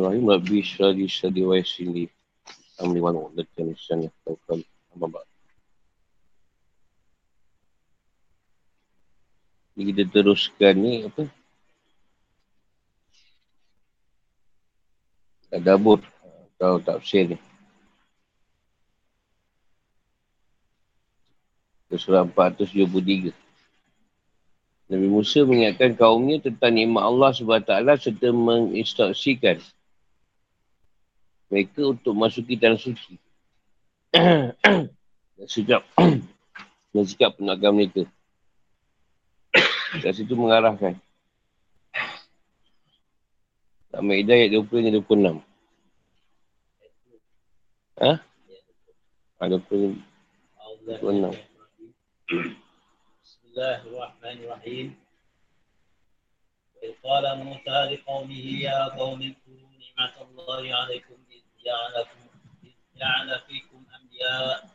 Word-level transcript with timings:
Bismillahirrahmanirrahim. 0.00 0.32
Rabbi 0.32 0.64
syari 0.64 1.04
syari 1.12 1.40
wa 1.44 1.54
yasini. 1.60 2.04
Amri 2.80 3.04
wa 3.04 3.12
nu'lakan 3.12 3.76
isyani. 3.76 4.08
Tawakal. 4.24 4.64
Abba 4.96 5.20
Jadi 9.76 9.82
kita 9.92 10.02
teruskan 10.08 10.74
ni 10.80 11.04
apa? 11.04 11.28
Tak 15.52 15.60
dabur. 15.68 16.00
Kalau 16.56 16.80
tak 16.80 17.04
share 17.04 17.36
ni. 17.36 17.38
Surah 21.92 22.24
473. 22.24 23.36
Nabi 24.88 25.06
Musa 25.12 25.44
mengingatkan 25.44 25.92
kaumnya 25.92 26.40
tentang 26.40 26.72
nikmat 26.72 27.04
Allah 27.04 27.36
SWT 27.36 27.68
serta 28.00 28.32
menginstruksikan 28.32 29.60
mereka 31.49 31.81
untuk 31.93 32.13
masuki 32.17 32.57
tanah 32.57 32.79
suci. 32.79 33.15
dan 35.35 35.47
sikap 35.51 35.83
dan 36.95 37.03
sikap 37.03 37.35
penagang 37.35 37.75
mereka. 37.75 38.07
Kat 39.99 40.11
situ 40.15 40.35
mengarahkan. 40.35 40.99
Al-Ma'idah 43.95 44.35
ayat 44.35 44.51
20 44.59 44.91
dan 44.91 44.93
26. 44.99 45.39
Ha? 48.03 48.11
Ada 49.39 49.55
20. 49.71 50.03
26. 50.99 51.31
الله 53.55 53.87
الرحمن 53.87 54.37
الرحيم 54.43 54.87
وإذ 56.75 56.91
قال 56.99 57.25
موسى 57.39 57.77
لقومه 57.95 58.45
يا 58.67 58.91
قوم 58.99 59.19
اذكروا 59.23 59.71
نعمة 59.79 60.15
الله 60.27 60.63
عليكم 60.75 61.17
إذ 62.64 62.72
جعل 62.96 63.40
فيكم 63.46 63.84
أنبياء 63.96 64.68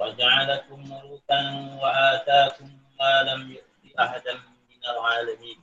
وجعلكم 0.00 0.78
ملوكا 0.90 1.40
وآتاكم 1.82 2.68
ما 3.00 3.22
لم 3.22 3.40
يؤت 3.52 3.98
أحدا 4.00 4.34
من 4.70 4.82
العالمين. 4.90 5.58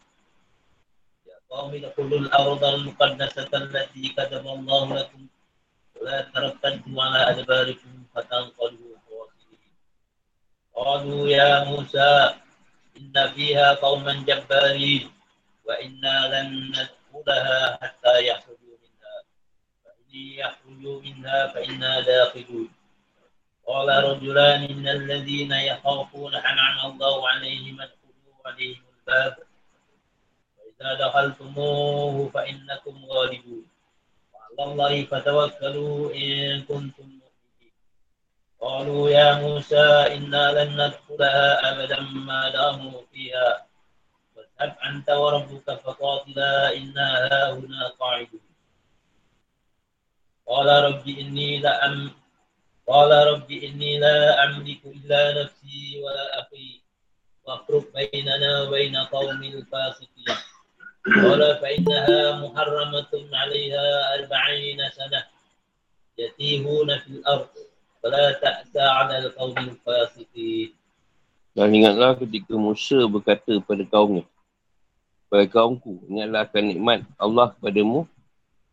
يا 1.27 1.35
قوم 1.49 1.71
ادخلوا 1.75 2.19
الأرض 2.19 2.63
المقدسة 2.63 3.49
التي 3.53 4.03
كتب 4.17 4.47
الله 4.47 4.95
لكم. 4.99 5.27
ولا 6.01 6.21
ترتدوا 6.21 7.03
على 7.03 7.19
أدباركم 7.29 8.03
فتنقلوا 8.15 8.91
قالوا 10.75 11.29
يا 11.29 11.63
موسى 11.63 12.33
إن 12.97 13.13
فيها 13.35 13.73
قوما 13.73 14.13
جبارين 14.13 15.11
وإنا 15.65 16.15
لن 16.33 16.47
ندخلها 16.73 17.77
حتى 17.81 18.13
فإن 18.25 18.60
يخرجوا 20.13 21.01
منها 21.01 21.47
فإنا 21.47 22.01
داخلون. 22.01 22.69
قال 23.67 24.03
رجلان 24.03 24.77
من 24.77 24.87
الذين 24.87 25.51
يخافون 25.51 26.35
أنعم 26.35 26.91
الله 26.91 27.29
عليهم 27.29 27.81
ادخلوا 27.81 28.35
عليهم 28.45 28.83
الباب. 28.99 29.37
وإذا 30.57 31.07
دخلتموه 31.07 32.29
فإنكم 32.29 33.05
غالبون. 33.05 33.65
وعلى 34.33 34.71
الله 34.71 35.05
فتوكلوا 35.05 36.13
إن 36.15 36.61
كنتم 36.61 37.19
قالوا 38.61 39.09
يا 39.09 39.33
موسى 39.33 39.87
إنا 40.15 40.51
لن 40.51 40.69
ندخلها 40.81 41.71
أبدا 41.71 41.99
ما 41.99 42.49
داموا 42.49 43.01
فيها. 43.11 43.65
فاذهب 44.35 44.77
أنت 44.85 45.09
وربك 45.09 45.67
فقاتلا 45.83 46.77
إنا 46.77 47.27
هاهنا 47.31 47.87
قاعدون. 47.87 48.50
Qala 50.51 50.83
rabbi 50.83 51.15
inni 51.15 51.63
la 51.63 51.79
am 51.87 52.11
Qala 52.83 53.23
rabbi 53.23 53.63
inni 53.63 53.95
la 54.03 54.35
amliku 54.43 54.91
illa 54.91 55.31
nafsi 55.39 56.03
wa 56.03 56.11
akhi. 56.43 56.83
Wa 57.47 57.55
akhruq 57.55 57.87
bainana 57.95 58.67
wa 58.67 58.75
bain 58.75 58.91
qaumil 59.07 59.63
fasiqin. 59.71 60.27
Qala 61.07 61.55
fa 61.55 61.71
innaha 61.71 62.43
muharramatun 62.43 63.31
'alayha 63.31 64.27
40 64.27 64.91
sana. 64.91 65.23
Yatihuna 66.19 66.99
fil 67.07 67.23
ard 67.23 67.47
fala 68.03 68.35
ta'sa 68.43 68.83
'ala 68.83 69.23
al 69.23 69.31
qaumil 69.31 69.79
fasiqin. 69.87 70.75
Dan 71.55 71.71
nah, 71.71 71.75
ingatlah 71.79 72.11
ketika 72.19 72.59
Musa 72.59 73.07
berkata 73.07 73.55
kepada 73.55 73.87
kaumnya 73.87 74.27
Pada 75.31 75.47
kaumku, 75.47 76.03
ingatlah 76.11 76.43
akan 76.43 76.63
nikmat 76.75 76.99
Allah 77.15 77.55
kepadamu 77.55 78.03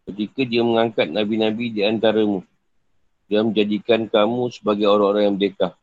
ketika 0.08 0.40
dia 0.48 0.64
mengangkat 0.64 1.12
Nabi-Nabi 1.12 1.68
di 1.68 1.80
antaramu. 1.84 2.40
Dia 3.28 3.44
menjadikan 3.44 4.08
kamu 4.08 4.48
sebagai 4.48 4.88
orang-orang 4.88 5.28
yang 5.28 5.34
merdeka. 5.36 5.76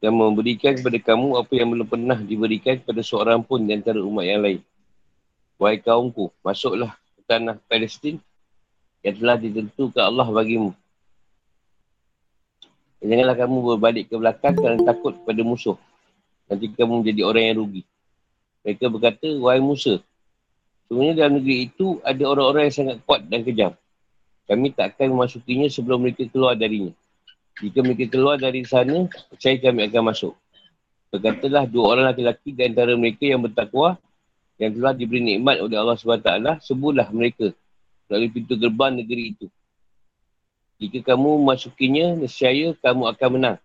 Dan 0.00 0.16
memberikan 0.16 0.72
kepada 0.78 0.96
kamu 0.96 1.36
apa 1.36 1.52
yang 1.52 1.68
belum 1.74 1.88
pernah 1.90 2.16
diberikan 2.16 2.80
kepada 2.80 3.04
seorang 3.04 3.44
pun 3.44 3.60
di 3.68 3.76
antara 3.76 4.00
umat 4.00 4.24
yang 4.24 4.40
lain. 4.40 4.60
Wahai 5.60 5.82
kaumku, 5.82 6.32
masuklah 6.40 6.96
ke 7.18 7.20
tanah 7.28 7.58
Palestin 7.68 8.16
yang 9.02 9.14
telah 9.18 9.36
ditentukan 9.36 10.02
Allah 10.02 10.26
bagimu 10.30 10.72
Janganlah 12.98 13.36
kamu 13.38 13.56
berbalik 13.62 14.10
ke 14.10 14.14
belakang 14.18 14.58
kerana 14.58 14.82
takut 14.82 15.14
kepada 15.14 15.42
musuh. 15.46 15.78
Nanti 16.50 16.66
kamu 16.74 17.04
menjadi 17.04 17.22
orang 17.22 17.44
yang 17.46 17.56
rugi. 17.62 17.82
Mereka 18.66 18.90
berkata, 18.90 19.28
wahai 19.38 19.62
Musa, 19.62 20.02
sebenarnya 20.88 21.14
dalam 21.20 21.32
negeri 21.38 21.68
itu 21.68 22.00
ada 22.00 22.24
orang-orang 22.24 22.72
yang 22.72 22.76
sangat 22.76 22.96
kuat 23.04 23.20
dan 23.28 23.44
kejam. 23.44 23.72
Kami 24.48 24.72
tak 24.72 24.96
akan 24.96 25.12
memasukinya 25.12 25.68
sebelum 25.68 26.00
mereka 26.00 26.24
keluar 26.32 26.56
darinya. 26.56 26.96
Jika 27.60 27.84
mereka 27.84 28.08
keluar 28.08 28.40
dari 28.40 28.64
sana, 28.64 29.04
saya 29.36 29.60
kami 29.60 29.92
akan 29.92 30.02
masuk. 30.08 30.32
Berkatalah 31.12 31.68
dua 31.68 31.84
orang 31.92 32.16
lelaki 32.16 32.56
di 32.56 32.64
antara 32.64 32.96
mereka 32.96 33.28
yang 33.28 33.44
bertakwa, 33.44 34.00
yang 34.56 34.72
telah 34.72 34.96
diberi 34.96 35.20
nikmat 35.20 35.60
oleh 35.60 35.76
Allah 35.76 35.96
SWT, 36.00 36.64
sebulah 36.64 37.12
mereka 37.12 37.52
melalui 38.08 38.30
pintu 38.32 38.56
gerbang 38.56 38.96
negeri 38.96 39.36
itu. 39.36 39.46
Jika 40.78 41.12
kamu 41.12 41.42
masukinya, 41.44 42.16
nescaya 42.16 42.72
kamu 42.80 43.10
akan 43.12 43.28
menang. 43.36 43.58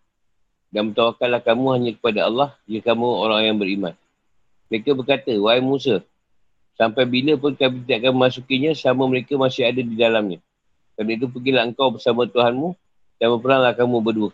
Dan 0.73 0.89
bertawakallah 0.91 1.41
kamu 1.45 1.65
hanya 1.77 1.91
kepada 1.93 2.19
Allah 2.25 2.49
jika 2.65 2.91
kamu 2.91 3.05
orang 3.05 3.41
yang 3.45 3.57
beriman. 3.61 3.93
Mereka 4.73 4.97
berkata, 4.97 5.29
Wahai 5.37 5.61
Musa, 5.61 6.01
sampai 6.77 7.05
bila 7.05 7.37
pun 7.37 7.53
kami 7.53 7.85
tidak 7.85 8.05
akan 8.07 8.13
memasukinya 8.17 8.71
sama 8.73 9.05
mereka 9.05 9.37
masih 9.37 9.65
ada 9.69 9.81
di 9.81 9.95
dalamnya. 9.97 10.39
Kerana 10.93 11.11
itu 11.17 11.25
pergilah 11.29 11.63
engkau 11.65 11.93
bersama 11.93 12.29
Tuhanmu 12.29 12.77
dan 13.17 13.27
berperanglah 13.33 13.73
kamu 13.73 13.97
berdua. 14.01 14.31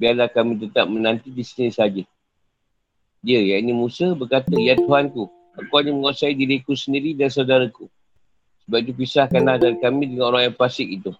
Biarlah 0.00 0.32
kami 0.32 0.56
tetap 0.56 0.88
menanti 0.88 1.28
di 1.28 1.44
sini 1.44 1.68
saja. 1.68 2.00
Dia, 3.20 3.40
yang 3.44 3.68
ini 3.68 3.72
Musa, 3.76 4.16
berkata, 4.16 4.48
Ya 4.56 4.80
Tuhanku, 4.80 5.28
aku 5.52 5.72
hanya 5.76 5.92
menguasai 5.92 6.32
diriku 6.32 6.72
sendiri 6.72 7.12
dan 7.12 7.28
saudaraku. 7.28 7.84
Sebab 8.64 8.80
itu 8.80 8.92
pisahkanlah 8.96 9.60
dari 9.60 9.76
kami 9.76 10.08
dengan 10.08 10.32
orang 10.32 10.48
yang 10.48 10.56
fasik 10.56 10.88
itu. 10.88 11.12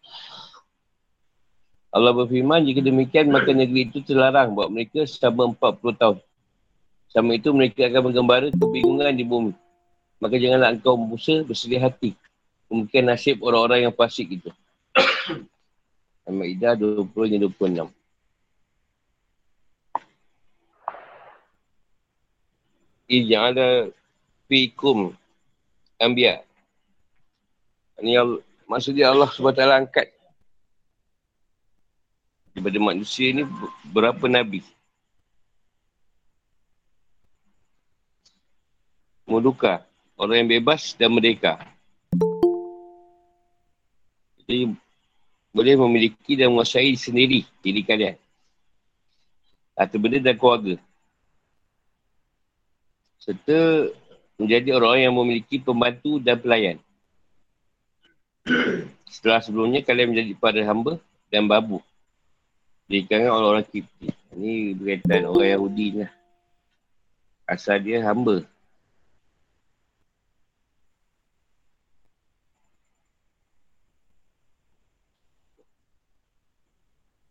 Allah 1.92 2.16
berfirman, 2.16 2.64
jika 2.64 2.80
demikian, 2.80 3.28
maka 3.28 3.52
negeri 3.52 3.92
itu 3.92 4.00
terlarang 4.00 4.56
buat 4.56 4.72
mereka 4.72 5.04
selama 5.04 5.52
40 5.60 6.00
tahun. 6.00 6.18
Sama 7.12 7.30
itu, 7.36 7.52
mereka 7.52 7.84
akan 7.84 8.00
menggembara 8.08 8.48
kebingungan 8.48 9.12
di 9.12 9.24
bumi. 9.26 9.52
Maka 10.20 10.36
janganlah 10.36 10.76
engkau 10.76 11.00
Musa 11.00 11.40
bersedih 11.42 11.80
hati. 11.80 12.12
Mungkin 12.68 13.08
nasib 13.08 13.40
orang-orang 13.40 13.88
yang 13.88 13.94
fasik 13.96 14.28
itu. 14.30 14.52
Al-Ma'idah 16.28 16.76
20 16.76 17.08
dan 17.32 17.40
26. 17.48 17.88
Ija'ala 23.10 23.90
fikum 24.46 25.10
ambiya. 25.98 26.46
Ini 27.98 28.38
maksudnya 28.70 29.10
Allah 29.10 29.26
SWT 29.26 29.58
angkat 29.66 30.14
daripada 32.54 32.78
manusia 32.78 33.34
ni 33.34 33.42
berapa 33.90 34.30
Nabi? 34.30 34.62
Muduka. 39.26 39.89
Orang 40.20 40.44
yang 40.44 40.50
bebas 40.60 40.92
dan 41.00 41.16
merdeka. 41.16 41.56
Jadi, 44.44 44.68
boleh 45.48 45.74
memiliki 45.80 46.36
dan 46.36 46.52
menguasai 46.52 46.92
sendiri 46.92 47.48
diri 47.64 47.80
kalian. 47.80 48.20
Atau 49.72 49.96
benda 49.96 50.20
dan 50.20 50.36
keluarga. 50.36 50.76
Serta 53.16 53.88
menjadi 54.36 54.76
orang 54.76 55.08
yang 55.08 55.14
memiliki 55.16 55.56
pembantu 55.56 56.20
dan 56.20 56.36
pelayan. 56.36 56.76
Setelah 59.08 59.40
sebelumnya, 59.40 59.80
kalian 59.80 60.12
menjadi 60.12 60.36
para 60.36 60.60
hamba 60.68 61.00
dan 61.32 61.48
babu. 61.48 61.80
Di 62.84 63.08
kalangan 63.08 63.40
orang-orang 63.40 63.66
Kipti. 63.72 64.12
Ini 64.36 64.76
berkaitan 64.76 65.32
orang 65.32 65.48
Yahudi 65.48 65.86
lah. 66.04 66.12
Asal 67.48 67.80
dia 67.80 68.04
hamba. 68.04 68.44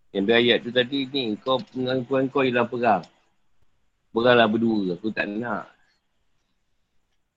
Yang 0.09 0.25
ayat 0.33 0.57
tu 0.65 0.73
tadi 0.73 1.05
ni, 1.05 1.37
kau 1.37 1.61
pengakuan 1.69 2.25
kau 2.33 2.41
ialah 2.41 2.65
perang. 2.65 3.05
Peranglah 4.09 4.49
berdua, 4.49 4.97
aku 4.97 5.13
tak 5.13 5.29
nak. 5.29 5.69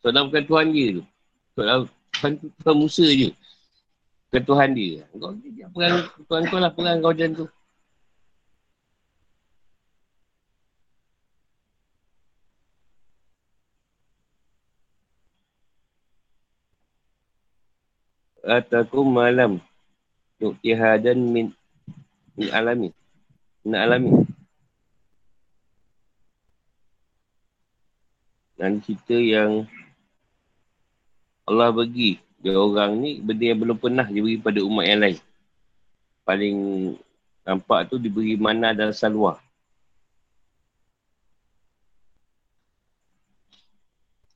Soalan 0.00 0.32
bukan 0.32 0.44
Tuhan 0.48 0.66
dia 0.72 0.86
tu. 0.96 1.04
Soalan 1.52 1.78
Tuhan 2.16 2.32
tu 2.40 2.46
Tuhan 2.64 2.76
Musa 2.80 3.06
je. 3.06 3.30
Bukan 4.32 4.42
Tuhan 4.48 4.68
dia. 4.72 5.04
Kau 5.12 5.36
dia 5.36 5.66
perang, 5.68 5.96
Tuhan 6.24 6.42
kau 6.48 6.58
lah 6.58 6.72
perang 6.72 6.96
kau 7.04 7.12
macam 7.12 7.30
tu. 7.36 7.46
Atakum 18.42 19.06
malam. 19.06 19.60
Nuktihadan 20.40 21.20
min 21.20 21.54
Min 22.36 22.48
alami. 22.48 22.88
Min 23.64 23.74
alami. 23.76 24.12
Dan 28.56 28.78
cerita 28.78 29.18
yang 29.18 29.66
Allah 31.44 31.74
bagi 31.74 32.22
dia 32.42 32.58
orang 32.58 32.98
ni 32.98 33.22
benda 33.22 33.44
yang 33.54 33.60
belum 33.62 33.78
pernah 33.78 34.06
diberi 34.06 34.38
pada 34.38 34.62
umat 34.62 34.86
yang 34.86 35.00
lain. 35.02 35.18
Paling 36.26 36.58
nampak 37.42 37.90
tu 37.90 37.98
diberi 37.98 38.38
mana 38.38 38.74
dan 38.74 38.90
salwa. 38.94 39.38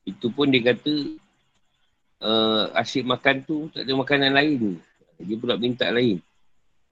Itu 0.06 0.31
pun 0.31 0.50
dia 0.54 0.75
kata 0.75 0.94
uh, 2.22 2.70
asyik 2.78 3.06
makan 3.06 3.43
tu 3.43 3.70
tak 3.75 3.82
ada 3.82 3.93
makanan 3.94 4.32
lain. 4.34 4.78
Dia 5.19 5.34
pula 5.38 5.58
minta 5.58 5.90
lain. 5.90 6.22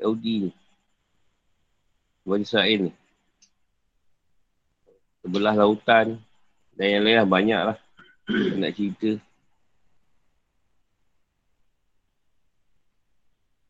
Yahudi 0.02 0.48
ni. 0.48 0.50
Bani 2.24 2.44
Israel 2.44 2.88
ni. 2.88 2.92
Sebelah 5.20 5.56
lautan 5.56 6.20
dan 6.76 6.86
yang 6.88 7.02
lain 7.04 7.16
lah 7.20 7.28
banyak 7.28 7.60
lah. 7.72 7.78
nak 8.60 8.72
cerita. 8.72 9.20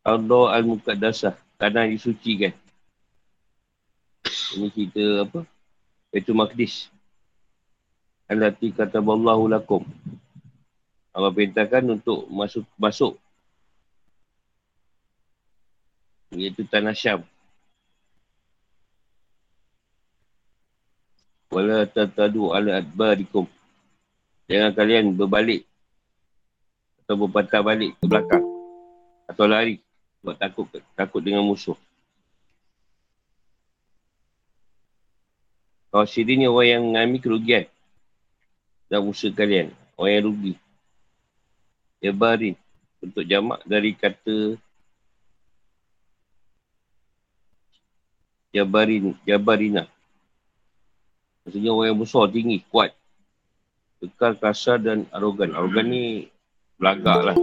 Allah 0.06 0.44
Al-Muqaddasah. 0.60 1.34
Tanah 1.58 1.90
disucikan. 1.90 2.54
Ini 4.54 4.70
cerita 4.70 5.26
apa? 5.26 5.40
Itu 6.14 6.30
Maqdis. 6.30 6.92
Al-Lati 8.30 8.70
kata 8.70 9.02
Allahu 9.02 9.50
lakum. 9.50 9.82
Allah 11.14 11.30
perintahkan 11.30 11.82
untuk 11.90 12.26
masuk 12.30 12.66
masuk. 12.78 13.18
Iaitu 16.34 16.66
Tanah 16.66 16.94
Syam. 16.94 17.22
Wala 21.54 21.86
tatadu 21.86 22.50
ala 22.50 22.82
adbarikum. 22.82 23.46
Jangan 24.50 24.74
kalian 24.74 25.14
berbalik. 25.14 25.62
Atau 27.06 27.14
berpatah 27.14 27.62
balik 27.62 27.94
ke 28.02 28.04
belakang. 28.10 28.42
Atau 29.30 29.46
lari. 29.46 29.78
Sebab 30.18 30.34
takut 30.34 30.66
takut 30.98 31.22
dengan 31.22 31.46
musuh. 31.46 31.78
Kau 35.94 36.02
sini 36.10 36.42
ni 36.42 36.50
orang 36.50 36.66
yang 36.66 36.82
mengalami 36.90 37.18
kerugian. 37.22 37.70
Dan 38.90 39.06
musuh 39.06 39.30
kalian. 39.30 39.70
Orang 39.94 40.10
yang 40.10 40.24
rugi. 40.26 40.54
Jabarin. 42.02 42.58
Untuk 42.98 43.22
jamak 43.30 43.62
dari 43.62 43.94
kata 43.94 44.58
Jabarin, 48.50 49.14
Jabarina. 49.22 49.93
Maksudnya 51.44 51.70
orang 51.76 51.88
yang 51.92 52.00
besar, 52.00 52.24
tinggi, 52.32 52.64
kuat. 52.72 52.96
Kekal, 54.00 54.32
kasar 54.40 54.80
dan 54.80 55.04
arogan. 55.12 55.52
Arogan 55.52 55.92
ni 55.92 56.04
belagak 56.80 57.20
lah. 57.20 57.36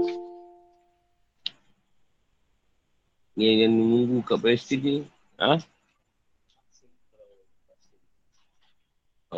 Ni 3.38 3.62
yang 3.62 3.78
menunggu 3.78 4.26
kat 4.26 4.42
Palestin 4.42 4.80
ni. 4.82 4.96
Ha? 5.38 5.62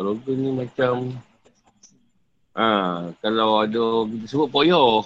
Arogan 0.00 0.36
ni 0.40 0.50
macam... 0.56 1.12
Ha, 2.56 3.10
kalau 3.20 3.60
ada 3.60 4.08
kita 4.08 4.26
sebut 4.30 4.48
poyo. 4.48 5.04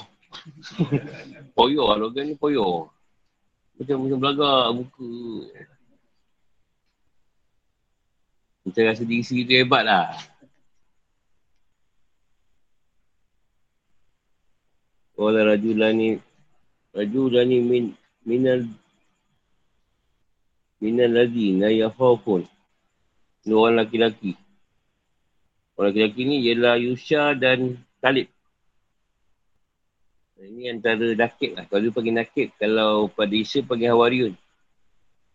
poyo, 1.59 1.91
arogan 1.91 2.31
ni 2.31 2.35
poyo. 2.39 2.95
Macam 3.75 4.07
macam 4.07 4.19
belagak 4.23 4.65
muka. 4.75 5.11
Kita 8.69 8.85
rasa 8.85 9.03
diri 9.09 9.25
sendiri 9.25 9.49
tu 9.49 9.55
hebat 9.65 9.83
lah. 9.89 10.13
Wala 15.19 15.57
rajulani 15.57 16.21
rajulani 16.95 17.59
min 17.65 17.85
minal 18.29 18.69
minal 20.85 21.11
ladina 21.11 21.73
yakhafun. 21.73 22.45
Ini 23.49 23.53
orang 23.57 23.81
laki-laki. 23.81 24.37
Orang 25.75 25.97
laki-laki 25.97 26.21
ni 26.29 26.37
ialah 26.45 26.77
Yusha 26.77 27.33
dan 27.33 27.81
Talib. 28.05 28.29
Ini 30.39 30.77
antara 30.77 31.17
nakib 31.19 31.59
lah. 31.59 31.67
Kalau 31.67 31.83
dia 31.83 31.91
panggil 31.91 32.15
nakib, 32.15 32.49
kalau 32.61 33.11
pada 33.11 33.35
Isa 33.35 33.59
panggil 33.65 33.91
Hawariun. 33.91 34.35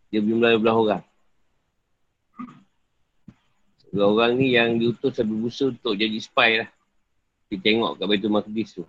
Dia 0.08 0.22
berjumlah 0.22 0.56
belah 0.62 0.76
orang. 0.78 1.04
Dua 3.94 4.10
orang 4.10 4.34
ni 4.34 4.58
yang 4.58 4.74
diutus 4.74 5.14
Nabi 5.22 5.38
Musa 5.38 5.70
untuk 5.70 5.94
jadi 5.94 6.18
spy 6.18 6.66
lah. 6.66 6.68
Dia 7.46 7.62
tengok 7.62 7.94
kat 7.94 8.06
Baitul 8.10 8.34
Maqdis 8.34 8.74
tu. 8.74 8.82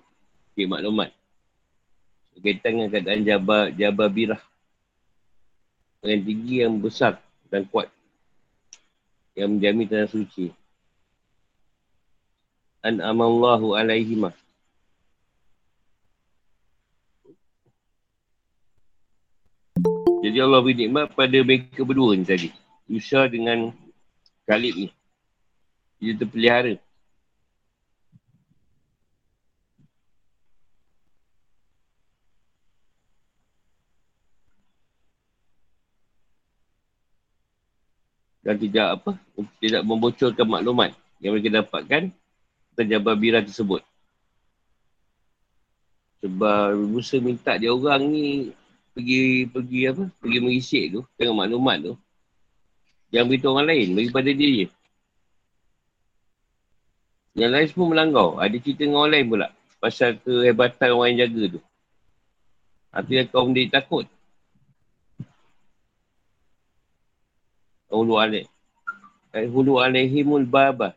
Cik 0.58 0.66
maklumat. 0.66 1.14
Berkaitan 2.34 2.74
dengan 2.74 2.90
keadaan 2.90 3.22
Jabal, 3.22 3.70
Jabal 3.78 4.10
Birah. 4.10 4.42
Yang 6.02 6.26
tinggi 6.26 6.56
yang 6.66 6.82
besar 6.82 7.22
dan 7.54 7.70
kuat. 7.70 7.94
Yang 9.38 9.50
menjamin 9.54 9.86
tanah 9.86 10.10
suci. 10.10 10.50
An 12.82 12.98
amallahu 12.98 13.78
alaihimah. 13.78 14.34
Jadi 20.26 20.38
Allah 20.42 20.66
beri 20.66 20.90
nikmat 20.90 21.14
pada 21.14 21.38
mereka 21.46 21.86
berdua 21.86 22.18
ni 22.18 22.26
tadi. 22.26 22.50
Yusha 22.90 23.30
dengan 23.30 23.70
Khalid 24.50 24.74
ni. 24.74 24.95
Dia 26.00 26.14
terpelihara. 26.16 26.76
Dan 38.46 38.62
tidak 38.62 38.88
apa, 39.02 39.12
tidak 39.58 39.82
membocorkan 39.82 40.46
maklumat 40.46 40.94
yang 41.18 41.34
mereka 41.34 41.66
dapatkan 41.66 42.14
tentang 42.78 42.88
Jabal 42.94 43.18
Bira 43.18 43.42
tersebut. 43.42 43.82
Sebab 46.22 46.78
Musa 46.86 47.18
minta 47.18 47.58
dia 47.58 47.74
orang 47.74 48.06
ni 48.06 48.54
pergi 48.94 49.50
pergi 49.50 49.80
apa? 49.90 50.04
Pergi 50.22 50.38
mengisik 50.46 50.84
tu, 50.94 51.02
tengok 51.18 51.38
maklumat 51.42 51.78
tu. 51.90 51.94
Yang 53.10 53.26
beritahu 53.34 53.58
orang 53.58 53.70
lain, 53.74 53.88
bagi 53.98 54.10
pada 54.14 54.30
dia 54.30 54.50
je. 54.62 54.68
Yang 57.36 57.52
lain 57.52 57.68
semua 57.68 57.88
melanggar. 57.92 58.30
Ada 58.40 58.56
cerita 58.64 58.88
dengan 58.88 59.04
orang 59.04 59.12
lain 59.12 59.26
pula. 59.28 59.48
Pasal 59.84 60.16
kehebatan 60.24 60.90
orang 60.96 61.10
yang 61.14 61.20
jaga 61.28 61.60
tu. 61.60 61.62
Artinya 62.96 63.24
kaum 63.28 63.52
dia 63.52 63.68
takut. 63.68 64.08
Hulu 67.92 68.16
alaih. 68.16 68.48
Hulu 69.36 69.84
alaihimul 69.84 70.48
babah. 70.48 70.96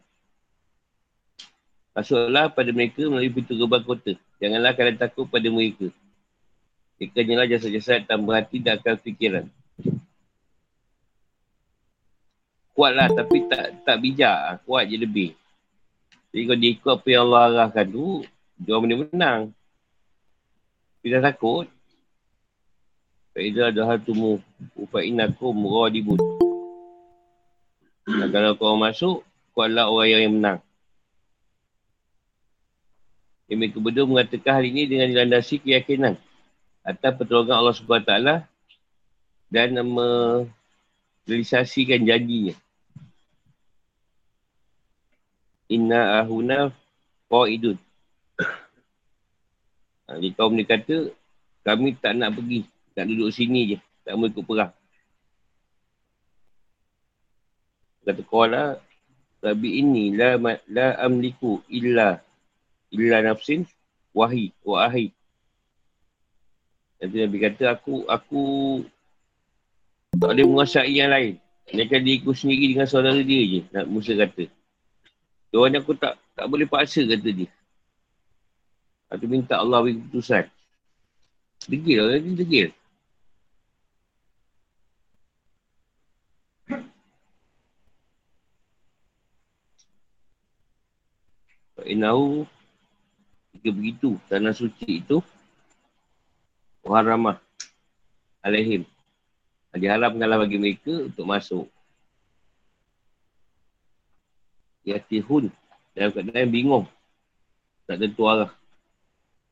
Masuklah 1.91 2.47
pada 2.55 2.71
mereka 2.71 3.03
melalui 3.11 3.35
pintu 3.35 3.59
gerbang 3.59 3.83
kota. 3.83 4.15
Janganlah 4.39 4.71
kalian 4.79 4.95
takut 4.95 5.27
pada 5.27 5.51
mereka. 5.51 5.91
Mereka 7.03 7.19
hanyalah 7.19 7.47
jasa-jasa 7.51 8.07
tambah 8.07 8.39
hati 8.39 8.63
dan 8.63 8.79
akal 8.79 8.95
fikiran. 8.95 9.51
Kuatlah 12.79 13.11
tapi 13.11 13.51
tak 13.51 13.83
tak 13.83 13.99
bijak. 13.99 14.63
Kuat 14.63 14.87
je 14.87 14.95
lebih. 14.95 15.35
Jadi 16.39 16.47
kalau 16.47 16.61
dia 16.63 16.71
ikut 16.71 16.93
apa 16.95 17.09
yang 17.11 17.23
Allah 17.27 17.43
arahkan 17.51 17.87
tu, 17.91 18.23
dia 18.63 18.71
orang 18.71 18.83
boleh 18.87 18.99
menang. 19.11 19.41
Dia 21.03 21.19
dah 21.19 21.35
takut. 21.35 21.67
Fa'idha 23.35 23.75
adalah 23.75 23.99
tumu 23.99 24.39
ufa'inakum 24.79 25.51
radibun. 25.67 26.15
Dan 28.07 28.31
kalau 28.31 28.55
kau 28.55 28.79
masuk, 28.79 29.27
kau 29.51 29.67
adalah 29.67 29.91
orang 29.91 30.15
yang 30.15 30.35
menang. 30.39 30.59
Yang 33.51 33.59
mereka 33.59 33.79
berdua 33.83 34.07
mengatakan 34.07 34.63
hal 34.63 34.65
ini 34.71 34.87
dengan 34.87 35.11
dilandasi 35.11 35.59
keyakinan 35.59 36.15
atas 36.87 37.19
pertolongan 37.19 37.59
Allah 37.59 37.75
SWT 37.75 38.15
dan 39.51 39.75
nama 39.75 40.07
realisasikan 41.27 42.07
janjinya. 42.07 42.55
Inna 45.69 46.25
ahuna 46.25 46.73
qa'idun. 47.29 47.77
Jadi 50.09 50.29
kaum 50.33 50.57
dia 50.57 50.65
kata, 50.65 51.13
kami 51.65 51.93
tak 52.01 52.17
nak 52.17 52.33
pergi. 52.37 52.65
Tak 52.97 53.05
duduk 53.05 53.29
sini 53.29 53.77
je. 53.77 53.79
Tak 54.09 54.17
mau 54.17 54.27
ikut 54.27 54.45
perang. 54.49 54.73
Kata 58.09 58.23
kuala, 58.25 58.81
tapi 59.45 59.85
ini 59.85 60.17
la, 60.17 60.41
la 60.73 60.97
amliku 60.97 61.61
illa 61.69 62.19
illa 62.89 63.21
nafsin 63.21 63.69
wahi 64.17 64.51
wa 64.65 64.89
ahi. 64.89 65.13
Jadi 66.99 67.17
Nabi 67.23 67.39
kata, 67.39 67.79
aku 67.79 68.09
aku 68.11 68.45
tak 70.19 70.35
boleh 70.35 70.45
menguasai 70.49 70.99
yang 70.99 71.15
lain. 71.15 71.39
Dia 71.69 71.85
akan 71.85 72.01
diikut 72.03 72.35
sendiri 72.35 72.75
dengan 72.75 72.89
saudara 72.89 73.21
dia 73.23 73.43
je. 73.45 73.61
Musa 73.87 74.17
kata. 74.17 74.51
Tuan 75.49 75.73
aku 75.73 75.97
tak 75.97 76.21
tak 76.37 76.47
boleh 76.47 76.69
paksa 76.69 77.03
kata 77.09 77.31
dia. 77.33 77.49
Aku 79.09 79.25
minta 79.25 79.57
Allah 79.57 79.81
beri 79.81 79.97
keputusan. 79.97 80.45
Degil 81.65 81.99
lah, 82.05 82.21
dia 82.21 82.37
degil. 82.37 82.69
Inau 91.89 92.45
jika 93.57 93.71
begitu 93.73 94.21
tanah 94.29 94.53
suci 94.53 95.01
itu 95.01 95.25
Muharramah 96.85 97.41
alaihim 98.45 98.85
diharamkanlah 99.73 100.45
bagi 100.45 100.61
mereka 100.61 101.09
untuk 101.09 101.25
masuk 101.25 101.65
Yatihun 104.89 105.53
dalam 105.93 106.11
keadaan 106.17 106.49
bingung 106.49 106.87
tak 107.85 108.01
tentu 108.01 108.25
arah 108.29 108.53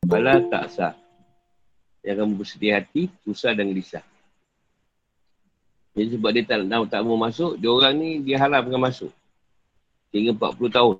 Bala 0.07 0.39
tak 0.47 0.71
sah. 0.71 0.93
Yang 2.05 2.15
kamu 2.23 2.33
bersedih 2.39 2.71
hati, 2.79 3.11
susah 3.27 3.51
dan 3.51 3.67
gelisah. 3.73 4.05
Jadi 5.97 6.15
sebab 6.15 6.29
dia 6.31 6.45
tak, 6.45 6.63
tahu 6.63 6.85
tak 6.87 7.01
mau 7.03 7.17
masuk, 7.19 7.59
dia 7.59 7.67
orang 7.73 7.93
ni 7.97 8.09
dia 8.23 8.39
haramkan 8.39 8.79
masuk. 8.79 9.11
Sehingga 10.13 10.31
40 10.31 10.71
tahun. 10.71 10.95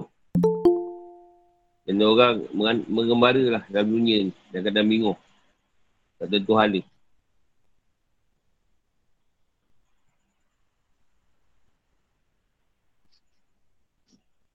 Dan 1.88 1.94
dia 2.02 2.08
orang 2.10 2.44
mengembara 2.90 3.44
lah 3.48 3.64
dalam 3.72 3.88
dunia 3.88 4.28
ni. 4.28 4.34
Dan 4.52 4.66
kadang 4.68 4.90
bingung. 4.90 5.20
Tak 6.20 6.28
tentu 6.34 6.58
hal 6.60 6.68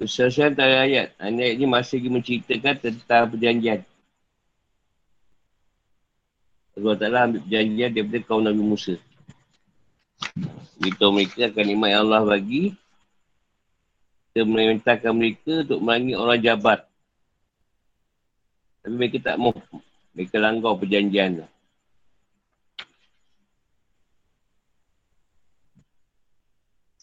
Kesaksian 0.02 0.59
tak 0.59 0.66
ayat. 0.66 1.14
Ayat 1.23 1.54
ni 1.54 1.62
masih 1.62 2.02
menceritakan 2.11 2.75
tentang 2.75 3.30
perjanjian. 3.30 3.87
Allah 6.75 6.94
Ta'ala 6.99 7.18
ambil 7.30 7.40
perjanjian 7.47 7.90
daripada 7.94 8.18
kaum 8.26 8.42
Nabi 8.42 8.62
Musa. 8.66 8.99
Beritahu 10.82 11.14
mereka 11.14 11.47
akan 11.47 11.64
nikmat 11.71 11.88
yang 11.94 12.02
Allah 12.11 12.23
bagi. 12.26 12.75
Kita 14.32 14.42
memerintahkan 14.42 15.12
mereka 15.14 15.52
untuk 15.62 15.78
melangi 15.78 16.18
orang 16.18 16.40
jabat. 16.42 16.80
Tapi 18.82 18.94
mereka 18.99 19.16
tak 19.23 19.37
mau. 19.38 19.54
Mereka 20.18 20.37
langgar 20.42 20.75
perjanjian 20.82 21.44
tu. 21.44 21.47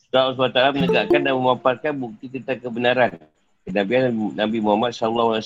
Allah 0.10 0.34
SWT 0.34 0.74
menegakkan 0.74 1.22
dan 1.22 1.34
memaparkan 1.38 1.94
bukti 1.94 2.26
tentang 2.34 2.58
kebenaran. 2.58 3.14
Kenabian 3.62 4.10
Nabi 4.34 4.58
Muhammad 4.58 4.98
SAW. 4.98 5.38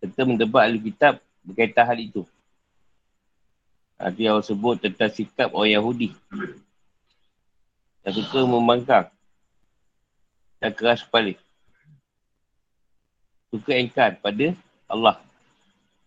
Serta 0.00 0.20
mendebak 0.24 0.64
ahli 0.64 0.80
kitab 0.80 1.20
berkaitan 1.44 1.84
hal 1.84 2.00
itu. 2.00 2.24
Nanti 4.00 4.24
Allah 4.24 4.40
sebut 4.40 4.80
tentang 4.80 5.12
sikap 5.12 5.52
orang 5.52 5.76
Yahudi. 5.76 6.16
Yang 8.08 8.24
suka 8.24 8.48
membangkang. 8.48 9.12
Dan 10.56 10.72
keras 10.72 11.04
kepala. 11.04 11.36
Suka 13.52 13.76
engkar 13.76 14.16
pada 14.16 14.56
Allah. 14.88 15.20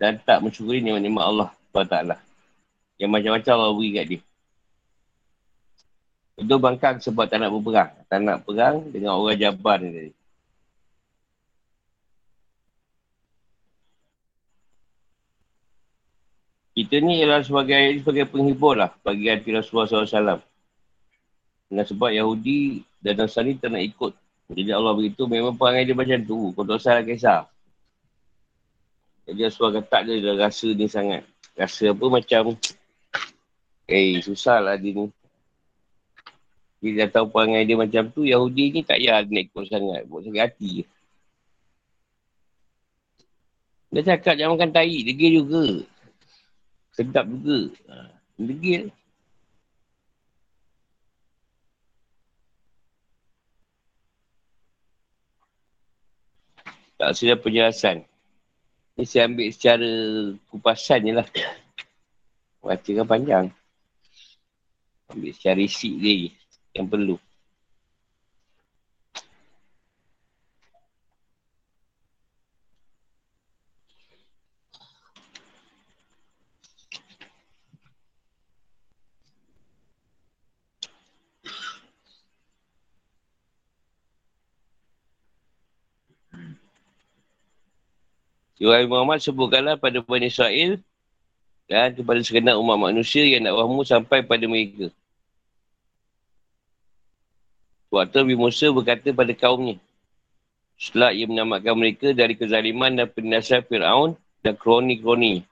Dan 0.02 0.18
tak 0.18 0.42
mensyukuri 0.42 0.82
nikmat-nikmat 0.82 1.22
Allah 1.22 1.50
SWT. 1.70 2.18
Yang 2.98 3.10
macam-macam 3.14 3.52
Allah 3.54 3.78
beri 3.78 3.90
kat 3.94 4.06
dia. 4.10 4.22
Itu 6.34 6.58
bangkang 6.58 6.98
sebab 6.98 7.30
tak 7.30 7.46
nak 7.46 7.54
berperang. 7.54 7.94
Tak 8.10 8.20
nak 8.26 8.38
perang 8.42 8.90
dengan 8.90 9.22
orang 9.22 9.38
jabar 9.38 9.78
ni 9.78 9.90
tadi. 9.94 10.14
Kita 16.74 16.96
ni 17.06 17.22
ialah 17.22 17.46
sebagai 17.46 18.02
sebagai 18.02 18.26
penghibur 18.34 18.74
lah 18.74 18.90
bagi 19.06 19.30
hati 19.30 19.54
Rasulullah 19.54 20.10
SAW. 20.10 20.42
Dengan 21.70 21.86
sebab 21.86 22.10
Yahudi 22.10 22.82
dan 22.98 23.22
Nasrani 23.22 23.62
tak 23.62 23.78
nak 23.78 23.86
ikut. 23.86 24.18
Jadi 24.50 24.70
Allah 24.74 24.98
beritahu 24.98 25.30
memang 25.30 25.54
perangai 25.54 25.86
dia 25.86 25.94
macam 25.94 26.18
tu. 26.26 26.50
Kau 26.58 26.66
tak 26.66 26.82
usah 26.82 27.06
kisah. 27.06 27.46
Jadi 29.30 29.40
Rasulullah 29.46 29.86
kata 29.86 30.18
dia 30.18 30.34
rasa 30.34 30.68
ni 30.74 30.90
sangat. 30.90 31.22
Rasa 31.54 31.94
apa 31.94 32.06
macam 32.10 32.58
Eh, 33.86 34.18
susah 34.26 34.58
lah 34.64 34.76
dia 34.80 34.98
ni. 34.98 35.06
Dia 36.84 37.08
dah 37.08 37.10
tahu 37.16 37.32
perangai 37.32 37.64
dia 37.64 37.80
macam 37.80 38.12
tu, 38.12 38.28
Yahudi 38.28 38.76
ni 38.76 38.84
tak 38.84 39.00
payah 39.00 39.24
nak 39.24 39.44
ikut 39.48 39.64
sangat. 39.72 40.04
Buat 40.04 40.28
sakit 40.28 40.42
hati 40.44 40.70
je. 40.84 40.86
Dia 43.96 44.04
cakap 44.04 44.36
jangan 44.36 44.60
makan 44.60 44.76
tahi, 44.76 45.08
degil 45.08 45.48
juga. 45.48 45.66
Sedap 46.92 47.24
juga. 47.32 47.72
Ha, 47.88 48.12
degil. 48.36 48.92
Tak 57.00 57.16
sudah 57.16 57.40
penjelasan. 57.40 58.04
Ini 59.00 59.08
saya 59.08 59.32
ambil 59.32 59.48
secara 59.56 59.92
kupasan 60.52 61.00
je 61.08 61.14
lah. 61.16 61.28
Baca 62.60 62.90
kan 62.92 63.08
panjang. 63.08 63.46
Ambil 65.08 65.32
secara 65.32 65.64
isi 65.64 65.96
dia 65.96 66.43
yang 66.74 66.90
perlu. 66.90 67.22
Ibrahim 88.64 88.96
Muhammad 88.96 89.20
sebutkanlah 89.20 89.76
pada 89.76 90.00
Bani 90.00 90.32
Israel 90.32 90.80
dan 91.68 91.92
kepada 91.92 92.24
segenap 92.24 92.56
umat 92.56 92.80
manusia 92.80 93.28
yang 93.28 93.44
nak 93.44 93.60
wahmu 93.60 93.84
sampai 93.84 94.24
pada 94.24 94.48
mereka. 94.48 94.88
Waktu 97.94 98.26
Nabi 98.26 98.34
Musa 98.34 98.74
berkata 98.74 99.14
pada 99.14 99.30
kaumnya, 99.38 99.78
setelah 100.82 101.14
ia 101.14 101.30
menamatkan 101.30 101.78
mereka 101.78 102.10
dari 102.10 102.34
kezaliman 102.34 102.90
dan 102.90 103.06
penindasan 103.06 103.62
Fir'aun 103.70 104.18
dan 104.42 104.58
kroni-kroni. 104.58 105.46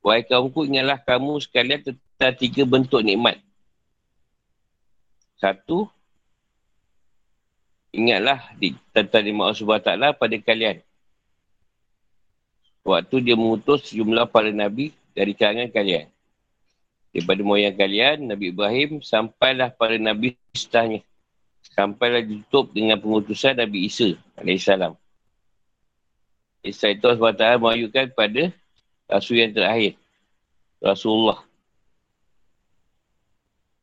Wahai 0.00 0.24
kaumku, 0.24 0.64
ingatlah 0.64 0.96
kamu 1.04 1.36
sekalian 1.44 1.84
tentang 1.84 2.32
tiga 2.40 2.64
bentuk 2.64 3.04
nikmat. 3.04 3.36
Satu, 5.36 5.92
ingatlah 7.92 8.40
tentang 8.96 9.22
nikmat 9.28 9.52
Allah 9.52 9.60
SWT 9.60 10.16
pada 10.16 10.36
kalian. 10.40 10.80
Waktu 12.88 13.16
dia 13.20 13.36
mengutus 13.36 13.92
jumlah 13.92 14.24
para 14.32 14.48
nabi 14.48 14.96
dari 15.12 15.36
kalangan 15.36 15.68
kalian. 15.68 16.08
Daripada 17.12 17.40
moyang 17.44 17.76
kalian, 17.76 18.28
Nabi 18.32 18.48
Ibrahim, 18.48 19.04
sampailah 19.04 19.72
para 19.76 20.00
nabi 20.00 20.40
setelahnya. 20.56 21.05
Sampailah 21.74 22.22
ditutup 22.22 22.70
dengan 22.70 23.00
pengutusan 23.00 23.58
Nabi 23.58 23.90
Isa 23.90 24.14
AS. 24.38 24.68
Isa 26.66 26.86
itu 26.90 27.06
SWT 27.06 27.42
mengajukan 27.62 28.10
kepada 28.10 28.42
Rasul 29.06 29.38
yang 29.38 29.54
terakhir. 29.54 29.94
Rasulullah. 30.82 31.46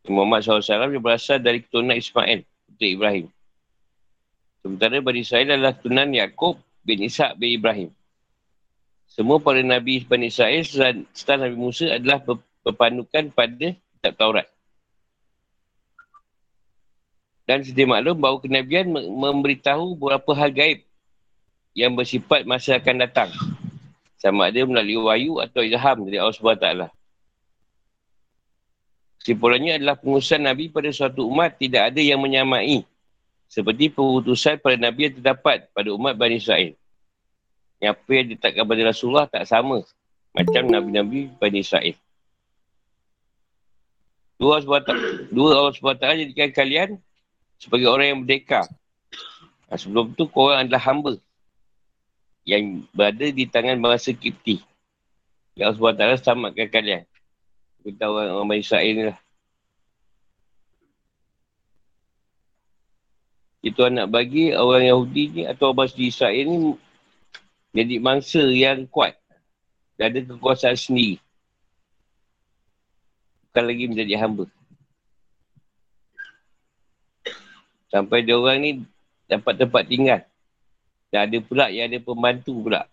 Muhammad 0.03 0.43
SAW 0.43 0.91
dia 0.91 0.99
berasal 0.99 1.39
dari 1.39 1.63
keturunan 1.63 1.95
Ismail, 1.95 2.43
putri 2.43 2.99
Ibrahim. 2.99 3.25
Sementara 4.59 4.99
Bani 4.99 5.23
Israel 5.23 5.55
adalah 5.55 5.73
keturunan 5.79 6.11
Yaakob 6.11 6.59
bin 6.83 7.07
Ishaq 7.07 7.39
bin 7.39 7.55
Ibrahim. 7.55 7.89
Semua 9.07 9.39
para 9.39 9.63
Nabi 9.63 10.03
Bani 10.03 10.27
Israel 10.27 10.63
setelah 11.15 11.47
Nabi 11.47 11.55
Musa 11.55 11.87
adalah 11.87 12.19
berpandukan 12.67 13.31
pada 13.31 13.75
kitab 13.75 14.13
Taurat. 14.19 14.47
Dan 17.43 17.59
sedia 17.59 17.83
maklum 17.83 18.15
bahawa 18.15 18.39
kenabian 18.39 18.87
memberitahu 18.93 19.99
beberapa 19.99 20.31
hal 20.31 20.51
gaib 20.55 20.79
yang 21.75 21.91
bersifat 21.91 22.47
masa 22.47 22.79
akan 22.79 23.03
datang. 23.03 23.29
Sama 24.15 24.47
ada 24.47 24.63
melalui 24.63 24.95
wahyu 25.03 25.43
atau 25.43 25.59
ilham 25.59 26.07
dari 26.07 26.15
Allah 26.15 26.31
SWT. 26.31 26.67
Kesimpulannya 29.19 29.79
adalah 29.79 29.99
pengurusan 29.99 30.43
Nabi 30.47 30.71
pada 30.71 30.87
suatu 30.95 31.27
umat 31.27 31.59
tidak 31.59 31.91
ada 31.91 31.99
yang 31.99 32.19
menyamai. 32.23 32.87
Seperti 33.51 33.91
pengutusan 33.91 34.63
pada 34.63 34.79
Nabi 34.79 35.11
yang 35.11 35.15
terdapat 35.19 35.67
pada 35.75 35.89
umat 35.91 36.15
Bani 36.15 36.39
Israel. 36.39 36.75
Yang 37.83 37.91
apa 37.99 38.11
yang 38.15 38.25
ditetapkan 38.31 38.63
pada 38.63 38.81
Rasulullah 38.87 39.27
tak 39.27 39.43
sama. 39.43 39.83
Macam 40.31 40.63
Nabi-Nabi 40.65 41.35
Bani 41.35 41.59
Israel. 41.59 41.95
Dua 44.39 44.59
Allah 44.59 44.83
SWT, 44.83 44.91
dua 45.31 45.49
Allah 45.55 45.75
SWT 45.75 46.03
jadikan 46.03 46.49
kalian 46.51 46.89
sebagai 47.63 47.87
orang 47.87 48.07
yang 48.11 48.19
merdeka. 48.27 48.67
Nah, 49.71 49.79
sebelum 49.79 50.11
tu 50.11 50.27
korang 50.27 50.67
adalah 50.67 50.83
hamba 50.83 51.15
yang 52.43 52.83
berada 52.91 53.23
di 53.31 53.47
tangan 53.47 53.79
bangsa 53.79 54.11
Kipti. 54.11 54.59
Yang 55.55 55.79
Allah 55.79 56.19
SWT 56.19 56.27
selamatkan 56.27 56.67
kalian. 56.67 57.03
Kita 57.87 58.11
orang, 58.11 58.35
orang 58.35 58.59
Israel 58.59 58.91
ni 58.91 59.03
lah. 59.07 59.19
Itu 63.63 63.79
anak 63.87 64.11
bagi 64.11 64.51
orang 64.51 64.83
Yahudi 64.83 65.23
ni 65.31 65.41
atau 65.47 65.71
orang 65.71 65.87
di 65.95 66.11
Israel 66.11 66.43
ni 66.43 66.75
jadi 67.71 67.95
mangsa 68.03 68.43
yang 68.43 68.83
kuat. 68.91 69.15
Dan 69.95 70.11
ada 70.11 70.19
kekuasaan 70.35 70.75
sendiri. 70.75 71.15
Bukan 73.47 73.63
lagi 73.63 73.83
menjadi 73.87 74.19
hamba. 74.19 74.51
Sampai 77.93 78.25
dia 78.25 78.33
orang 78.33 78.57
ni 78.57 78.71
dapat 79.29 79.53
tempat 79.53 79.85
tinggal. 79.85 80.25
Dan 81.13 81.29
ada 81.29 81.37
pula 81.45 81.69
yang 81.69 81.93
ada 81.93 82.01
pembantu 82.01 82.57
pula. 82.57 82.89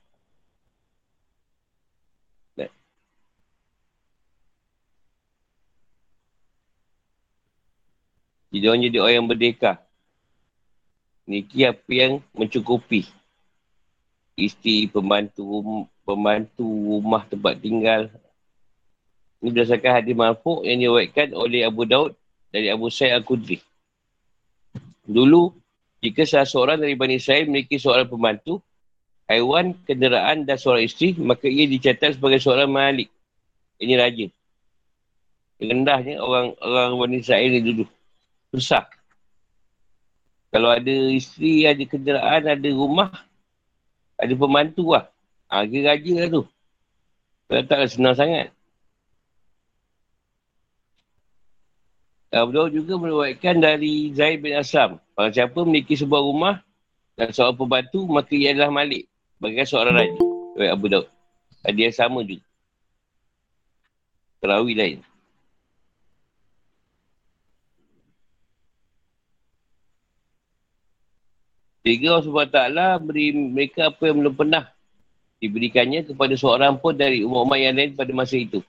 Jadi 8.50 8.64
orang 8.66 8.83
jadi 8.83 8.99
orang 8.99 9.14
yang 9.14 9.28
berdeka. 9.30 9.73
Niki 11.30 11.62
apa 11.62 11.90
yang 11.95 12.19
mencukupi. 12.35 13.07
Isteri, 14.35 14.90
pembantu, 14.90 15.47
pembantu 16.02 16.66
rumah 16.66 17.23
tempat 17.30 17.62
tinggal. 17.62 18.11
Ini 19.38 19.54
berdasarkan 19.54 20.02
hadis 20.02 20.19
marfuk 20.19 20.66
yang 20.66 20.83
diwakilkan 20.83 21.30
oleh 21.33 21.62
Abu 21.62 21.87
Daud 21.87 22.12
dari 22.50 22.69
Abu 22.69 22.90
Sayyid 22.90 23.23
Al-Qudri. 23.23 23.62
Dulu, 25.10 25.50
jika 25.98 26.22
salah 26.22 26.46
seorang 26.46 26.78
dari 26.78 26.94
Bani 26.94 27.18
Israel 27.18 27.50
memiliki 27.50 27.82
seorang 27.82 28.06
pembantu, 28.06 28.62
haiwan, 29.26 29.74
kenderaan 29.82 30.46
dan 30.46 30.54
seorang 30.54 30.86
isteri, 30.86 31.18
maka 31.18 31.50
ia 31.50 31.66
dicatat 31.66 32.14
sebagai 32.14 32.38
seorang 32.38 32.70
malik. 32.70 33.10
Ini 33.82 33.98
raja. 33.98 34.26
Rendahnya 35.58 36.22
orang 36.22 36.54
orang 36.62 36.94
Bani 36.94 37.16
Israel 37.18 37.50
ni 37.50 37.60
dulu. 37.60 37.84
Susah. 38.54 38.86
Kalau 40.50 40.70
ada 40.70 40.94
isteri, 41.10 41.66
ada 41.66 41.82
kenderaan, 41.86 42.42
ada 42.46 42.68
rumah, 42.70 43.10
ada 44.14 44.34
pembantu 44.34 44.94
lah. 44.94 45.06
Ha, 45.50 45.66
dia 45.66 45.90
raja 45.90 46.12
lah 46.22 46.28
tu. 46.30 46.42
Kalau 47.50 47.62
taklah 47.66 47.90
senang 47.90 48.14
sangat. 48.14 48.54
Abu 52.30 52.54
Daud 52.54 52.70
juga 52.70 52.95
meruatkan 52.95 53.58
dari 53.58 54.14
Zaid 54.14 54.38
bin 54.47 54.54
Aslam. 54.54 55.02
Kalau 55.19 55.30
siapa 55.34 55.58
memiliki 55.66 55.99
sebuah 55.99 56.23
rumah 56.23 56.62
dan 57.19 57.34
seorang 57.34 57.58
pembantu, 57.58 58.06
maka 58.06 58.30
ia 58.38 58.54
adalah 58.54 58.71
malik. 58.71 59.10
Bagi 59.43 59.66
seorang 59.66 59.99
raja. 59.99 60.21
Baik 60.54 60.71
Abu 60.71 60.86
Daud. 60.86 61.06
Dia 61.75 61.90
sama 61.90 62.23
juga. 62.23 62.47
Terawi 64.38 64.73
lain. 64.78 64.99
Tiga 71.80 72.14
Allah 72.14 72.28
SWT 72.28 72.60
beri 73.02 73.32
mereka 73.34 73.88
apa 73.90 74.06
yang 74.06 74.23
belum 74.23 74.34
pernah 74.36 74.69
diberikannya 75.40 76.06
kepada 76.12 76.36
seorang 76.36 76.76
pun 76.76 76.93
dari 76.93 77.25
umat-umat 77.25 77.58
yang 77.58 77.75
lain 77.75 77.90
pada 77.97 78.12
masa 78.12 78.36
itu. 78.36 78.60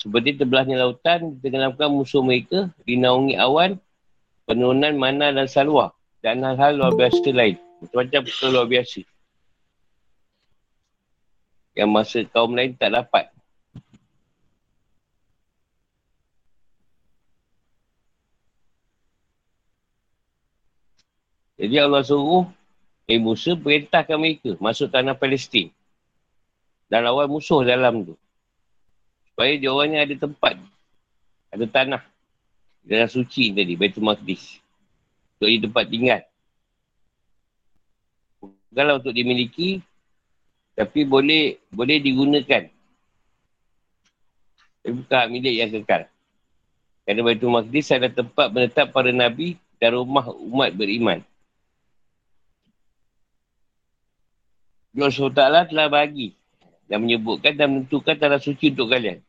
Seperti 0.00 0.40
terbelahnya 0.40 0.80
lautan, 0.80 1.36
ditenggelamkan 1.36 1.92
musuh 1.92 2.24
mereka, 2.24 2.72
dinaungi 2.88 3.36
awan, 3.36 3.76
penurunan 4.48 4.96
mana 4.96 5.28
dan 5.28 5.44
salwa, 5.44 5.92
dan 6.24 6.40
hal-hal 6.40 6.80
luar 6.80 6.96
biasa 6.96 7.28
lain. 7.28 7.60
Macam-macam 7.84 8.20
perkara 8.24 8.48
luar 8.48 8.68
biasa. 8.72 9.00
Yang 11.76 11.90
masa 11.92 12.18
kaum 12.32 12.56
lain 12.56 12.72
tak 12.80 12.96
dapat. 12.96 13.28
Jadi 21.60 21.76
Allah 21.76 22.00
suruh 22.00 22.48
Nabi 23.04 23.20
Musa 23.20 23.52
perintahkan 23.52 24.16
mereka 24.16 24.56
masuk 24.56 24.88
tanah 24.88 25.12
Palestin. 25.12 25.68
Dan 26.88 27.04
lawan 27.04 27.28
musuh 27.28 27.60
dalam 27.60 28.08
tu. 28.08 28.16
Supaya 29.40 29.56
dia 29.56 29.72
orang 29.72 29.88
ni 29.88 29.96
ada 29.96 30.12
tempat. 30.20 30.52
Ada 31.48 31.64
tanah. 31.64 32.04
Dalam 32.84 33.08
suci 33.08 33.48
tadi, 33.56 33.72
Baitul 33.72 34.04
Maqdis. 34.04 34.60
Untuk 35.40 35.48
di 35.48 35.64
tempat 35.64 35.88
tinggal. 35.88 36.20
Bukanlah 38.44 39.00
untuk 39.00 39.16
dimiliki, 39.16 39.80
tapi 40.76 41.08
boleh 41.08 41.56
boleh 41.72 42.04
digunakan. 42.04 42.68
Tapi 44.84 44.92
bukan 44.92 45.24
milik 45.32 45.54
yang 45.56 45.72
kekal. 45.72 46.04
Kerana 47.08 47.20
Baitul 47.24 47.48
Maqdis 47.56 47.96
ada 47.96 48.12
tempat 48.12 48.52
menetap 48.52 48.92
para 48.92 49.08
Nabi 49.08 49.56
dan 49.80 49.96
rumah 49.96 50.28
umat 50.36 50.68
beriman. 50.76 51.24
Allah 54.92 55.08
SWT 55.08 55.72
telah 55.72 55.88
bagi 55.88 56.36
dan 56.92 57.00
menyebutkan 57.00 57.56
dan 57.56 57.72
menentukan 57.72 58.20
tanah 58.20 58.36
suci 58.36 58.76
untuk 58.76 58.92
kalian. 58.92 59.24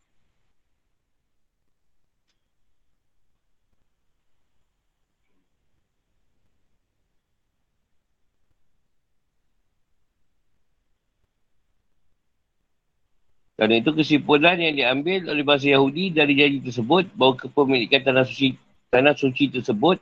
Kerana 13.61 13.77
itu 13.77 13.93
kesimpulan 13.93 14.57
yang 14.57 14.73
diambil 14.73 15.29
oleh 15.29 15.45
bahasa 15.45 15.69
Yahudi 15.69 16.09
dari 16.09 16.33
janji 16.33 16.65
tersebut 16.65 17.13
bahawa 17.13 17.37
kepemilikan 17.45 18.01
tanah 18.01 18.25
suci, 18.25 18.57
tanah 18.89 19.13
suci 19.13 19.53
tersebut 19.53 20.01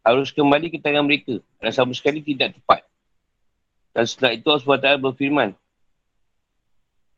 harus 0.00 0.32
kembali 0.32 0.72
ke 0.72 0.80
tangan 0.80 1.04
mereka 1.04 1.44
dan 1.60 1.76
sama 1.76 1.92
sekali 1.92 2.24
tidak 2.24 2.56
tepat. 2.56 2.88
Dan 3.92 4.08
setelah 4.08 4.32
itu 4.32 4.48
Allah 4.48 4.64
SWT 4.64 4.88
berfirman 4.96 5.50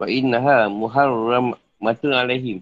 Fa 0.03 0.11
innaha 0.11 0.67
muharramatun 0.67 2.11
alaihim 2.11 2.59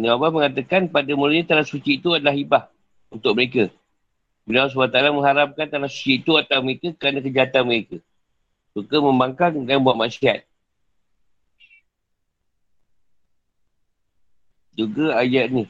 Ini 0.00 0.08
Allah 0.08 0.32
mengatakan 0.32 0.88
pada 0.88 1.12
mulanya 1.12 1.52
tanah 1.52 1.68
suci 1.68 2.00
itu 2.00 2.16
adalah 2.16 2.32
hibah 2.32 2.72
untuk 3.12 3.36
mereka. 3.36 3.68
Bila 4.48 4.64
Allah 4.64 4.72
SWT 4.72 5.12
mengharapkan 5.12 5.68
tanah 5.68 5.92
suci 5.92 6.24
itu 6.24 6.32
atas 6.40 6.64
mereka 6.64 6.96
kerana 6.96 7.20
kejahatan 7.20 7.68
mereka. 7.68 8.00
Suka 8.72 9.04
membangkang 9.04 9.68
dan 9.68 9.84
buat 9.84 10.00
maksiat. 10.00 10.53
Juga 14.74 15.18
ayat 15.18 15.50
ni. 15.50 15.64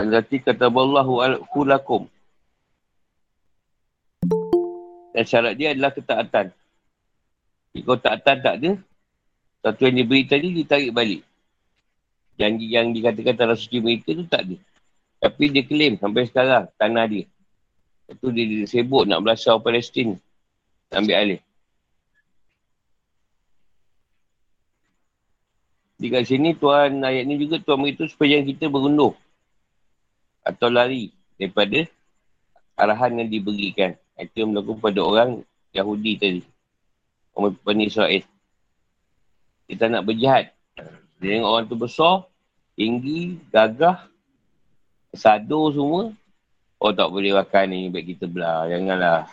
Al-Zati 0.00 0.40
kata 0.40 0.72
Allahu 0.72 1.20
al-Hulakum. 1.20 2.08
Dan 5.12 5.24
syarat 5.28 5.54
dia 5.60 5.76
adalah 5.76 5.92
ketaatan. 5.92 6.56
Jika 7.76 8.00
ketaatan 8.00 8.36
tak 8.40 8.54
ada, 8.62 8.70
satu 9.60 9.80
yang 9.84 9.96
diberi 10.00 10.24
tadi 10.24 10.48
ditarik 10.56 10.96
balik. 10.96 11.22
Janji 12.40 12.72
yang 12.72 12.96
dikatakan 12.96 13.36
tanah 13.36 13.56
suci 13.60 13.84
mereka 13.84 14.16
tu 14.16 14.24
tak 14.24 14.48
ada. 14.48 14.56
Tapi 15.20 15.52
dia 15.52 15.62
klaim 15.68 16.00
sampai 16.00 16.24
sekarang 16.24 16.72
tanah 16.80 17.04
dia. 17.04 17.24
Itu 18.08 18.32
dia, 18.32 18.48
dia 18.48 18.64
sibuk 18.64 19.04
nak 19.04 19.20
belasah 19.20 19.60
Palestin. 19.60 20.16
Ambil 20.88 21.16
alih. 21.20 21.40
Di 26.00 26.08
kat 26.08 26.24
sini 26.24 26.56
Tuhan 26.56 27.04
ayat 27.04 27.28
ni 27.28 27.36
juga 27.36 27.60
Tuhan 27.60 27.84
beritahu 27.84 28.08
supaya 28.08 28.40
kita 28.40 28.72
berunduh 28.72 29.12
atau 30.40 30.72
lari 30.72 31.12
daripada 31.36 31.84
arahan 32.72 33.20
yang 33.20 33.28
diberikan. 33.28 33.92
Itu 34.16 34.44
yang 34.44 34.56
berlaku 34.56 34.80
pada 34.80 35.00
orang 35.04 35.30
Yahudi 35.76 36.12
tadi. 36.16 36.42
Orang 37.36 37.52
Bani 37.60 37.92
Israel. 37.92 38.24
Kita 39.68 39.92
nak 39.92 40.08
berjihad. 40.08 40.56
Dia 41.20 41.36
tengok 41.36 41.52
orang 41.52 41.66
tu 41.68 41.76
besar, 41.76 42.24
tinggi, 42.80 43.36
gagah. 43.52 44.08
Sado 45.12 45.68
semua. 45.76 46.16
Oh 46.80 46.92
tak 46.96 47.12
boleh 47.12 47.36
makan 47.36 47.64
ni. 47.76 47.92
Baik 47.92 48.16
kita 48.16 48.24
belah. 48.24 48.64
Janganlah. 48.72 49.28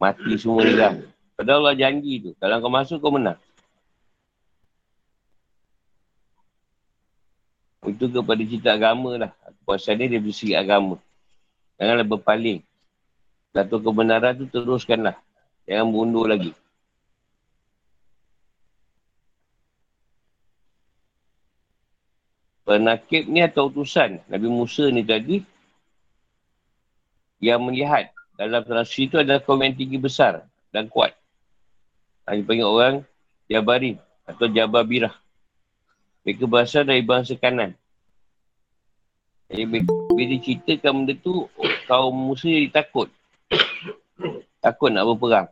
Mati 0.00 0.32
semua 0.40 0.64
ni 0.64 0.72
lah. 0.72 0.96
Padahal 1.36 1.68
Allah 1.68 1.76
janji 1.76 2.24
tu. 2.24 2.30
Kalau 2.40 2.64
kau 2.64 2.72
masuk 2.72 2.98
kau 3.00 3.12
menang. 3.12 3.36
Itu 7.86 8.10
kepada 8.10 8.42
cerita 8.42 8.74
agama 8.74 9.14
lah. 9.14 9.32
Puasan 9.62 9.98
ni 10.02 10.10
dia 10.10 10.18
bersegi 10.18 10.54
agama. 10.58 10.98
Janganlah 11.78 12.06
berpaling. 12.06 12.60
Satu 13.54 13.78
kebenaran 13.78 14.34
tu 14.36 14.44
teruskanlah. 14.50 15.16
Jangan 15.64 15.86
mundur 15.86 16.26
lagi. 16.26 16.52
Penakib 22.66 23.30
ni 23.30 23.46
atau 23.46 23.70
utusan 23.70 24.18
Nabi 24.26 24.50
Musa 24.50 24.90
ni 24.90 25.06
tadi 25.06 25.38
yang 27.38 27.62
melihat 27.62 28.10
dalam 28.34 28.66
transaksi 28.66 29.06
itu 29.06 29.22
adalah 29.22 29.38
kaum 29.38 29.62
yang 29.62 29.78
tinggi 29.78 30.02
besar 30.02 30.42
dan 30.74 30.90
kuat. 30.90 31.14
Hanya 32.26 32.42
panggil 32.42 32.66
orang 32.66 32.94
Jabari 33.46 33.94
atau 34.26 34.50
Jababirah. 34.50 35.14
Mereka 36.26 36.50
berasal 36.50 36.82
dari 36.82 37.06
bangsa 37.06 37.38
kanan. 37.38 37.78
Jadi 39.46 39.62
bila 39.62 40.34
ceritakan 40.42 41.06
benda 41.06 41.14
tu, 41.22 41.46
kaum 41.86 42.10
Musa 42.10 42.50
jadi 42.50 42.66
takut. 42.74 43.06
Takut 44.58 44.90
nak 44.90 45.06
berperang. 45.06 45.46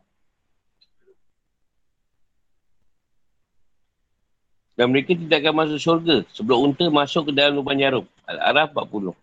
Dan 4.75 4.91
mereka 4.91 5.15
tidak 5.15 5.39
akan 5.39 5.55
masuk 5.63 5.79
syurga 5.79 6.27
sebelum 6.35 6.67
unta 6.67 6.91
masuk 6.91 7.31
ke 7.31 7.39
dalam 7.39 7.55
lubang 7.55 7.79
jarum. 7.79 8.03
Al-Araf 8.27 8.75
40. 8.75 9.15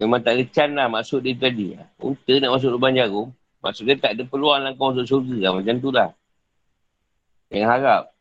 Memang 0.00 0.20
tak 0.24 0.40
ada 0.40 0.64
lah 0.72 0.88
masuk 0.88 1.20
dia 1.20 1.36
tadi. 1.36 1.76
Unta 2.00 2.32
nak 2.40 2.56
masuk 2.56 2.72
lubang 2.72 2.96
jarum. 2.96 3.28
Maksudnya 3.60 4.00
tak 4.00 4.16
ada 4.16 4.24
peluang 4.24 4.64
lah 4.64 4.72
kau 4.72 4.96
masuk 4.96 5.04
syurga 5.04 5.36
lah. 5.36 5.52
Macam 5.60 5.76
tu 5.76 5.92
lah. 5.92 6.16
Yang 7.52 7.68
harap. 7.68 8.15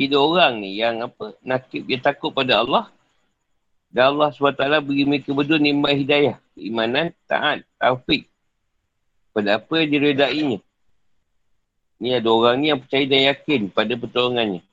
Tiga 0.00 0.16
orang 0.16 0.64
ni 0.64 0.80
yang 0.80 1.04
apa, 1.04 1.36
nakib 1.44 1.84
dia 1.84 2.00
takut 2.00 2.32
pada 2.32 2.64
Allah. 2.64 2.88
Dan 3.92 4.16
Allah 4.16 4.32
SWT 4.32 4.64
beri 4.80 5.04
mereka 5.04 5.36
berdua 5.36 5.60
nimbat 5.60 5.92
hidayah. 5.92 6.40
Keimanan, 6.56 7.12
taat, 7.28 7.68
taufik. 7.76 8.24
Pada 9.36 9.60
apa 9.60 9.84
yang 9.84 9.92
diredainya. 9.92 10.58
Ni 12.00 12.16
ada 12.16 12.32
orang 12.32 12.64
ni 12.64 12.72
yang 12.72 12.80
percaya 12.80 13.04
dan 13.04 13.28
yakin 13.28 13.68
pada 13.68 13.92
pertolongannya. 13.92 14.64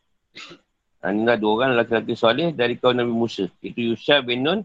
Ha, 1.04 1.12
inilah 1.12 1.36
dua 1.36 1.52
orang 1.60 1.70
lelaki-lelaki 1.76 2.16
soleh 2.16 2.56
dari 2.56 2.80
kaum 2.80 2.96
Nabi 2.96 3.12
Musa. 3.12 3.52
Itu 3.60 3.84
Yusha 3.84 4.24
bin 4.24 4.48
Nun 4.48 4.64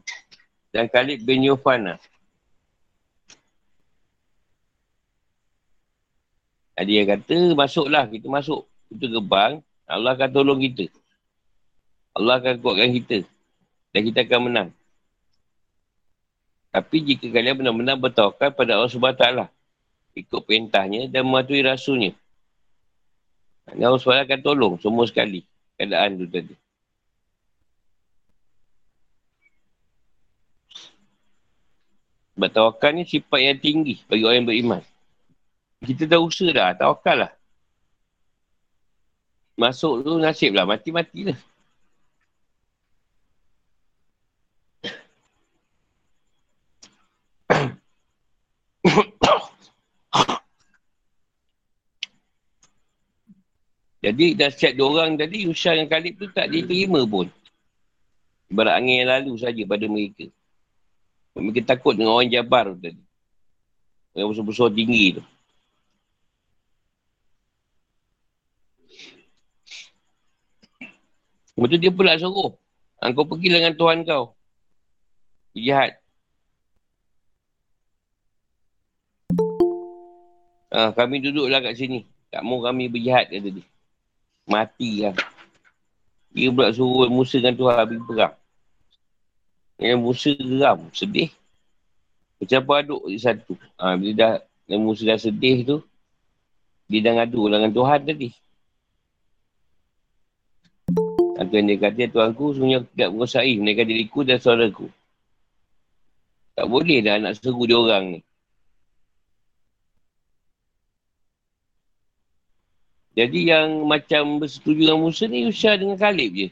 dan 0.71 0.87
Khalid 0.87 1.27
bin 1.27 1.43
Yufana. 1.43 1.99
Ada 6.79 6.87
yang 6.87 7.09
kata, 7.11 7.59
masuklah, 7.59 8.07
kita 8.07 8.31
masuk. 8.31 8.63
Itu 8.95 9.11
gerbang, 9.11 9.59
Allah 9.87 10.15
akan 10.15 10.31
tolong 10.31 10.61
kita. 10.63 10.89
Allah 12.13 12.39
akan 12.41 12.55
kuatkan 12.61 12.91
kita. 12.93 13.19
Dan 13.93 14.01
kita 14.09 14.25
akan 14.25 14.41
menang. 14.49 14.69
Tapi 16.73 16.97
jika 17.05 17.29
kalian 17.29 17.61
benar-benar 17.61 18.01
bertawakal 18.01 18.49
pada 18.57 18.81
Allah 18.81 18.89
SWT, 18.89 19.27
ikut 20.17 20.41
perintahnya 20.49 21.05
dan 21.13 21.29
mematuhi 21.29 21.61
rasulnya. 21.61 22.17
Dan 23.69 23.85
Allah 23.85 24.01
SWT 24.01 24.25
akan 24.25 24.41
tolong 24.41 24.75
semua 24.81 25.05
sekali 25.05 25.45
keadaan 25.77 26.17
tu 26.17 26.25
tadi. 26.25 26.55
Bertawakal 32.33 32.97
ni 32.97 33.05
sifat 33.05 33.41
yang 33.45 33.61
tinggi 33.61 34.01
bagi 34.09 34.25
orang 34.25 34.37
yang 34.41 34.49
beriman. 34.49 34.83
Kita 35.85 36.09
dah 36.09 36.25
usaha 36.25 36.49
dah, 36.49 36.73
tawakal 36.73 37.29
lah. 37.29 37.33
Masuk 39.57 40.03
tu 40.03 40.17
nasib 40.19 40.57
lah. 40.57 40.65
Mati-mati 40.65 41.31
lah. 41.31 41.39
Jadi 54.03 54.35
dua 54.75 54.89
orang 54.91 55.15
tadi, 55.15 55.47
Usyar 55.47 55.79
dan 55.79 55.87
Khalid 55.87 56.19
tu 56.19 56.27
tak 56.35 56.51
diterima 56.51 57.07
pun. 57.07 57.31
Ibarat 58.51 58.83
angin 58.83 59.07
yang 59.07 59.11
lalu 59.15 59.39
saja 59.39 59.63
pada 59.63 59.87
mereka. 59.87 60.27
Mereka 61.39 61.63
takut 61.65 61.95
dengan 61.95 62.19
orang 62.19 62.29
Jabar 62.29 62.75
tadi. 62.75 62.99
Yang 64.13 64.37
besar-besar 64.37 64.69
tinggi 64.75 65.17
tu. 65.17 65.23
Lepas 71.53 71.69
tu 71.69 71.77
dia 71.77 71.93
pula 71.93 72.17
suruh. 72.17 72.57
Ha, 73.03 73.13
kau 73.13 73.29
pergi 73.29 73.53
dengan 73.53 73.77
Tuhan 73.77 74.07
kau. 74.09 74.33
Jahat. 75.53 76.01
Ha, 80.73 80.97
kami 80.97 81.21
duduklah 81.21 81.61
kat 81.61 81.77
sini. 81.77 82.09
Tak 82.33 82.41
mau 82.41 82.65
kami 82.65 82.89
berjahat 82.89 83.29
kata 83.29 83.49
dia. 83.61 83.67
Mati 84.49 85.05
lah. 85.05 85.17
Dia 86.33 86.49
pula 86.49 86.73
suruh 86.73 87.13
Musa 87.13 87.37
dengan 87.37 87.61
Tuhan 87.61 87.85
pergi 87.85 88.05
perang. 88.09 88.35
Yang 89.77 90.01
Musa 90.01 90.31
geram. 90.33 90.79
Sedih. 90.97 91.29
Macam 92.41 92.59
apa 92.65 92.73
aduk 92.81 93.03
di 93.13 93.19
satu. 93.21 93.53
Ha, 93.77 93.95
bila 94.01 94.41
dah 94.65 94.79
Musa 94.81 95.05
dah 95.05 95.21
sedih 95.21 95.69
tu. 95.69 95.77
Dia 96.89 97.05
dah 97.05 97.13
ngadu 97.21 97.53
dengan 97.53 97.69
Tuhan 97.69 98.01
tadi. 98.09 98.42
Atau 101.53 101.61
yang 101.61 101.69
dia 101.69 101.85
kata, 101.85 102.09
Tuanku 102.09 102.57
sebenarnya 102.57 102.81
tidak 102.97 103.09
menguasai 103.13 103.61
menaikkan 103.61 103.85
diriku 103.85 104.25
dan 104.25 104.41
suaraku. 104.41 104.89
Tak 106.57 106.65
boleh 106.65 107.05
dah 107.05 107.21
nak 107.21 107.37
seru 107.37 107.69
dia 107.69 107.77
orang 107.77 108.17
ni. 108.17 108.21
Jadi 113.13 113.53
yang 113.53 113.85
macam 113.85 114.41
bersetuju 114.41 114.81
dengan 114.81 115.05
Musa 115.05 115.29
ni, 115.29 115.45
Usha 115.45 115.77
dengan 115.77 116.01
Khalib 116.01 116.33
je. 116.33 116.49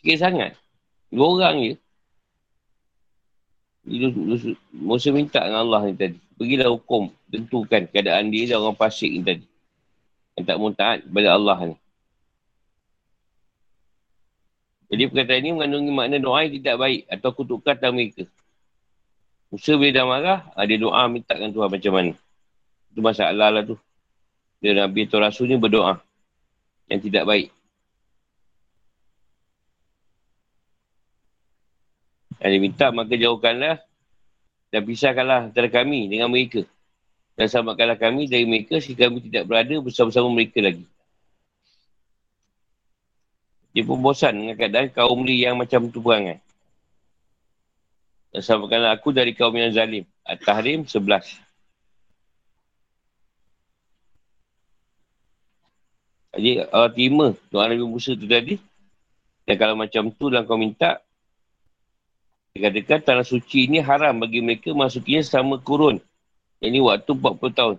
Sikit 0.00 0.16
sangat. 0.16 0.56
Dua 1.12 1.28
orang 1.28 1.56
je. 1.60 1.74
Musa 4.72 5.12
minta 5.12 5.44
dengan 5.44 5.68
Allah 5.68 5.84
ni 5.84 6.00
tadi. 6.00 6.16
Pergilah 6.40 6.72
hukum, 6.72 7.12
tentukan 7.28 7.84
keadaan 7.92 8.32
dia 8.32 8.56
dan 8.56 8.64
orang 8.64 8.80
pasik 8.80 9.12
ni 9.12 9.20
tadi. 9.20 9.44
Yang 10.40 10.44
tak 10.48 10.56
mau 10.56 10.72
taat 10.72 11.04
kepada 11.04 11.28
Allah 11.36 11.58
ni. 11.68 11.76
Jadi 14.92 15.02
perkataan 15.08 15.40
ini 15.40 15.50
mengandungi 15.56 15.92
makna 15.92 16.16
doa 16.20 16.44
yang 16.44 16.54
tidak 16.60 16.76
baik 16.76 17.00
atau 17.08 17.30
kutukan 17.32 17.74
dalam 17.80 17.96
mereka. 17.96 18.28
Musa 19.48 19.78
bila 19.78 19.90
dah 19.94 20.04
marah, 20.04 20.40
ada 20.58 20.74
doa 20.74 21.02
minta 21.06 21.32
dengan 21.38 21.54
Tuhan 21.54 21.70
macam 21.70 21.92
mana. 21.94 22.12
Itu 22.90 23.00
masalah 23.00 23.48
lah 23.54 23.62
tu. 23.62 23.76
Dia 24.58 24.74
Nabi 24.76 25.06
atau 25.06 25.18
Rasul 25.22 25.46
ni 25.50 25.56
berdoa 25.60 26.00
yang 26.88 27.00
tidak 27.00 27.24
baik. 27.24 27.48
Yang 32.42 32.50
dia 32.50 32.60
minta 32.60 32.86
maka 32.92 33.14
jauhkanlah 33.16 33.76
dan 34.68 34.80
pisahkanlah 34.84 35.40
antara 35.48 35.68
kami 35.70 36.10
dengan 36.12 36.28
mereka. 36.28 36.66
Dan 37.34 37.50
selamatkanlah 37.50 37.98
kami 37.98 38.30
dari 38.30 38.46
mereka 38.46 38.78
sehingga 38.78 39.10
kami 39.10 39.26
tidak 39.26 39.50
berada 39.50 39.74
bersama-sama 39.82 40.30
mereka 40.30 40.62
lagi. 40.62 40.86
Dia 43.74 43.82
pun 43.82 43.98
bosan 43.98 44.38
dengan 44.38 44.54
keadaan 44.54 44.88
kaum 44.94 45.26
ni 45.26 45.42
yang 45.42 45.58
macam 45.58 45.90
tu 45.90 45.98
perangai. 45.98 46.38
Dan 48.30 48.42
samakanlah 48.42 48.94
aku 48.94 49.10
dari 49.10 49.34
kaum 49.34 49.54
yang 49.58 49.74
zalim. 49.74 50.06
At-Tahrim 50.22 50.86
11. 50.86 51.42
Jadi 56.34 56.66
Allah 56.70 56.90
terima 56.90 57.26
doa 57.50 57.66
Nabi 57.66 57.86
Musa 57.86 58.14
tu 58.14 58.26
tadi. 58.30 58.58
Dan 59.46 59.54
kalau 59.58 59.74
macam 59.74 60.10
tu 60.10 60.30
dan 60.30 60.46
kau 60.46 60.58
minta. 60.58 61.02
Dia 62.54 62.70
katakan 62.70 63.02
tanah 63.02 63.26
suci 63.26 63.66
ini 63.66 63.82
haram 63.82 64.14
bagi 64.22 64.38
mereka 64.38 64.70
masukinya 64.70 65.22
selama 65.26 65.58
kurun. 65.58 65.98
Ini 66.62 66.78
waktu 66.78 67.10
40 67.10 67.50
tahun. 67.50 67.76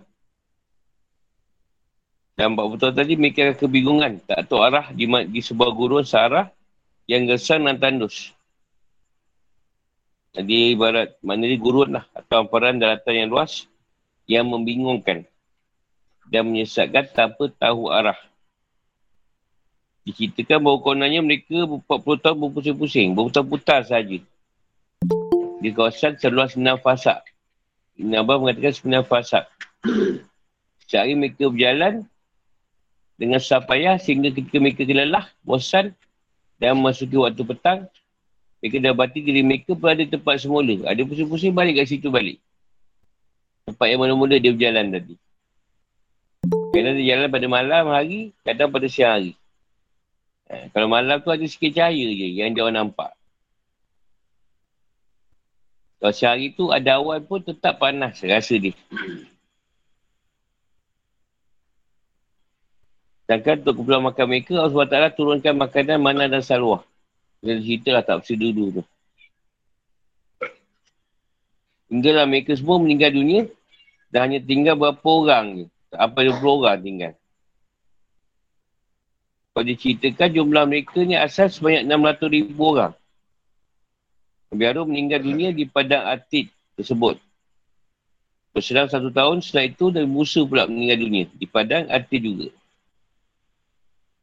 Dan 2.36 2.52
empat 2.52 2.66
betul 2.68 2.92
tadi 2.92 3.16
akan 3.16 3.56
kebingungan. 3.56 4.12
Tak 4.28 4.52
tahu 4.52 4.60
arah 4.60 4.92
di, 4.92 5.08
di 5.32 5.40
sebuah 5.40 5.72
gurun 5.72 6.04
searah 6.04 6.52
yang 7.08 7.24
gersang 7.24 7.64
dan 7.64 7.80
tandus. 7.80 8.36
Jadi 10.36 10.76
ibarat 10.76 11.16
mana 11.24 11.48
ni 11.48 11.56
gurun 11.56 11.96
lah. 11.96 12.04
Atau 12.12 12.44
amparan 12.44 12.76
daratan 12.76 13.16
yang 13.16 13.28
luas 13.32 13.64
yang 14.28 14.44
membingungkan. 14.46 15.24
dan 16.26 16.42
menyesatkan 16.50 17.06
tanpa 17.14 17.46
tahu 17.54 17.86
arah. 17.86 18.18
Diceritakan 20.02 20.58
bahawa 20.58 20.78
kononnya 20.82 21.22
mereka 21.22 21.66
40 21.66 21.86
tahun 22.22 22.36
berpusing-pusing, 22.42 23.14
berputar-putar 23.14 23.86
saja. 23.86 24.18
Di 25.62 25.70
kawasan 25.70 26.18
seluas 26.18 26.58
6 26.58 26.82
fasak. 26.82 27.26
Ibn 27.94 28.22
Abbas 28.22 28.38
mengatakan 28.42 28.74
9 28.74 29.06
fasak. 29.06 29.46
Sehari 30.90 31.14
mereka 31.14 31.46
berjalan 31.46 32.06
dengan 33.16 33.40
susah 33.40 33.64
payah 33.64 33.96
sehingga 33.96 34.32
ketika 34.32 34.56
mereka 34.60 34.84
kelelah, 34.84 35.28
bosan 35.40 35.96
dan 36.60 36.76
memasuki 36.76 37.16
waktu 37.16 37.42
petang, 37.44 37.80
mereka 38.60 38.76
dapati 38.80 39.18
diri 39.24 39.42
mereka 39.44 39.72
berada 39.76 40.04
tempat 40.04 40.40
semula. 40.40 40.84
Ada 40.88 41.04
pusing-pusing 41.04 41.52
balik 41.52 41.80
kat 41.80 41.92
situ 41.92 42.08
balik. 42.12 42.40
Tempat 43.68 43.86
yang 43.88 44.00
mula-mula 44.04 44.36
dia 44.36 44.52
berjalan 44.52 44.92
tadi. 44.92 45.14
Kadang 46.76 46.94
dia 47.00 47.06
jalan 47.16 47.28
pada 47.32 47.46
malam 47.48 47.84
hari, 47.88 48.36
kadang 48.44 48.68
pada 48.70 48.86
siang 48.86 49.12
hari. 49.16 49.32
Eh, 50.46 50.70
kalau 50.70 50.86
malam 50.86 51.18
tu 51.18 51.32
ada 51.34 51.42
sikit 51.42 51.74
cahaya 51.74 52.06
je 52.06 52.28
yang 52.38 52.54
dia 52.54 52.70
nampak. 52.70 53.10
Kalau 55.98 56.14
sehari 56.14 56.52
tu 56.54 56.70
ada 56.70 57.00
awan 57.00 57.24
pun 57.24 57.42
tetap 57.42 57.80
panas 57.82 58.20
rasa 58.22 58.54
dia. 58.60 58.76
Sedangkan 63.26 63.58
untuk 63.66 63.82
keperluan 63.82 64.06
makan 64.06 64.26
mereka, 64.30 64.54
Allah 64.62 65.10
SWT 65.10 65.18
turunkan 65.18 65.54
makanan 65.58 65.98
mana 65.98 66.30
dan 66.30 66.46
salwah. 66.46 66.86
Kita 67.42 67.58
cerita 67.58 67.88
lah 67.90 68.02
tak 68.06 68.22
bersih 68.22 68.38
dulu 68.38 68.64
tu. 68.78 68.82
Hingga 71.90 72.10
lah 72.22 72.26
mereka 72.30 72.54
semua 72.54 72.78
meninggal 72.78 73.10
dunia 73.10 73.50
dan 74.14 74.30
hanya 74.30 74.38
tinggal 74.38 74.78
berapa 74.78 75.02
orang 75.02 75.44
je. 75.58 75.66
Apa 75.90 76.22
20 76.22 76.38
orang 76.38 76.78
tinggal. 76.78 77.12
Kalau 79.54 79.64
diceritakan 79.74 80.28
jumlah 80.30 80.64
mereka 80.70 80.98
ni 81.02 81.18
asal 81.18 81.50
sebanyak 81.50 81.82
600 81.82 82.30
ribu 82.30 82.62
orang. 82.78 82.94
Biaru 84.54 84.86
meninggal 84.86 85.26
dunia 85.26 85.50
di 85.50 85.66
padang 85.66 86.06
atid 86.06 86.46
tersebut. 86.78 87.18
Berselang 88.54 88.86
satu 88.86 89.10
tahun 89.10 89.42
setelah 89.42 89.66
itu 89.66 89.90
dari 89.90 90.06
Musa 90.06 90.46
pula 90.46 90.70
meninggal 90.70 90.98
dunia 91.02 91.24
di 91.34 91.46
padang 91.50 91.90
atid 91.90 92.22
juga. 92.22 92.48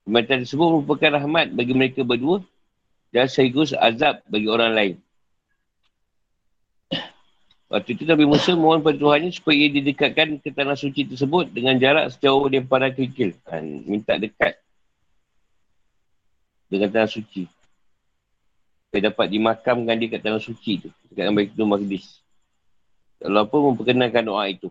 Kematian 0.03 0.43
tersebut 0.43 0.67
merupakan 0.67 1.15
rahmat 1.15 1.55
bagi 1.55 1.71
mereka 1.71 2.03
berdua 2.03 2.43
dan 3.15 3.31
sekaligus 3.31 3.71
azab 3.71 4.19
bagi 4.27 4.51
orang 4.51 4.71
lain. 4.75 4.95
Waktu 7.73 7.97
itu 7.97 8.05
Nabi 8.05 8.29
Musa 8.29 8.53
mohon 8.53 8.85
pada 8.85 9.01
Tuhannya 9.01 9.33
supaya 9.33 9.57
ia 9.57 9.69
didekatkan 9.73 10.37
ke 10.37 10.53
tanah 10.53 10.77
suci 10.77 11.09
tersebut 11.09 11.49
dengan 11.49 11.73
jarak 11.81 12.13
sejauh 12.13 12.45
dia 12.45 12.61
para 12.61 12.93
kikil. 12.93 13.33
minta 13.89 14.13
dekat 14.13 14.61
dengan 16.69 16.93
tanah 16.93 17.09
suci. 17.09 17.49
Supaya 18.85 19.09
dapat 19.09 19.25
dimakamkan 19.25 19.95
dia 19.97 20.09
kat 20.13 20.21
tanah 20.21 20.37
suci 20.37 20.85
tu. 20.85 20.89
Dekat 21.09 21.25
dalam 21.25 21.33
Baitul 21.33 21.65
Maqdis. 21.65 22.21
Allah 23.25 23.47
pun 23.49 23.73
memperkenalkan 23.73 24.21
doa 24.21 24.45
itu. 24.45 24.69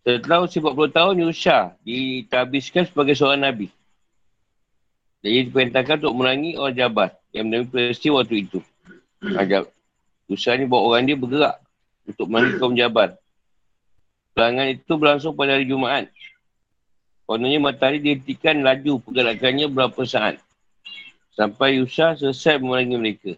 Setelah 0.00 0.48
usia 0.48 0.64
40 0.64 0.96
tahun, 0.96 1.14
Yusha 1.28 1.58
ditabiskan 1.84 2.88
sebagai 2.88 3.12
seorang 3.12 3.44
Nabi. 3.44 3.68
Jadi 5.20 5.52
diperintahkan 5.52 6.00
untuk 6.00 6.16
merangi 6.16 6.56
orang 6.56 6.72
Jabat 6.72 7.10
yang 7.36 7.52
menemui 7.52 7.68
peristiwa 7.68 8.24
waktu 8.24 8.48
itu. 8.48 8.58
Ajab. 9.36 9.68
Yusha 10.32 10.56
ni 10.56 10.64
bawa 10.64 10.96
orang 10.96 11.04
dia 11.04 11.16
bergerak 11.20 11.60
untuk 12.08 12.26
merangi 12.32 12.56
kaum 12.56 12.72
Jabat. 12.72 13.20
Perangan 14.32 14.66
itu 14.72 14.92
berlangsung 14.96 15.36
pada 15.36 15.60
hari 15.60 15.68
Jumaat. 15.68 16.08
Kononnya 17.28 17.60
matahari 17.60 18.00
dihentikan 18.00 18.64
laju 18.64 19.04
pergerakannya 19.04 19.68
berapa 19.68 20.00
saat. 20.08 20.40
Sampai 21.36 21.76
Yusha 21.76 22.16
selesai 22.16 22.56
memerangi 22.56 22.96
mereka. 22.96 23.32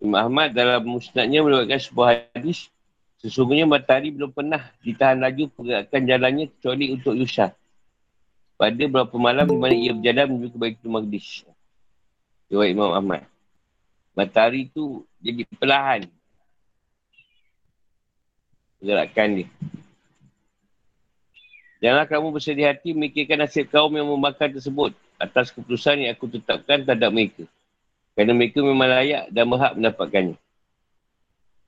Imam 0.00 0.16
Ahmad 0.16 0.56
dalam 0.56 0.82
musnadnya 0.86 1.44
melibatkan 1.44 1.78
sebuah 1.78 2.32
hadis. 2.32 2.72
Sesungguhnya 3.18 3.66
matahari 3.66 4.14
belum 4.14 4.30
pernah 4.30 4.70
ditahan 4.78 5.18
laju 5.18 5.50
pergerakan 5.50 6.00
jalannya 6.06 6.44
kecuali 6.54 6.94
untuk 6.94 7.18
Yusha. 7.18 7.50
Pada 8.54 8.74
beberapa 8.74 9.14
malam 9.18 9.46
di 9.46 9.58
mana 9.58 9.74
ia 9.74 9.94
berjalan 9.94 10.26
menuju 10.34 10.48
ke 10.54 10.58
Baitul 10.58 10.90
Maqdis. 10.90 11.46
Jawab 12.50 12.66
Imam 12.70 12.90
Ahmad. 12.94 13.26
Matahari 14.14 14.70
tu 14.70 15.02
jadi 15.18 15.42
perlahan. 15.58 16.06
Pergerakan 18.78 19.28
dia. 19.42 19.48
Janganlah 21.78 22.06
kamu 22.10 22.26
bersedih 22.34 22.66
hati 22.66 22.90
memikirkan 22.90 23.38
nasib 23.38 23.70
kaum 23.70 23.94
yang 23.94 24.06
membakar 24.06 24.50
tersebut 24.50 24.94
atas 25.18 25.54
keputusan 25.54 26.02
yang 26.06 26.14
aku 26.14 26.26
tetapkan 26.26 26.82
terhadap 26.82 27.10
mereka. 27.14 27.46
Kerana 28.18 28.34
mereka 28.34 28.58
memang 28.62 28.90
layak 28.90 29.30
dan 29.30 29.46
berhak 29.46 29.72
mendapatkannya. 29.78 30.38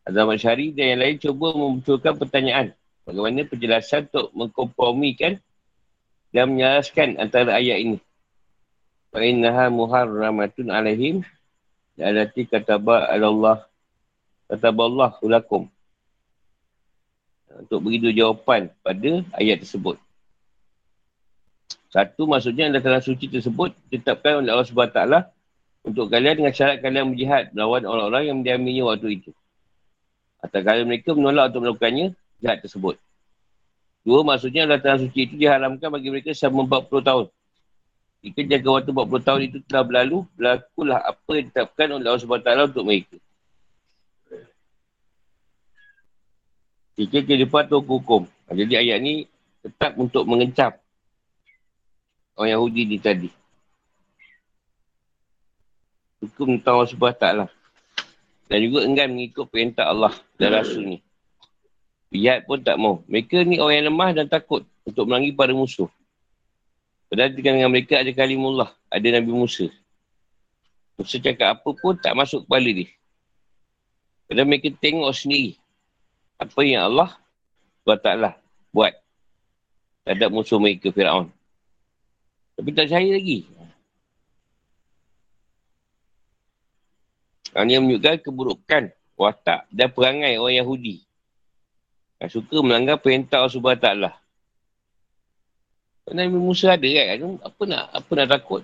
Azam 0.09 0.33
Syari 0.35 0.73
dan 0.73 0.97
yang 0.97 1.01
lain 1.01 1.17
cuba 1.21 1.53
memunculkan 1.53 2.17
pertanyaan. 2.17 2.73
Bagaimana 3.05 3.45
penjelasan 3.45 4.09
untuk 4.09 4.29
mengkompromikan 4.33 5.41
dan 6.31 6.45
menjelaskan 6.55 7.19
antara 7.19 7.59
ayat 7.59 7.79
ini. 7.83 7.99
Fa'innaha 9.11 9.69
muharramatun 9.69 10.71
alaihim 10.71 11.27
alati 11.99 12.47
kataba 12.47 13.11
Allah 13.11 13.67
kataba 14.47 14.83
Allah 14.87 15.11
ulakum 15.21 15.67
untuk 17.51 17.79
beri 17.83 17.99
dua 17.99 18.15
jawapan 18.15 18.71
pada 18.81 19.27
ayat 19.35 19.67
tersebut. 19.67 19.99
Satu 21.91 22.31
maksudnya 22.31 22.71
adalah 22.71 22.87
tanah 22.87 23.03
suci 23.03 23.27
tersebut 23.27 23.75
ditetapkan 23.91 24.39
oleh 24.39 24.55
Allah 24.55 24.69
SWT 24.71 25.01
untuk 25.83 26.07
kalian 26.07 26.39
dengan 26.39 26.55
syarat 26.55 26.79
kalian 26.79 27.11
berjihad 27.11 27.51
melawan 27.51 27.83
orang-orang 27.83 28.23
yang 28.31 28.37
mendiaminya 28.39 28.95
waktu 28.95 29.19
itu. 29.19 29.31
Atau 30.41 30.65
mereka 30.65 31.13
menolak 31.13 31.53
untuk 31.53 31.69
melakukannya, 31.69 32.17
jihad 32.41 32.59
tersebut. 32.65 32.97
Dua 34.01 34.25
maksudnya 34.25 34.65
adalah 34.65 34.81
tanah 34.81 35.05
suci 35.05 35.29
itu 35.29 35.35
diharamkan 35.37 35.93
bagi 35.93 36.09
mereka 36.09 36.33
selama 36.33 36.81
40 36.81 37.05
tahun. 37.05 37.27
Jika 38.21 38.41
jaga 38.49 38.69
waktu 38.81 38.91
40 38.93 39.29
tahun 39.29 39.41
itu 39.49 39.59
telah 39.65 39.85
berlalu, 39.85 40.19
berlakulah 40.37 40.99
apa 41.05 41.31
yang 41.37 41.45
ditetapkan 41.49 41.87
oleh 41.93 42.07
Allah 42.09 42.21
SWT 42.25 42.49
untuk 42.73 42.85
mereka. 42.85 43.17
Fikir 46.97 47.25
kehidupan 47.25 47.65
atau 47.65 47.81
hukum. 47.81 48.29
Ha, 48.49 48.53
jadi 48.53 48.85
ayat 48.85 48.99
ni 49.01 49.25
tetap 49.65 49.97
untuk 49.97 50.25
mengecap 50.29 50.81
orang 52.37 52.57
Yahudi 52.57 52.83
ni 52.89 52.97
tadi. 53.01 53.29
Hukum 56.21 56.61
tentang 56.61 56.81
Allah 56.81 56.93
SWT. 56.93 57.25
Dan 58.51 58.67
juga 58.67 58.83
enggan 58.83 59.15
mengikut 59.15 59.47
perintah 59.47 59.87
Allah 59.87 60.11
dan 60.35 60.51
Rasul 60.59 60.83
ni. 60.83 60.99
Pihak 62.11 62.51
pun 62.51 62.59
tak 62.59 62.75
mau. 62.83 63.07
Mereka 63.07 63.47
ni 63.47 63.63
orang 63.63 63.79
yang 63.79 63.87
lemah 63.95 64.11
dan 64.11 64.27
takut 64.27 64.67
untuk 64.83 65.07
melangi 65.07 65.31
pada 65.31 65.55
musuh. 65.55 65.87
Padahal 67.07 67.31
dengan 67.31 67.71
mereka 67.71 68.03
ada 68.03 68.11
kalimullah. 68.11 68.75
Ada 68.91 69.23
Nabi 69.23 69.31
Musa. 69.31 69.71
Musa 70.99 71.17
cakap 71.23 71.63
apa 71.63 71.71
pun 71.79 71.95
tak 71.95 72.19
masuk 72.19 72.43
kepala 72.43 72.71
dia. 72.75 72.91
Padahal 74.27 74.51
mereka 74.51 74.75
tengok 74.83 75.15
sendiri 75.15 75.55
apa 76.35 76.61
yang 76.67 76.91
Allah 76.91 77.15
SWT 77.87 78.35
buat 78.75 78.93
terhadap 80.03 80.31
musuh 80.35 80.59
mereka 80.59 80.91
Fir'aun. 80.91 81.31
Tapi 82.59 82.69
tak 82.75 82.91
percaya 82.91 83.11
lagi. 83.15 83.47
Ini 87.51 87.71
yang 87.79 87.83
menunjukkan 87.87 88.17
keburukan 88.23 88.83
watak 89.19 89.67
dan 89.75 89.89
perangai 89.91 90.39
orang 90.39 90.63
Yahudi. 90.63 91.03
Yang 92.23 92.31
suka 92.41 92.57
melanggar 92.63 93.01
perintah 93.03 93.43
Allah 93.43 93.53
SWT. 93.53 93.89
Nabi 96.11 96.39
Musa 96.43 96.75
ada 96.75 96.87
kan? 96.87 97.39
Apa 97.43 97.63
nak 97.71 97.85
apa 97.95 98.11
nak 98.19 98.29
takut? 98.35 98.63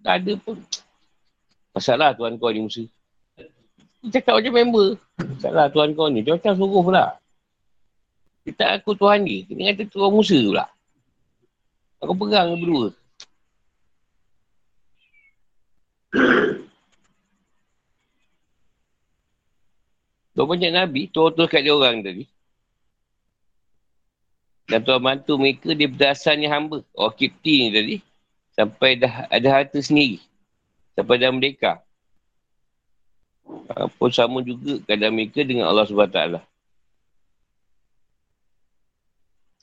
Tak 0.00 0.14
ada 0.24 0.32
pun. 0.40 0.56
Masalah 1.76 2.16
tuan 2.16 2.40
kau 2.40 2.48
ni 2.48 2.64
Musa. 2.64 2.84
Dia 4.02 4.18
cakap 4.18 4.40
macam 4.40 4.52
member. 4.54 4.88
Salah 5.42 5.66
Tuhan 5.68 5.92
kau 5.92 6.08
ni. 6.08 6.24
Dia 6.24 6.38
macam 6.38 6.54
suruh 6.54 6.82
pula. 6.82 7.04
Kita 8.46 8.78
aku 8.78 8.96
Tuhan 8.96 9.26
ni. 9.26 9.44
Kena 9.44 9.74
kata 9.74 9.84
Tuhan 9.90 10.10
Musa 10.14 10.38
pula. 10.38 10.64
Aku 11.98 12.14
pegang 12.14 12.56
berdua. 12.56 12.94
Tuan 20.38 20.54
banyak 20.54 20.70
Nabi, 20.70 21.10
tuan-tuan 21.10 21.50
kat 21.50 21.66
dia 21.66 21.74
orang 21.74 21.98
tadi. 21.98 22.22
Dan 24.70 24.86
tuan 24.86 25.02
mantu 25.02 25.34
mereka, 25.34 25.74
dia 25.74 25.90
berdasarnya 25.90 26.46
hamba. 26.46 26.86
Orang 26.94 27.18
Kipti 27.18 27.66
ni 27.66 27.68
tadi. 27.74 27.96
Sampai 28.54 29.02
dah 29.02 29.26
ada 29.26 29.48
harta 29.50 29.82
sendiri. 29.82 30.22
Sampai 30.94 31.18
dah 31.18 31.34
merdeka. 31.34 31.82
Uh, 33.50 33.90
pun 33.98 34.14
sama 34.14 34.38
juga 34.46 34.78
keadaan 34.86 35.18
mereka 35.18 35.42
dengan 35.42 35.74
Allah 35.74 35.90
SWT. 35.90 36.38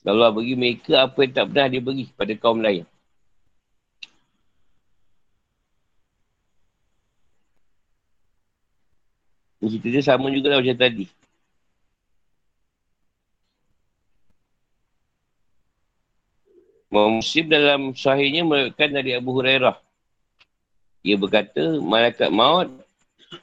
Allah 0.04 0.28
bagi 0.28 0.60
mereka 0.60 1.08
apa 1.08 1.24
yang 1.24 1.32
tak 1.32 1.46
pernah 1.56 1.66
dia 1.72 1.80
bagi 1.80 2.04
pada 2.12 2.32
kaum 2.36 2.60
lain. 2.60 2.84
Cerita 9.66 9.88
dia 9.90 10.02
sama 10.02 10.30
juga 10.30 10.54
lah 10.54 10.58
macam 10.62 10.78
tadi. 10.78 11.06
Muslim 16.96 17.44
dalam 17.52 17.80
sahihnya 17.92 18.46
meriwayatkan 18.46 18.88
dari 18.88 19.10
Abu 19.12 19.36
Hurairah. 19.36 19.76
Ia 21.04 21.16
berkata, 21.20 21.78
malaikat 21.84 22.32
maut, 22.32 22.72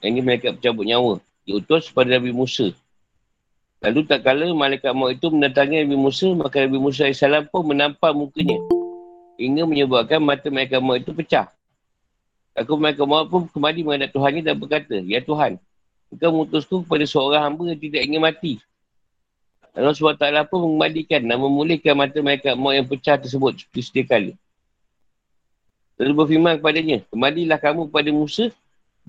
ini 0.01 0.19
malaikat 0.19 0.57
pencabut 0.59 0.85
nyawa, 0.87 1.13
diutus 1.45 1.93
kepada 1.93 2.17
Nabi 2.17 2.33
Musa. 2.33 2.73
Lalu 3.83 3.99
tak 4.07 4.23
kala 4.23 4.47
malaikat 4.55 4.95
maut 4.95 5.13
itu 5.13 5.27
mendatangi 5.29 5.83
Nabi 5.83 5.97
Musa, 5.99 6.31
maka 6.33 6.63
Nabi 6.63 6.79
Musa 6.79 7.07
AS 7.07 7.21
pun 7.51 7.63
menampar 7.67 8.15
mukanya. 8.15 8.57
Hingga 9.37 9.63
menyebabkan 9.67 10.19
mata 10.23 10.47
malaikat 10.47 10.79
maut 10.79 11.03
itu 11.03 11.11
pecah. 11.11 11.51
Aku 12.57 12.79
malaikat 12.79 13.05
maut 13.05 13.27
pun 13.27 13.45
kembali 13.51 13.79
menghadap 13.85 14.09
Tuhannya 14.15 14.41
dan 14.43 14.55
berkata, 14.57 14.97
Ya 15.03 15.19
Tuhan, 15.19 15.59
Engkau 16.13 16.29
mengutusku 16.29 16.85
kepada 16.85 17.05
seorang 17.09 17.41
hamba 17.41 17.73
yang 17.73 17.81
tidak 17.81 18.01
ingin 18.05 18.21
mati. 18.21 18.61
Allah 19.73 19.97
SWT 19.97 20.21
pun 20.53 20.69
mengembalikan 20.69 21.25
dan 21.25 21.37
memulihkan 21.41 21.97
mata 21.97 22.21
malaikat 22.21 22.53
maut 22.53 22.77
yang 22.77 22.85
pecah 22.85 23.17
tersebut 23.17 23.65
sedia 23.73 24.05
kali. 24.05 24.37
Lalu 25.97 26.13
berfirman 26.13 26.61
kepadanya, 26.61 27.01
kembalilah 27.09 27.57
kamu 27.57 27.89
kepada 27.89 28.09
Musa 28.13 28.45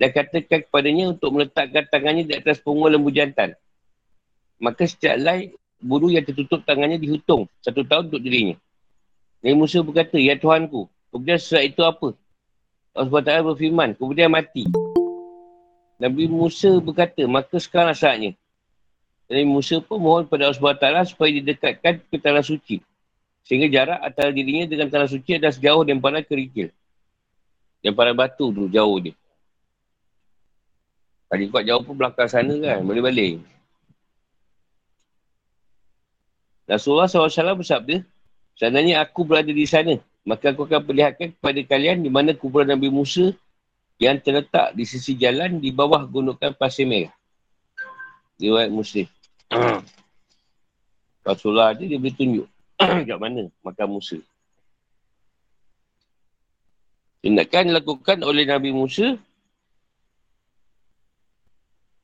dan 0.01 0.09
katakan 0.09 0.65
kepadanya 0.65 1.13
untuk 1.13 1.29
meletakkan 1.37 1.85
tangannya 1.85 2.25
di 2.25 2.33
atas 2.33 2.57
punggung 2.57 2.89
lembu 2.89 3.13
jantan. 3.13 3.53
Maka 4.57 4.89
setiap 4.89 5.21
lai 5.21 5.53
bulu 5.77 6.09
yang 6.09 6.25
tertutup 6.25 6.65
tangannya 6.65 6.97
dihitung 6.97 7.45
satu 7.61 7.85
tahun 7.85 8.09
untuk 8.09 8.25
dirinya. 8.25 8.57
Nabi 9.45 9.53
Musa 9.53 9.85
berkata, 9.85 10.17
Ya 10.17 10.33
Tuhanku, 10.33 10.89
kemudian 11.13 11.37
sesuatu 11.37 11.69
itu 11.69 11.81
apa? 11.85 12.07
Allah 12.97 13.09
SWT 13.11 13.53
berfirman, 13.53 13.89
kemudian 13.93 14.33
mati. 14.33 14.65
Nabi 15.95 16.27
Musa 16.27 16.75
berkata, 16.83 17.23
maka 17.23 17.55
sekarang 17.55 17.95
saatnya. 17.95 18.31
Nabi 19.31 19.47
Musa 19.47 19.79
pun 19.79 19.97
mohon 19.97 20.27
kepada 20.27 20.51
Allah 20.51 20.59
SWT 20.59 21.15
supaya 21.15 21.29
didekatkan 21.33 22.03
ke 22.03 22.17
tanah 22.19 22.43
suci. 22.45 22.83
Sehingga 23.47 23.69
jarak 23.71 23.99
antara 24.01 24.29
dirinya 24.33 24.67
dengan 24.67 24.91
tanah 24.91 25.09
suci 25.09 25.37
adalah 25.37 25.55
sejauh 25.55 25.85
dan 25.87 25.97
pada 26.03 26.19
kerikil. 26.21 26.69
Yang 27.81 27.95
pada 27.95 28.11
batu 28.11 28.49
tu 28.51 28.65
jauh 28.69 28.97
dia. 29.01 29.13
Kalau 31.29 31.45
kuat 31.49 31.63
jauh 31.65 31.81
pun 31.81 31.95
belakang 31.97 32.29
sana 32.29 32.53
kan, 32.61 32.85
boleh 32.85 33.01
balik. 33.01 33.41
Rasulullah 36.65 37.05
SAW 37.05 37.61
bersabda, 37.61 38.01
seandainya 38.57 39.01
aku 39.01 39.21
berada 39.21 39.49
di 39.53 39.65
sana, 39.69 40.01
maka 40.25 40.49
aku 40.49 40.65
akan 40.65 40.81
perlihatkan 40.81 41.33
kepada 41.37 41.61
kalian 41.65 42.01
di 42.01 42.09
mana 42.09 42.33
kuburan 42.33 42.73
Nabi 42.73 42.89
Musa 42.89 43.33
yang 43.95 44.19
terletak 44.19 44.75
di 44.75 44.83
sisi 44.83 45.15
jalan 45.15 45.63
di 45.63 45.71
bawah 45.71 46.03
gunungan 46.03 46.51
pasir 46.55 46.83
merah. 46.83 47.13
Riwayat 48.35 48.71
Muslim. 48.71 49.07
Rasulullah 51.25 51.73
je 51.73 51.89
dia 51.89 51.97
boleh 51.97 52.13
tunjuk 52.13 52.47
kat 53.09 53.17
mana 53.17 53.47
makam 53.63 53.97
Musa. 53.97 54.19
Tindakan 57.25 57.73
dilakukan 57.73 58.21
oleh 58.21 58.45
Nabi 58.45 58.69
Musa 58.69 59.17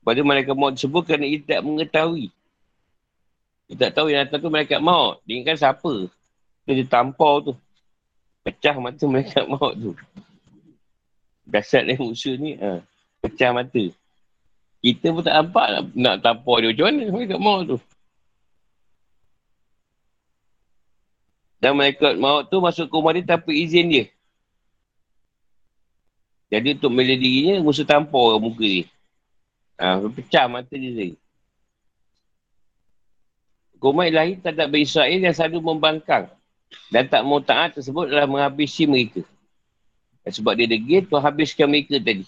pada 0.02 0.18
malaikat 0.26 0.58
maut 0.58 0.74
tersebut 0.74 1.06
kerana 1.06 1.30
ia 1.30 1.38
tidak 1.38 1.62
mengetahui. 1.62 2.34
Dia 3.70 3.88
tak 3.88 4.02
tahu 4.02 4.10
yang 4.10 4.26
datang 4.26 4.42
tu 4.42 4.50
malaikat 4.50 4.82
maut. 4.82 5.22
Dia 5.22 5.38
ingatkan 5.38 5.58
siapa. 5.62 6.10
Dia 6.66 6.74
ditampau 6.74 7.34
tu. 7.38 7.52
Pecah 8.42 8.74
mata 8.82 9.04
malaikat 9.12 9.46
maut 9.46 9.72
tu. 9.78 9.94
Dasar 11.42 11.82
dari 11.82 11.98
musuh 11.98 12.38
ni, 12.38 12.54
ha, 12.58 12.80
pecah 13.22 13.50
mata. 13.50 13.84
Kita 14.82 15.14
pun 15.14 15.22
tak 15.22 15.34
nampak 15.38 15.66
nak, 15.70 15.84
nak 15.94 16.14
tampar 16.22 16.56
dia 16.62 16.70
macam 16.74 16.86
mana. 16.90 17.02
Mereka 17.10 17.36
maut 17.38 17.62
tu. 17.66 17.78
Dan 21.62 21.78
malaikat 21.78 22.18
maut 22.18 22.50
tu 22.50 22.58
masuk 22.58 22.90
ke 22.90 22.94
rumah 22.98 23.14
dia 23.14 23.22
tanpa 23.22 23.54
izin 23.54 23.86
dia. 23.86 24.04
Jadi 26.50 26.74
untuk 26.74 26.90
melihat 26.90 27.22
dirinya, 27.22 27.54
musuh 27.62 27.86
tampar 27.86 28.42
muka 28.42 28.66
dia. 28.66 28.86
Ha, 29.78 30.02
pecah 30.10 30.50
mata 30.50 30.74
dia 30.74 30.90
sendiri. 30.90 31.16
Kumai 33.82 34.14
lahir 34.14 34.38
tak 34.38 34.54
ada 34.54 34.70
Israel 34.78 35.18
yang 35.18 35.34
selalu 35.34 35.58
membangkang 35.58 36.30
dan 36.86 37.02
tak 37.10 37.26
mau 37.26 37.42
taat 37.42 37.74
tersebut 37.74 38.06
adalah 38.06 38.30
menghabisi 38.30 38.86
mereka. 38.86 39.26
Sebab 40.22 40.54
dia 40.54 40.70
degil, 40.70 41.02
Tuhan 41.02 41.22
habiskan 41.22 41.66
mereka 41.66 41.98
tadi. 41.98 42.22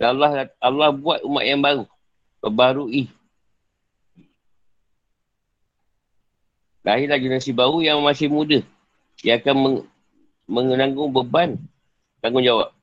Dan 0.00 0.16
Allah, 0.16 0.48
Allah 0.56 0.88
buat 0.90 1.20
umat 1.20 1.44
yang 1.44 1.60
baru. 1.60 1.84
Perbarui. 2.40 3.12
Lahirlah 6.82 7.20
generasi 7.20 7.54
baru 7.54 7.84
yang 7.84 8.02
masih 8.02 8.26
muda. 8.26 8.64
Yang 9.22 9.46
akan 9.46 9.54
meng, 9.54 9.76
menanggung 10.50 11.12
beban 11.14 11.60
tanggungjawab. 12.18 12.74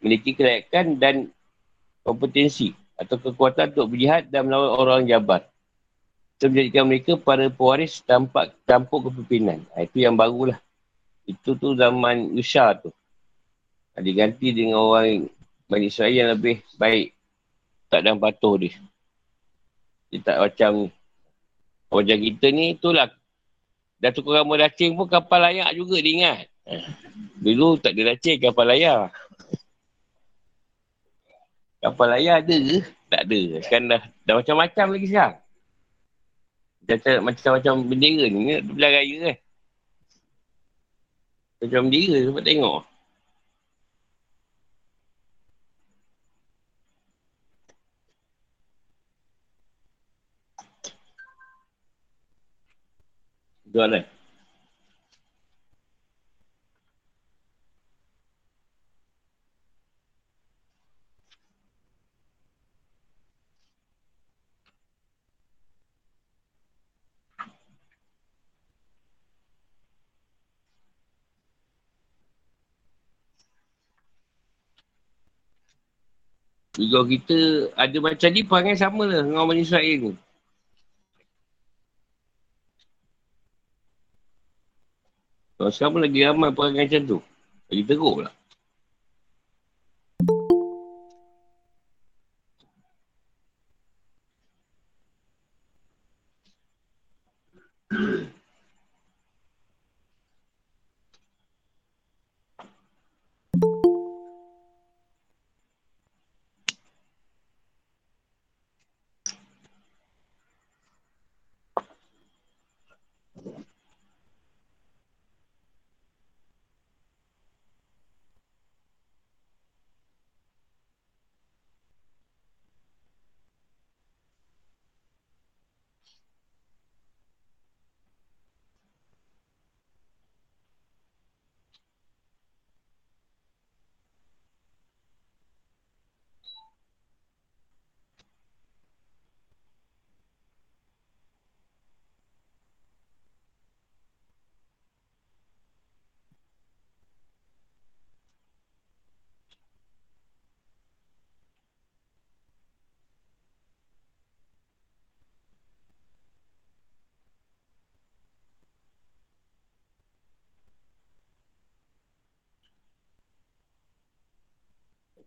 Memiliki 0.00 0.32
kelayakan 0.32 0.96
dan 0.96 1.14
kompetensi 2.06 2.72
atau 2.96 3.18
kekuatan 3.18 3.74
untuk 3.74 3.92
berjihad 3.92 4.30
dan 4.30 4.46
melawan 4.46 4.70
orang 4.78 5.02
jabat. 5.04 5.44
Itu 6.38 6.48
menjadikan 6.48 6.86
mereka 6.86 7.18
para 7.18 7.50
pewaris 7.50 8.00
tampak 8.06 8.54
campur 8.64 9.10
kepimpinan. 9.10 9.66
Itu 9.76 10.00
yang 10.00 10.16
barulah. 10.16 10.56
Itu 11.22 11.54
tu 11.54 11.78
zaman 11.78 12.34
Yusha 12.34 12.74
tu. 12.78 12.90
Diganti 13.98 14.50
dengan 14.50 14.80
orang 14.82 15.28
Bani 15.68 15.86
Israel 15.88 16.12
yang 16.12 16.28
lebih 16.34 16.64
baik. 16.80 17.12
Tak 17.92 18.02
ada 18.04 18.16
patuh 18.16 18.56
dia. 18.56 18.72
Dia 20.08 20.20
tak 20.24 20.36
macam 20.40 20.88
Macam 21.92 22.16
kita 22.16 22.46
ni 22.48 22.72
itulah. 22.72 23.12
Dah 24.00 24.10
tukar 24.10 24.42
gambar 24.42 24.66
dacing 24.66 24.96
pun 24.96 25.06
kapal 25.06 25.44
layak 25.44 25.76
juga 25.76 26.00
dia 26.00 26.12
ingat. 26.16 26.38
Dulu 27.38 27.76
tak 27.78 27.92
ada 27.94 28.16
dacing 28.16 28.40
kapal 28.40 28.66
layak. 28.72 29.12
Kapal 31.84 32.06
layak 32.16 32.48
ada 32.48 32.56
ke? 32.56 32.78
Tak 33.12 33.22
ada. 33.28 33.40
Sekarang 33.60 33.86
dah, 33.92 34.02
dah 34.24 34.34
macam-macam 34.40 34.86
lagi 34.96 35.06
sekarang. 35.06 35.36
Macam-macam 37.22 37.72
bendera 37.86 38.24
ni. 38.26 38.40
Belah 38.72 38.90
raya 38.90 39.16
kan. 39.20 39.36
Eh. 41.62 41.66
Macam 41.70 41.94
dia 41.94 42.26
sebab 42.26 42.42
tengok. 42.42 42.82
Jual 53.72 53.88
lah. 53.88 54.21
Juga 76.72 77.04
kita 77.04 77.38
ada 77.76 77.96
macam 78.00 78.28
ni 78.32 78.40
perangai 78.48 78.76
sama 78.80 79.04
lah 79.04 79.20
dengan 79.20 79.44
orang 79.44 79.60
Israel 79.60 79.98
ni. 80.08 80.12
Kalau 85.60 85.70
sekarang 85.70 85.92
pun 85.94 86.02
lagi 86.02 86.20
ramai 86.24 86.50
perangai 86.50 86.84
macam 86.88 87.02
tu. 87.06 87.18
Lagi 87.68 87.82
teruk 87.84 88.16
lah. 88.24 88.32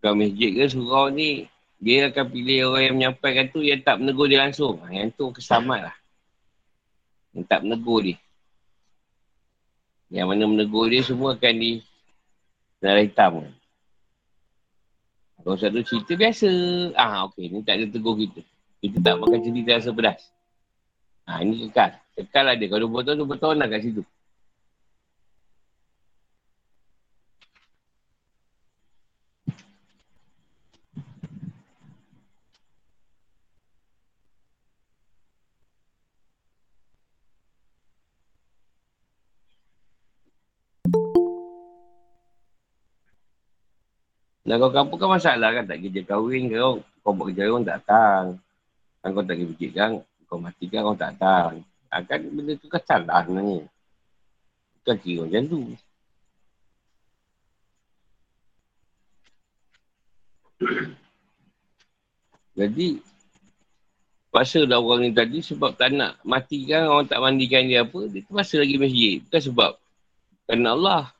Tukang 0.06 0.22
masjid 0.22 0.54
ke 0.54 0.70
surau 0.70 1.10
ni, 1.10 1.50
dia 1.82 2.06
akan 2.06 2.30
pilih 2.30 2.70
orang 2.70 2.82
yang 2.86 2.94
menyampaikan 2.94 3.50
tu 3.50 3.58
yang 3.58 3.82
tak 3.82 3.98
menegur 3.98 4.30
dia 4.30 4.38
langsung. 4.38 4.78
Ha, 4.86 4.94
yang 4.94 5.10
tu 5.10 5.34
kesamat 5.34 5.90
lah. 5.90 5.96
Yang 7.34 7.50
tak 7.50 7.66
menegur 7.66 8.06
dia. 8.06 8.14
Yang 10.14 10.26
mana 10.30 10.46
menegur 10.46 10.86
dia 10.86 11.02
semua 11.02 11.34
akan 11.34 11.54
di 11.58 11.82
darah 12.78 13.02
hitam. 13.02 13.50
Kalau 15.42 15.58
satu 15.58 15.82
cerita 15.82 16.14
biasa. 16.14 16.50
Ah, 16.94 17.26
okey. 17.26 17.50
Ni 17.50 17.66
tak 17.66 17.82
ada 17.82 17.90
tegur 17.90 18.14
kita. 18.14 18.46
Kita 18.78 19.02
tak 19.02 19.14
makan 19.18 19.42
cerita 19.42 19.70
rasa 19.74 19.90
pedas. 19.90 20.22
Ha, 21.26 21.42
ini 21.42 21.66
kekal. 21.66 21.98
Kekal 22.14 22.54
dia. 22.54 22.70
Kalau 22.70 22.86
20 22.94 23.10
tahun, 23.10 23.18
20 23.26 23.42
tahun 23.42 23.56
lah 23.58 23.66
kat 23.74 23.80
situ. 23.82 24.06
Dan 44.46 44.62
kau 44.62 44.70
kampung 44.70 44.98
kan 45.02 45.18
masalah 45.18 45.50
kan 45.50 45.66
tak 45.66 45.82
kerja 45.82 46.06
kahwin 46.06 46.46
ke 46.46 46.54
kau, 46.54 46.78
kau 47.02 47.12
buat 47.18 47.34
kerja 47.34 47.50
orang 47.50 47.66
tak 47.66 47.82
datang. 47.82 48.24
Kan 49.02 49.08
kau 49.10 49.26
tak 49.26 49.36
kerja 49.42 49.66
kan, 49.74 49.90
kau 50.30 50.38
mati 50.38 50.64
kan 50.70 50.86
kau 50.86 50.94
tak 50.94 51.18
datang. 51.18 51.66
Ha, 51.90 51.98
kan 52.06 52.22
benda 52.30 52.54
tu 52.54 52.70
kan 52.70 52.82
salah 52.86 53.26
sebenarnya. 53.26 53.66
Bukan 54.78 54.96
kira 55.02 55.26
macam 55.26 55.42
tu. 55.50 55.60
Jadi, 62.56 63.02
Pasal 64.36 64.68
dah 64.68 64.76
orang 64.76 65.08
ni 65.08 65.16
tadi 65.16 65.40
sebab 65.40 65.80
tak 65.80 65.96
nak 65.96 66.20
matikan 66.20 66.92
orang 66.92 67.08
tak 67.08 67.24
mandikan 67.24 67.64
dia 67.64 67.88
apa, 67.88 68.04
dia 68.04 68.20
terpaksa 68.20 68.60
lagi 68.60 68.76
masjid. 68.76 69.24
Bukan 69.24 69.40
sebab 69.40 69.80
kerana 70.44 70.76
Allah. 70.76 71.15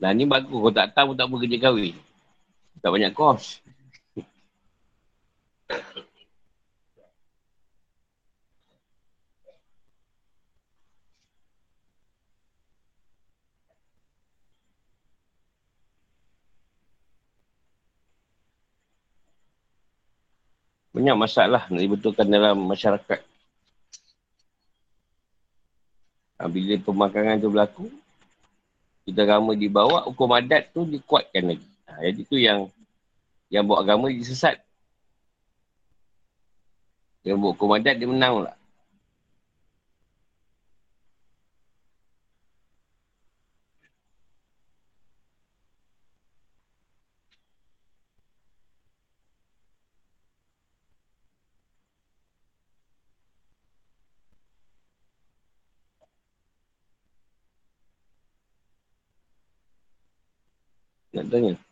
Nah 0.00 0.10
ni 0.16 0.24
bagus. 0.24 0.48
Kau 0.48 0.72
tak 0.72 0.96
tahu 0.96 1.12
tak 1.12 1.28
apa 1.28 1.34
kerja 1.44 1.58
kahwin. 1.60 1.96
Tak 2.80 2.90
banyak 2.90 3.12
kos. 3.12 3.60
Banyak 20.90 21.16
masalah 21.16 21.70
nak 21.70 21.80
dibetulkan 21.80 22.26
dalam 22.26 22.56
masyarakat. 22.66 23.20
Bila 26.40 26.74
pemakanan 26.82 27.36
tu 27.38 27.52
berlaku, 27.52 27.99
kita 29.08 29.24
agama 29.24 29.56
dibawa, 29.56 30.04
hukum 30.04 30.28
adat 30.36 30.68
tu 30.70 30.84
dikuatkan 30.84 31.56
lagi. 31.56 31.68
Ha, 31.88 32.04
jadi 32.04 32.20
tu 32.28 32.36
yang 32.36 32.68
yang 33.48 33.64
buat 33.66 33.82
agama 33.82 34.12
dia 34.12 34.22
sesat. 34.22 34.60
Yang 37.24 37.36
buat 37.40 37.52
hukum 37.56 37.70
adat 37.74 37.96
dia 37.96 38.08
menang 38.08 38.44
pula. 38.44 38.59
Nak 61.30 61.38
tanya. 61.38 61.69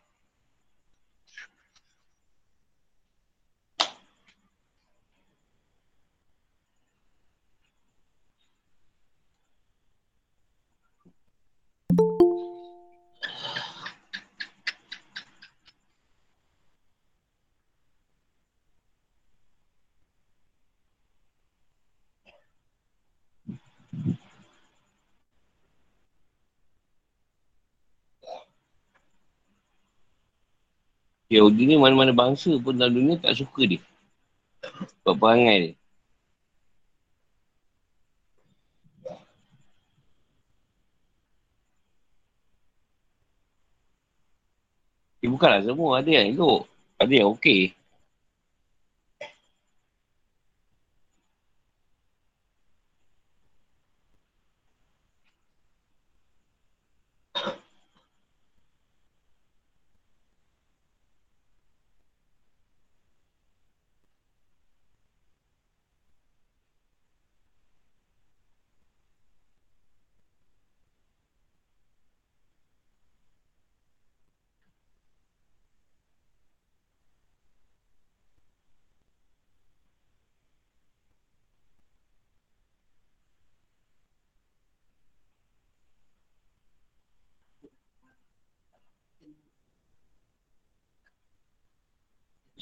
Yahudi 31.29 31.63
ni 31.69 31.77
mana-mana 31.77 32.13
bangsa 32.17 32.57
pun 32.57 32.73
dalam 32.73 32.97
dunia 32.97 33.21
tak 33.21 33.37
suka 33.37 33.63
dia. 33.69 33.81
Buat 35.05 35.17
perangai 35.21 35.57
dia. 35.61 35.73
Eh, 45.23 45.29
bukanlah 45.29 45.61
semua. 45.67 46.01
Ada 46.01 46.11
yang 46.23 46.27
elok. 46.33 46.61
Ada 46.97 47.13
yang 47.13 47.29
okey. 47.37 47.75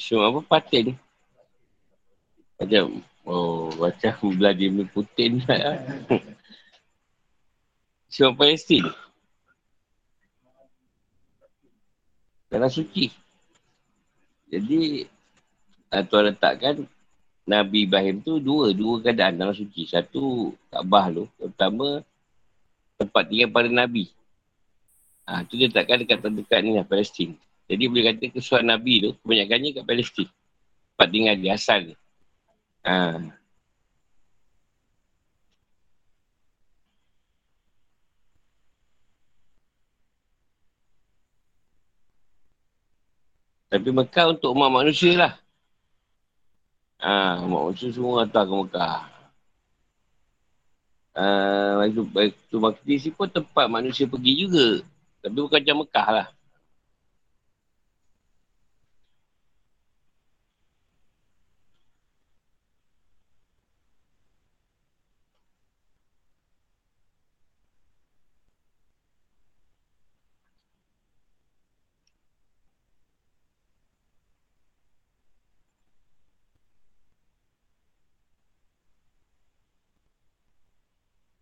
Isu 0.06 0.22
apa? 0.22 0.38
Patin. 0.38 0.94
Macam, 2.62 3.02
oh, 3.26 3.74
macam 3.74 4.14
Vladimir 4.38 4.86
Putin. 4.94 5.42
Isu 8.06 8.30
Palestin. 8.38 8.86
Tanah 12.46 12.70
suci. 12.70 13.10
Jadi, 14.46 15.10
Tuhan 15.90 16.30
letakkan 16.30 16.86
Nabi 17.42 17.90
Ibrahim 17.90 18.22
tu 18.22 18.38
dua, 18.38 18.70
dua 18.70 19.02
keadaan 19.02 19.42
dalam 19.42 19.58
suci. 19.58 19.90
Satu, 19.90 20.54
Kaabah 20.70 21.10
tu. 21.10 21.26
Pertama, 21.34 22.06
tempat 22.94 23.26
tinggal 23.26 23.50
para 23.50 23.66
Nabi. 23.66 24.06
Ah, 25.26 25.42
tu 25.42 25.58
dia 25.58 25.66
letakkan 25.66 25.98
dekat 25.98 26.22
terdekat 26.22 26.62
ni 26.62 26.78
lah, 26.78 26.86
Palestin. 26.86 27.34
Jadi 27.66 27.82
boleh 27.90 28.04
kata 28.14 28.30
kesuatan 28.30 28.70
Nabi 28.70 28.94
tu 29.02 29.10
kebanyakannya 29.26 29.68
kat 29.82 29.84
Palestin. 29.84 30.28
Tempat 30.94 31.08
tinggal 31.10 31.36
dia 31.36 31.52
asal 31.58 31.78
dia. 31.82 31.96
Ha. 32.86 33.18
Tapi 43.66 43.88
Mekah 43.90 44.38
untuk 44.38 44.54
umat 44.54 44.70
manusia 44.70 45.12
lah. 45.18 45.32
Ha, 47.02 47.42
umat 47.42 47.60
manusia 47.74 47.90
semua 47.90 48.22
hantar 48.22 48.46
ke 48.46 48.54
Mekah. 48.54 48.98
Uh, 51.16 51.82
itu, 51.88 52.02
itu 52.20 52.56
Makdisi 52.62 53.08
pun 53.10 53.26
tempat 53.26 53.66
manusia 53.66 54.06
pergi 54.06 54.46
juga. 54.46 54.86
Tapi 55.18 55.34
bukan 55.34 55.58
macam 55.58 55.76
Mekah 55.82 56.08
lah. 56.14 56.35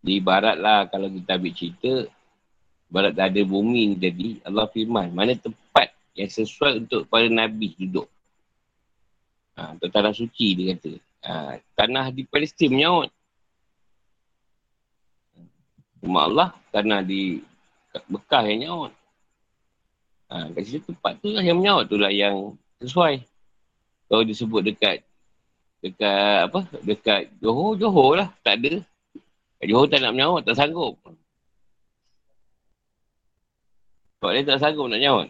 Di 0.05 0.21
barat 0.21 0.61
lah 0.61 0.85
kalau 0.85 1.09
kita 1.09 1.41
ambil 1.41 1.53
cerita, 1.57 1.93
barat 2.93 3.17
dah 3.17 3.25
ada 3.25 3.41
bumi 3.41 3.89
ni 3.89 3.95
jadi, 3.97 4.45
Allah 4.45 4.69
firman, 4.69 5.09
mana 5.09 5.33
tempat 5.33 5.89
yang 6.13 6.29
sesuai 6.29 6.85
untuk 6.85 7.09
para 7.09 7.25
Nabi 7.25 7.73
duduk. 7.73 8.05
Ha, 9.57 9.73
untuk 9.73 9.89
tanah 9.89 10.13
suci 10.13 10.53
dia 10.53 10.77
kata. 10.77 10.93
Ha, 11.25 11.57
tanah 11.73 12.13
di 12.13 12.21
Palestin 12.29 12.69
menyaut. 12.69 13.09
Cuma 16.05 16.29
Allah 16.29 16.53
tanah 16.69 17.01
di 17.01 17.41
Bekah 18.05 18.43
yang 18.45 18.59
nyaut. 18.61 18.91
Ha, 20.29 20.51
kat 20.53 20.61
situ 20.67 20.85
tempat 20.91 21.17
tu 21.17 21.33
lah 21.33 21.41
yang 21.41 21.57
menyaut 21.57 21.89
tu 21.89 21.97
lah 21.97 22.13
yang 22.13 22.53
sesuai. 22.83 23.25
Kalau 24.05 24.21
disebut 24.21 24.61
dekat 24.61 25.01
dekat 25.81 26.51
apa? 26.51 26.59
Dekat 26.85 27.21
Johor, 27.41 27.73
Johor 27.79 28.11
lah. 28.21 28.29
Tak 28.45 28.61
ada. 28.61 28.83
Johor 29.65 29.89
tak 29.89 29.99
nak 30.01 30.13
menyaut, 30.13 30.41
tak 30.45 30.55
sanggup. 30.57 30.93
Sebab 34.21 34.31
dia 34.33 34.41
tak 34.45 34.59
sanggup 34.61 34.87
nak 34.89 35.01
nyaut. 35.01 35.27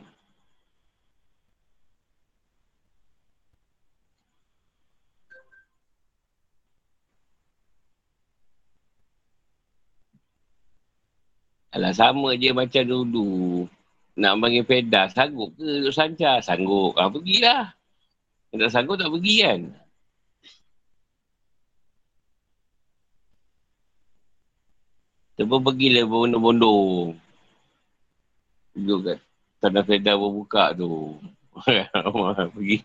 Alah 11.75 11.91
sama 11.91 12.31
je 12.39 12.55
macam 12.55 12.83
dulu. 12.87 13.67
Nak 14.15 14.39
panggil 14.39 14.63
pedas, 14.63 15.11
sanggup 15.11 15.51
ke 15.59 15.63
duduk 15.63 15.91
sancar? 15.91 16.39
Sanggup. 16.39 16.95
Ha, 16.95 17.11
pergilah. 17.11 17.75
Tak 18.55 18.71
sanggup 18.71 18.95
tak 18.95 19.11
pergi 19.11 19.35
kan? 19.43 19.61
Terus 25.35 25.51
pergilah 25.51 26.03
berbondong-bondong. 26.07 27.19
Duduk 28.75 28.99
kat 29.03 29.19
tanah 29.59 29.83
pedas 29.83 30.15
berbuka 30.15 30.71
tu. 30.75 31.19
pergi. 32.55 32.77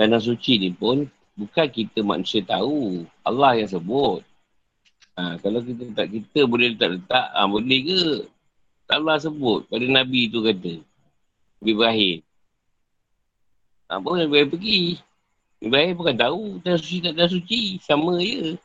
Tanah 0.00 0.16
suci 0.16 0.56
ni 0.56 0.72
pun 0.72 1.04
bukan 1.36 1.68
kita 1.68 2.00
manusia 2.00 2.40
tahu. 2.40 3.04
Allah 3.20 3.60
yang 3.60 3.68
sebut. 3.68 4.24
Ha, 5.20 5.36
kalau 5.44 5.60
kita 5.60 5.92
tak 5.92 6.08
kita 6.08 6.48
boleh 6.48 6.72
letak-letak, 6.72 7.26
ha, 7.36 7.44
boleh 7.44 7.80
ke? 7.84 8.04
Allah 8.88 9.20
sebut 9.20 9.68
pada 9.68 9.84
Nabi 9.84 10.32
tu 10.32 10.40
kata. 10.40 10.80
Nabi 11.60 11.70
Ibrahim. 11.76 12.18
Ha, 13.92 14.00
pun 14.00 14.16
Nabi 14.16 14.28
Ibrahim 14.32 14.48
pergi. 14.48 14.80
Ibrahim 15.60 15.92
bukan 15.92 16.16
tahu 16.16 16.40
tanah 16.64 16.80
suci 16.80 16.96
tak 17.04 17.12
tanah 17.20 17.30
suci. 17.36 17.60
Sama 17.84 18.16
je. 18.24 18.56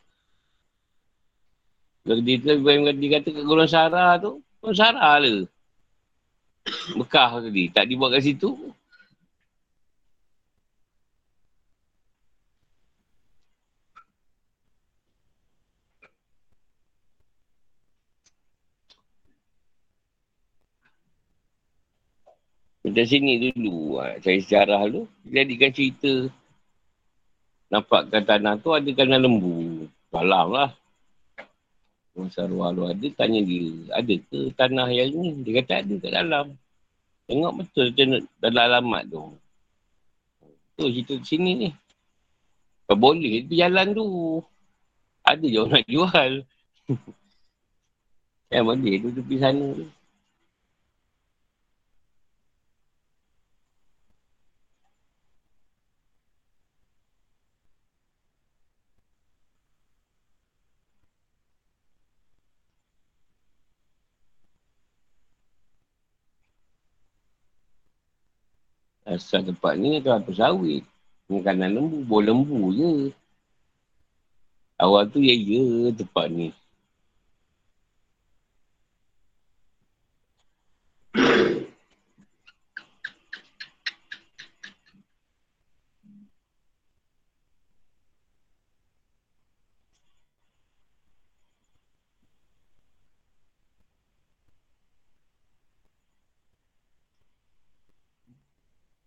Kalau 2.07 2.23
dia 2.23 2.39
tu 2.39 2.47
Ibrahim 2.47 2.87
kata 2.87 3.27
kat 3.35 3.43
golongan 3.43 3.67
Sarah 3.67 4.11
tu, 4.23 4.39
golongan 4.63 4.79
Sarah 4.79 5.15
lah. 5.19 5.43
Bekah 6.95 7.43
tadi. 7.43 7.67
Tak 7.75 7.91
dibuat 7.91 8.15
kat 8.15 8.23
situ, 8.23 8.71
Macam 22.95 23.11
sini 23.11 23.51
dulu, 23.51 23.99
saya 24.23 24.39
sejarah 24.39 24.87
dulu, 24.87 25.03
jadikan 25.27 25.67
cerita. 25.67 26.31
Nampakkan 27.67 28.23
tanah 28.23 28.55
tu 28.63 28.71
ada 28.71 28.87
tanah 28.87 29.19
lembu. 29.19 29.83
Malam 30.15 30.47
lah. 30.55 30.71
Masa 32.15 32.47
luar 32.47 32.71
lu 32.71 32.87
ada, 32.87 33.03
tanya 33.11 33.43
dia, 33.43 33.91
ada 33.91 34.15
ke 34.15 34.47
tanah 34.55 34.87
yang 34.95 35.11
ni? 35.11 35.43
Dia 35.43 35.59
kata 35.59 35.83
ada 35.83 35.93
kat 35.99 36.11
dalam. 36.15 36.45
Tengok 37.27 37.53
betul 37.59 37.91
dalam 38.39 38.63
alamat 38.63 39.03
tu. 39.11 39.35
Tu 40.79 40.87
cerita 40.95 41.19
sini 41.27 41.51
ni. 41.51 41.69
Tak 42.87 42.95
boleh, 42.95 43.43
itu 43.43 43.59
jalan 43.59 43.91
tu. 43.91 44.07
Ada 45.27 45.43
je 45.43 45.59
orang 45.59 45.83
nak 45.83 45.87
jual. 45.91 46.31
Yang 48.55 48.63
boleh 48.71 48.93
tu 49.03 49.09
tepi 49.19 49.35
sana 49.35 49.67
tu. 49.83 49.87
Asal 69.15 69.47
tempat 69.47 69.79
ni 69.79 70.03
tu 70.03 70.11
apa 70.11 70.27
sawit. 70.35 70.83
Makanan 71.31 71.71
lembu, 71.71 72.03
bol 72.03 72.21
lembu 72.27 72.75
je. 72.75 73.15
Awal 74.75 75.07
tu 75.07 75.23
ya 75.23 75.31
ya 75.31 75.95
tempat 75.95 76.27
ni. 76.27 76.51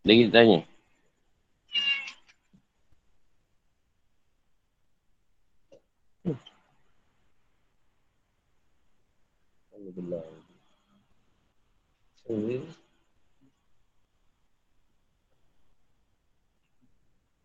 Lagi 0.08 0.24
tanya. 0.32 0.64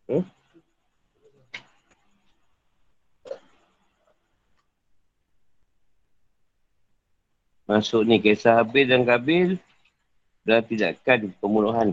Hmm? 0.08 0.24
Masuk 7.68 8.08
ni 8.08 8.16
kisah 8.24 8.64
Habil 8.64 8.88
dan 8.88 9.04
Kabil 9.04 9.60
dah 10.48 10.64
tidakkan 10.64 11.28
pembunuhan 11.44 11.92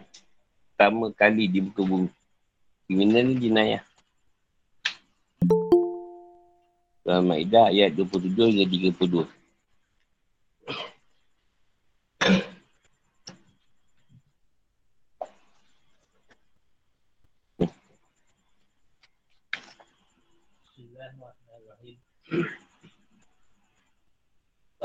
pertama 0.81 1.09
kali 1.13 1.49
di 1.49 1.65
muka 1.65 1.81
bumi. 1.81 2.13
Kriminal 2.85 3.25
ni 3.33 3.35
jenayah. 3.41 3.83
Dalam 7.07 7.31
Ma'idah 7.31 7.71
ayat 7.71 7.95
27 7.95 8.35
hingga 8.35 8.91
32. 8.93 9.31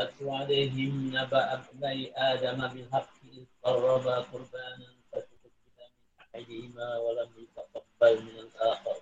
واتل 0.01 0.29
عليهم 0.29 1.11
نبأ 1.13 1.53
ابني 1.53 2.11
آدم 2.17 2.67
بالحق 2.67 3.09
إذ 3.33 3.45
قربا 3.63 4.15
قربانا 4.19 4.94
أحدهما 6.35 6.97
ولم 6.97 7.29
يتقبل 7.43 8.23
من 8.23 8.39
الآخر 8.39 8.95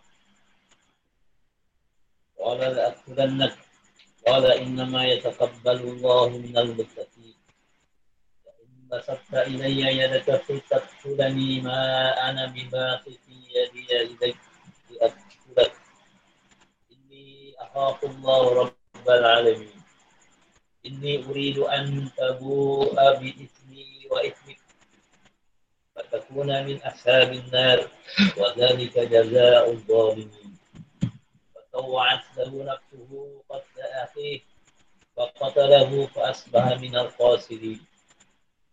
قال 2.40 2.60
لأقتلنك 2.60 3.58
قال 4.28 4.46
إنما 4.52 5.06
يتقبل 5.06 5.78
الله 5.82 6.30
من 6.30 6.58
المتقين 6.58 7.36
فإن 8.46 8.88
بسطت 8.92 9.34
إلي 9.34 9.98
يدك 9.98 10.44
لتقتلني 10.50 11.62
ما 11.62 11.80
أنا 12.30 12.46
بباسط 12.46 13.20
يدي 13.30 14.02
إليك 14.02 14.38
لأقتلك 14.90 15.74
إني 16.92 17.54
أخاف 17.58 18.04
الله 18.04 18.54
رب 18.54 19.10
العالمين 19.10 19.82
إني 20.86 21.26
أريد 21.26 21.58
أن 21.58 22.10
تبوء 22.18 22.94
بإثمي 22.96 24.08
وإثمك 24.12 24.63
فتكون 25.95 26.65
من 26.67 26.83
أصحاب 26.83 27.33
النار 27.33 27.89
وذلك 28.37 28.99
جزاء 28.99 29.71
الظالمين. 29.71 30.59
فطوعت 31.55 32.25
له 32.37 32.51
نفسه 32.65 33.11
قتل 33.49 33.81
أخيه 33.81 34.41
فقتله 35.17 36.07
فأصبح 36.07 36.65
من 36.81 36.97
الخاسرين. 36.97 37.81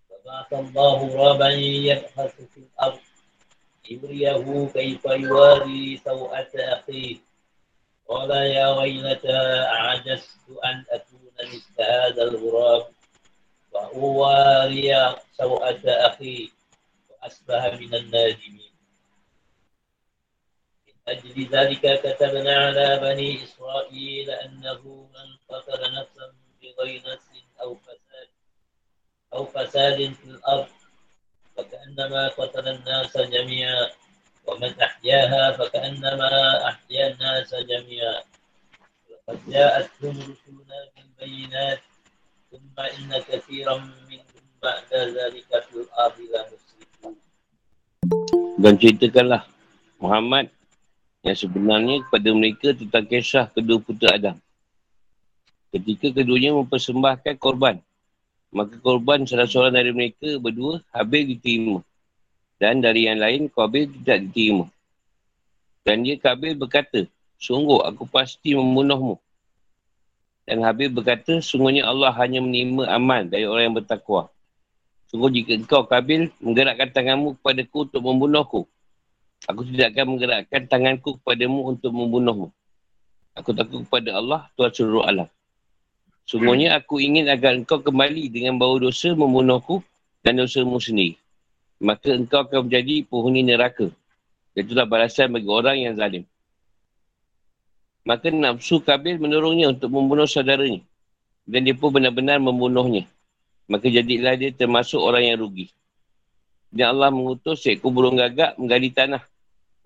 فبعث 0.09 0.53
الله 0.53 1.07
غرابا 1.07 1.49
يبحث 1.49 2.36
في 2.41 2.57
الأرض 2.57 2.99
يريه 3.89 4.67
كيف 4.74 5.05
يواري 5.05 6.01
سوءة 6.05 6.51
أخيه. 6.55 7.17
قال 8.07 8.32
يا 8.32 8.67
ويلتى 8.69 9.38
أعجزت 9.65 10.49
أن 10.65 10.86
أكون 10.89 11.32
مثل 11.39 11.82
هذا 11.82 12.24
الغراب 12.24 12.88
وأواري 13.72 15.15
سوءة 15.38 15.82
أخي 15.86 16.51
وأصبح 17.22 17.65
من 17.65 17.95
النادمين. 17.95 18.72
من 20.88 20.93
أجل 21.07 21.47
ذلك 21.49 22.01
كتبنا 22.01 22.55
على 22.65 22.99
بني 22.99 23.43
إسرائيل 23.43 24.30
أنه 24.32 25.09
من 25.13 25.38
قتل 25.49 25.93
نفسا 25.93 26.34
بغير 26.61 27.01
نفس 27.13 27.30
أو 27.61 27.76
فساد 27.76 28.28
أو 29.34 29.45
فساد 29.45 30.13
في 30.13 30.26
الأرض 30.26 30.67
فكأنما 31.57 32.28
قتل 32.28 32.67
الناس 32.67 33.17
جميعا 33.17 33.89
ومن 34.47 34.82
أحياها 34.82 35.51
فكأنما 35.51 36.30
أحيا 36.69 37.07
الناس 37.07 37.55
جميعا. 37.55 38.24
وقد 39.09 39.49
جاءتهم 39.49 40.17
رسلنا 40.19 40.89
بالبينات 40.95 41.82
ثم 42.51 42.80
إن 42.80 43.22
كثيرا 43.22 43.78
منهم 43.78 44.26
بعد 44.63 44.93
ذلك 44.93 45.63
في 45.63 45.76
الأرض 45.76 46.19
لمسرفون. 46.19 46.70
Dan 48.62 48.78
ceritakanlah 48.78 49.41
Muhammad 49.97 50.53
yang 51.26 51.34
sebenarnya 51.34 52.05
kepada 52.05 52.30
mereka 52.30 52.68
tentang 52.78 53.09
kisah 53.09 53.49
kedua 53.49 53.82
putera 53.82 54.14
Adam. 54.22 54.38
Ketika 55.74 56.14
keduanya 56.14 56.53
mempersembahkan 56.53 57.41
korban, 57.41 57.82
maka 58.53 58.78
korban 58.78 59.26
salah 59.26 59.49
seorang 59.49 59.74
dari 59.74 59.89
mereka 59.89 60.38
berdua 60.38 60.78
habis 60.93 61.26
diterima. 61.26 61.82
Dan 62.62 62.86
dari 62.86 63.09
yang 63.09 63.18
lain, 63.18 63.49
Qabil 63.49 63.89
tidak 63.97 64.30
diterima. 64.30 64.70
Dan 65.82 66.05
dia 66.05 66.22
Qabil 66.22 66.53
berkata, 66.53 67.09
sungguh 67.41 67.82
aku 67.82 68.05
pasti 68.05 68.53
membunuhmu. 68.53 69.18
Dan 70.45 70.62
Habib 70.62 71.01
berkata, 71.01 71.41
sungguhnya 71.41 71.89
Allah 71.89 72.14
hanya 72.14 72.38
menerima 72.45 72.86
aman 72.93 73.26
dari 73.26 73.49
orang 73.49 73.74
yang 73.74 73.78
bertakwa. 73.82 74.30
Sungguh 75.12 75.28
jika 75.28 75.59
engkau 75.59 75.84
Qabil 75.84 76.32
menggerakkan 76.39 76.88
tanganmu 76.95 77.36
kepadaku 77.36 77.84
untuk 77.84 77.99
membunuhku, 77.99 78.64
aku 79.43 79.68
tidak 79.68 79.91
akan 79.91 80.16
menggerakkan 80.16 80.62
tanganku 80.72 81.20
kepadamu 81.20 81.68
untuk 81.68 81.91
membunuhmu. 81.91 82.47
Aku 83.36 83.51
takut 83.51 83.84
kepada 83.84 84.16
Allah, 84.16 84.47
Tuhan 84.55 84.72
seluruh 84.72 85.03
alam. 85.03 85.28
Sungguhnya 86.24 86.80
aku 86.80 87.03
ingin 87.03 87.28
agar 87.28 87.59
engkau 87.59 87.84
kembali 87.84 88.32
dengan 88.32 88.55
bau 88.55 88.80
dosa 88.80 89.12
membunuhku 89.12 89.84
dan 90.24 90.39
dosamu 90.39 90.80
sendiri. 90.80 91.20
Maka 91.84 92.16
engkau 92.16 92.47
akan 92.47 92.72
menjadi 92.72 93.03
penghuni 93.03 93.43
neraka. 93.43 93.91
Itulah 94.55 94.88
balasan 94.88 95.36
bagi 95.36 95.51
orang 95.51 95.76
yang 95.76 95.93
zalim. 95.99 96.24
Maka 98.07 98.32
nafsu 98.32 98.80
Kabil 98.80 99.20
mendorongnya 99.20 99.76
untuk 99.76 99.91
membunuh 99.91 100.24
saudaranya. 100.24 100.80
Dan 101.43 101.68
dia 101.68 101.76
pun 101.76 101.91
benar-benar 101.91 102.39
membunuhnya. 102.39 103.03
Maka 103.72 103.88
jadilah 103.88 104.36
dia 104.36 104.51
termasuk 104.51 104.99
orang 104.99 105.32
yang 105.32 105.39
rugi. 105.39 105.72
Dan 106.67 106.91
Allah 106.91 107.07
mengutus 107.07 107.63
seekor 107.63 107.95
burung 107.95 108.19
gagak 108.19 108.59
menggali 108.59 108.91
tanah 108.91 109.24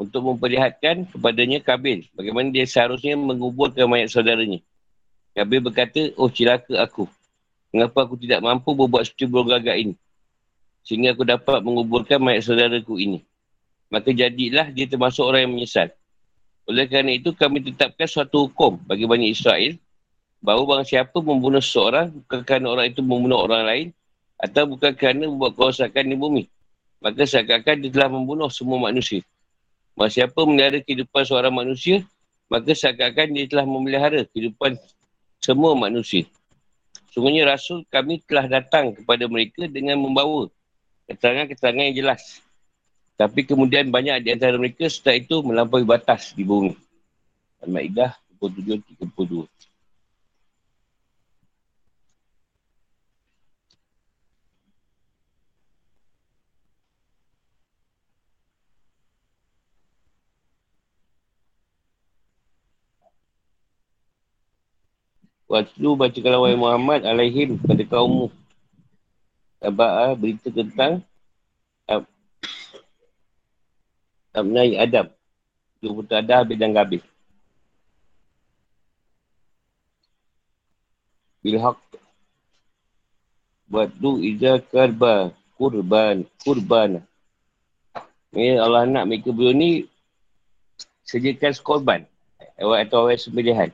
untuk 0.02 0.26
memperlihatkan 0.26 1.06
kepadanya 1.14 1.62
Kabil 1.62 2.10
bagaimana 2.18 2.50
dia 2.50 2.66
seharusnya 2.66 3.14
menguburkan 3.14 3.86
mayat 3.86 4.10
saudaranya. 4.10 4.58
Kabil 5.38 5.62
berkata, 5.62 6.10
oh 6.18 6.34
cilaka 6.34 6.82
aku. 6.82 7.06
Mengapa 7.70 8.10
aku 8.10 8.18
tidak 8.18 8.42
mampu 8.42 8.74
berbuat 8.74 9.06
seperti 9.06 9.30
burung 9.30 9.54
gagak 9.54 9.78
ini? 9.78 9.94
Sehingga 10.82 11.14
aku 11.14 11.22
dapat 11.22 11.62
menguburkan 11.62 12.18
mayat 12.18 12.42
saudaraku 12.42 12.98
ini. 12.98 13.22
Maka 13.94 14.10
jadilah 14.10 14.74
dia 14.74 14.90
termasuk 14.90 15.22
orang 15.22 15.46
yang 15.46 15.54
menyesal. 15.54 15.94
Oleh 16.66 16.90
kerana 16.90 17.14
itu 17.14 17.30
kami 17.38 17.62
tetapkan 17.62 18.10
suatu 18.10 18.50
hukum 18.50 18.82
bagi 18.90 19.06
Bani 19.06 19.30
Israel 19.30 19.78
bahawa 20.46 20.78
bang 20.78 20.86
siapa 20.86 21.18
membunuh 21.18 21.58
seseorang 21.58 22.14
bukan 22.14 22.40
kerana 22.46 22.78
orang 22.78 22.86
itu 22.94 23.02
membunuh 23.02 23.42
orang 23.50 23.66
lain 23.66 23.88
atau 24.38 24.70
bukan 24.70 24.94
kerana 24.94 25.26
membuat 25.26 25.58
kerosakan 25.58 26.06
di 26.06 26.16
bumi. 26.16 26.44
Maka 27.02 27.26
seakan-akan 27.26 27.76
dia 27.82 27.92
telah 27.92 28.10
membunuh 28.14 28.50
semua 28.54 28.78
manusia. 28.78 29.26
Bang 29.98 30.14
siapa 30.14 30.38
memelihara 30.46 30.78
kehidupan 30.86 31.24
seorang 31.26 31.54
manusia, 31.54 32.06
maka 32.46 32.78
seakan-akan 32.78 33.28
dia 33.34 33.46
telah 33.50 33.66
memelihara 33.66 34.22
kehidupan 34.30 34.78
semua 35.42 35.74
manusia. 35.74 36.30
Sungguhnya 37.10 37.48
Rasul 37.50 37.82
kami 37.90 38.22
telah 38.28 38.46
datang 38.46 38.94
kepada 38.94 39.26
mereka 39.26 39.66
dengan 39.66 39.98
membawa 39.98 40.52
keterangan-keterangan 41.10 41.84
yang 41.90 41.98
jelas. 42.06 42.44
Tapi 43.16 43.48
kemudian 43.48 43.88
banyak 43.88 44.20
di 44.28 44.30
antara 44.36 44.60
mereka 44.60 44.92
setelah 44.92 45.16
itu 45.24 45.36
melampaui 45.40 45.88
batas 45.88 46.36
di 46.36 46.44
bumi. 46.44 46.76
Al-Ma'idah 47.64 48.12
27-32. 48.38 49.48
Waktu 65.46 65.90
baca 65.94 66.20
kalau 66.26 66.42
wahai 66.42 66.58
Muhammad 66.58 67.06
alaihim 67.06 67.62
pada 67.62 67.86
kaummu. 67.86 68.34
Taba'ah 69.62 70.18
berita 70.18 70.50
tentang 70.50 71.06
Ab 71.86 72.10
Abnai 74.34 74.74
Adam. 74.74 75.14
Dua 75.80 76.02
putera 76.02 76.26
Adam, 76.26 76.38
Habis 76.42 76.58
dan 76.58 76.74
Gabil. 76.74 77.02
Bilhaq. 81.46 81.78
Buat 83.70 83.94
tu 84.02 84.18
iza 84.26 84.58
karba. 84.74 85.30
Kurban. 85.62 86.26
Kurban. 86.42 87.06
Ini 88.34 88.60
Allah 88.60 88.90
nak 88.90 89.08
mereka 89.08 89.30
berdua 89.30 89.54
ni 89.54 89.86
sediakan 91.06 91.54
sekorban. 91.54 92.02
Atau 92.58 93.06
awal 93.06 93.22
sembelihan. 93.22 93.70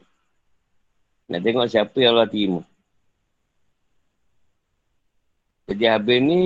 Nak 1.32 1.47
tengok 1.47 1.71
siapa 1.71 1.95
yang 1.95 2.11
Allah 2.19 2.27
terima. 2.27 2.59
Jadi 5.71 5.88
habis 5.88 6.19
ni 6.19 6.39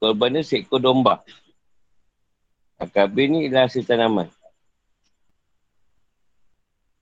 korban 0.00 0.40
dia 0.40 0.40
seekor 0.40 0.80
domba. 0.80 1.20
Akabir 2.80 3.28
ni 3.28 3.44
ialah 3.44 3.68
hasil 3.68 3.84
tanaman. 3.84 4.32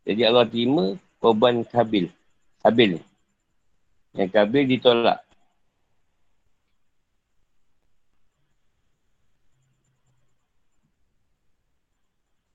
Jadi 0.02 0.26
Allah 0.26 0.50
terima 0.50 0.98
korban 1.22 1.62
Kabil. 1.62 2.11
Kabil 2.66 2.98
ni. 2.98 3.02
Yang 4.18 4.30
Kabil 4.34 4.64
ditolak. 4.66 5.22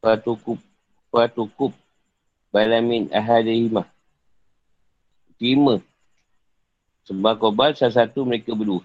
Fatukup. 0.03 0.59
Fatukup. 1.07 1.71
Balamin 2.51 3.07
ahadihimah 3.15 3.92
terima 5.37 5.81
sembah 7.03 7.35
korban 7.35 7.75
salah 7.75 8.05
satu 8.05 8.23
mereka 8.23 8.55
berdua. 8.55 8.83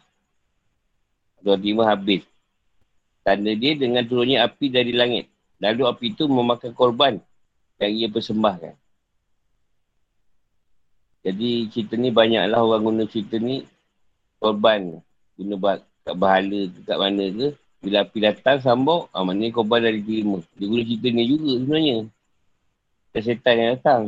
Atau 1.39 1.55
terima 1.55 1.87
habis. 1.87 2.27
Tanda 3.23 3.53
dia 3.55 3.79
dengan 3.79 4.03
turunnya 4.03 4.43
api 4.43 4.67
dari 4.73 4.91
langit. 4.91 5.31
Lalu 5.63 5.83
api 5.87 6.07
itu 6.15 6.25
memakan 6.27 6.73
korban 6.75 7.15
yang 7.79 7.93
ia 7.95 8.09
persembahkan. 8.11 8.75
Jadi 11.23 11.69
cerita 11.69 11.95
ni 11.99 12.11
banyaklah 12.15 12.63
orang 12.63 12.83
guna 12.83 13.05
cerita 13.07 13.37
ni 13.39 13.67
korban. 14.39 15.03
Guna 15.39 15.55
bah- 15.59 15.85
kat 16.07 16.17
bahala 16.17 16.73
ke 16.73 16.81
kat 16.89 16.99
mana 16.99 17.25
ke. 17.29 17.49
Bila 17.79 18.03
api 18.03 18.19
datang 18.19 18.59
sambok, 18.59 19.07
ah, 19.15 19.23
maknanya 19.23 19.55
korban 19.55 19.87
dari 19.87 20.03
terima. 20.03 20.43
Dia 20.59 20.67
guna 20.67 20.83
cerita 20.83 21.07
ni 21.13 21.23
juga 21.29 21.51
sebenarnya. 21.61 21.97
Setan 23.19 23.55
yang 23.59 23.71
datang. 23.79 24.03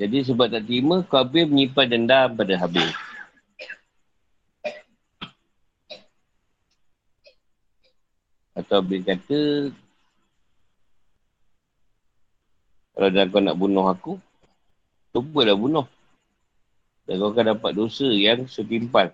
Jadi 0.00 0.24
sebab 0.24 0.48
tak 0.48 0.64
terima, 0.64 1.04
Qabil 1.04 1.44
menyimpan 1.44 1.92
dendam 1.92 2.32
pada 2.32 2.56
Habil. 2.56 2.88
Atau 8.56 8.80
Habil 8.80 9.04
kata, 9.04 9.68
kalau 12.96 13.08
dah 13.12 13.28
kau 13.28 13.44
nak 13.44 13.60
bunuh 13.60 13.84
aku, 13.92 14.16
cubalah 15.12 15.52
bunuh. 15.52 15.84
Dan 17.04 17.20
kau 17.20 17.36
akan 17.36 17.60
dapat 17.60 17.76
dosa 17.76 18.08
yang 18.08 18.48
setimpal 18.48 19.12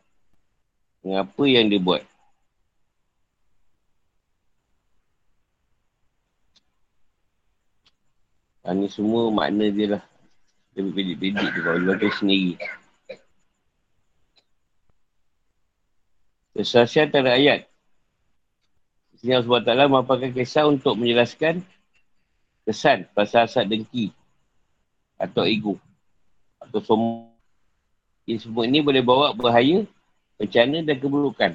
dengan 1.03 1.27
apa 1.27 1.43
yang 1.51 1.67
dia 1.67 1.83
buat. 1.83 2.07
Ini 8.67 8.87
semua 8.87 9.35
makna 9.35 9.67
dia 9.71 9.99
lah. 9.99 10.05
Dia 10.77 10.85
berpedik-pedik 10.85 11.47
tu 11.57 11.61
kalau 11.65 11.97
dia 11.97 12.13
sendiri. 12.13 12.53
Kesaksian 16.53 17.09
antara 17.09 17.33
ayat. 17.33 17.65
Sini 19.17 19.33
Allah 19.33 19.65
SWT 19.65 19.89
merupakan 19.89 20.29
kisah 20.37 20.69
untuk 20.69 21.01
menjelaskan 21.01 21.65
kesan 22.69 23.09
pasal 23.17 23.49
asal 23.49 23.65
dengki 23.65 24.13
atau 25.17 25.49
ego 25.49 25.81
atau 26.61 26.85
semua. 26.85 27.33
Ini 28.29 28.37
semua 28.37 28.69
ini 28.69 28.85
boleh 28.85 29.01
bawa 29.01 29.33
bahaya, 29.33 29.89
bencana 30.37 30.85
dan 30.85 30.97
keburukan. 31.01 31.53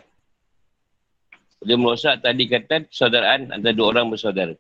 Dia 1.61 1.78
merosak 1.78 2.26
tadi 2.26 2.49
kata 2.49 2.89
persaudaraan 2.89 3.53
antara 3.53 3.78
dua 3.78 3.93
orang 3.93 4.09
bersaudara. 4.09 4.57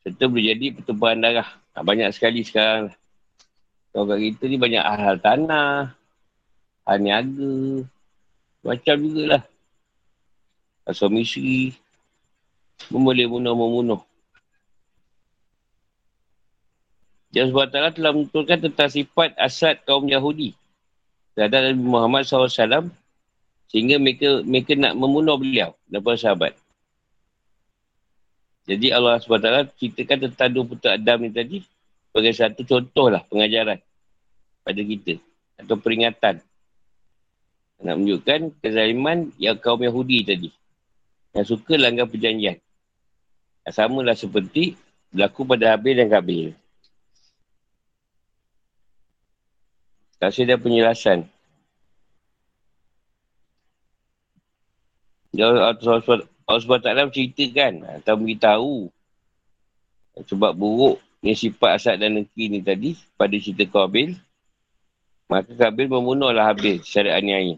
Serta 0.00 0.24
boleh 0.24 0.56
jadi 0.56 0.72
pertumpahan 0.72 1.20
darah. 1.20 1.48
Banyak 1.76 2.16
sekali 2.16 2.40
sekarang. 2.40 2.96
Kalau 3.92 4.08
kat 4.08 4.18
kita 4.24 4.42
ni 4.48 4.56
banyak 4.56 4.80
hal 4.80 5.20
tanah, 5.20 5.92
hal 6.88 6.98
niaga, 6.98 7.84
macam 8.64 8.94
jugalah. 8.96 9.44
Suami 10.88 11.22
isteri, 11.22 11.76
boleh 12.88 13.28
bunuh-membunuh. 13.28 14.00
Dan 17.32 17.48
sebab 17.48 17.72
Allah 17.72 17.92
telah 17.96 18.12
menentukan 18.12 18.58
tentang 18.60 18.88
sifat 18.92 19.32
asad 19.40 19.80
kaum 19.88 20.04
Yahudi 20.04 20.52
terhadap 21.32 21.72
Nabi 21.72 21.80
Muhammad 21.80 22.28
SAW 22.28 22.92
sehingga 23.72 23.96
mereka 23.96 24.44
mereka 24.44 24.76
nak 24.76 24.92
membunuh 24.92 25.40
beliau 25.40 25.72
dan 25.88 26.04
para 26.04 26.20
sahabat. 26.20 26.52
Jadi 28.68 28.92
Allah 28.92 29.16
SWT 29.18 29.74
ceritakan 29.80 30.28
tentang 30.28 30.48
dua 30.52 30.64
putera 30.68 30.94
Adam 30.94 31.24
ni 31.24 31.32
tadi 31.32 31.64
sebagai 32.12 32.36
satu 32.36 32.60
contoh 32.68 33.08
lah 33.08 33.24
pengajaran 33.24 33.80
pada 34.60 34.80
kita 34.84 35.16
atau 35.56 35.80
peringatan. 35.80 36.44
Nak 37.82 37.94
menunjukkan 37.98 38.60
kezaliman 38.60 39.32
yang 39.40 39.56
kaum 39.56 39.80
Yahudi 39.80 40.22
tadi. 40.22 40.52
Yang 41.32 41.56
suka 41.56 41.80
langgar 41.80 42.06
perjanjian. 42.12 42.60
Yang 43.64 43.74
sama 43.74 44.04
lah 44.04 44.12
seperti 44.12 44.76
berlaku 45.08 45.48
pada 45.48 45.72
Habil 45.72 45.98
dan 45.98 46.12
Kabil. 46.12 46.52
Kasih 50.20 50.44
dia 50.44 50.60
penjelasan 50.60 51.26
Allah 55.32 56.60
SWT 56.60 57.16
ceritakan 57.16 57.72
atau 58.04 58.14
beritahu 58.20 58.74
sebab 60.28 60.52
buruk 60.52 61.00
ni 61.22 61.38
sifat 61.38 61.78
asal 61.78 61.94
dan 61.94 62.18
negeri 62.18 62.50
ni 62.50 62.58
tadi 62.58 62.98
pada 63.14 63.38
cerita 63.38 63.62
Qabil 63.70 64.18
maka 65.30 65.54
Qabil 65.54 65.88
membunuhlah 65.88 66.50
Habil 66.50 66.82
secara 66.84 67.16
aniaya. 67.16 67.56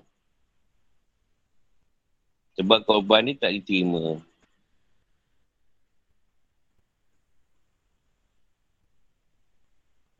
Sebab 2.55 2.87
korban 2.87 3.27
ni 3.27 3.35
tak 3.35 3.51
diterima. 3.51 4.23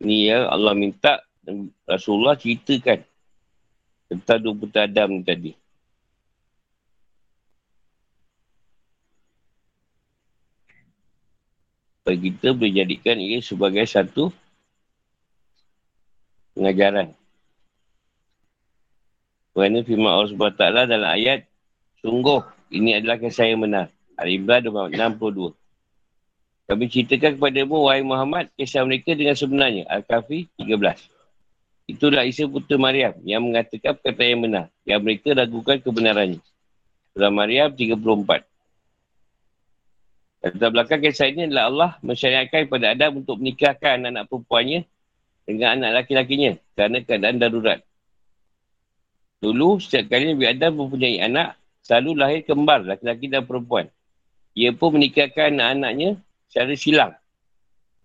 Ni 0.03 0.27
ya 0.27 0.51
Allah 0.51 0.75
minta 0.75 1.23
Rasulullah 1.87 2.35
ceritakan 2.35 3.07
tentang 4.11 4.39
dua 4.43 4.53
putera 4.59 4.91
Adam 4.91 5.15
ni 5.15 5.23
tadi 5.23 5.53
bagi 12.05 12.37
kita 12.37 12.53
boleh 12.53 12.85
jadikan 12.85 13.17
ia 13.17 13.41
sebagai 13.41 13.89
satu 13.89 14.29
pengajaran. 16.53 17.17
Kerana 19.57 19.79
firman 19.81 20.13
Allah 20.13 20.29
SWT 20.29 20.61
dalam 20.61 21.09
ayat, 21.09 21.49
sungguh 22.05 22.45
ini 22.77 23.01
adalah 23.01 23.17
kisah 23.17 23.49
yang 23.49 23.65
benar. 23.65 23.89
Al-Imran 24.21 24.69
62. 24.69 25.57
Kami 26.65 26.85
ceritakan 26.89 27.41
kepadamu, 27.41 27.89
wahai 27.89 28.05
Muhammad, 28.05 28.53
kisah 28.59 28.85
mereka 28.85 29.17
dengan 29.17 29.37
sebenarnya. 29.39 29.89
Al-Kafi 29.89 30.49
13. 30.61 31.09
Itulah 31.85 32.25
Isa 32.25 32.49
Putera 32.49 32.81
Maryam 32.81 33.13
yang 33.25 33.45
mengatakan 33.45 33.97
perkataan 34.01 34.29
yang 34.29 34.43
benar. 34.45 34.65
Yang 34.89 35.01
mereka 35.05 35.29
ragukan 35.37 35.77
kebenarannya. 35.81 36.41
Surah 37.13 37.33
Maryam 37.33 37.69
34. 37.73 38.54
Latar 40.45 40.77
belakang 40.77 41.01
kisah 41.01 41.33
ini 41.33 41.49
adalah 41.49 41.65
Allah 41.73 41.91
mensyariatkan 42.05 42.69
kepada 42.69 42.93
Adam 42.93 43.25
untuk 43.25 43.41
menikahkan 43.41 43.97
anak-anak 43.97 44.29
perempuannya 44.29 44.81
dengan 45.49 45.69
anak 45.81 46.05
laki-lakinya 46.05 46.61
kerana 46.77 47.01
keadaan 47.01 47.41
darurat. 47.41 47.81
Dulu, 49.41 49.81
setiap 49.81 50.13
kali 50.13 50.37
Nabi 50.37 50.45
Adam 50.45 50.85
mempunyai 50.85 51.25
anak, 51.25 51.57
selalu 51.81 52.11
lahir 52.21 52.41
kembar 52.45 52.85
laki-laki 52.85 53.33
dan 53.33 53.49
perempuan. 53.49 53.89
Ia 54.53 54.77
pun 54.77 55.01
menikahkan 55.01 55.49
anak-anaknya 55.49 56.21
secara 56.53 56.77
silang. 56.77 57.13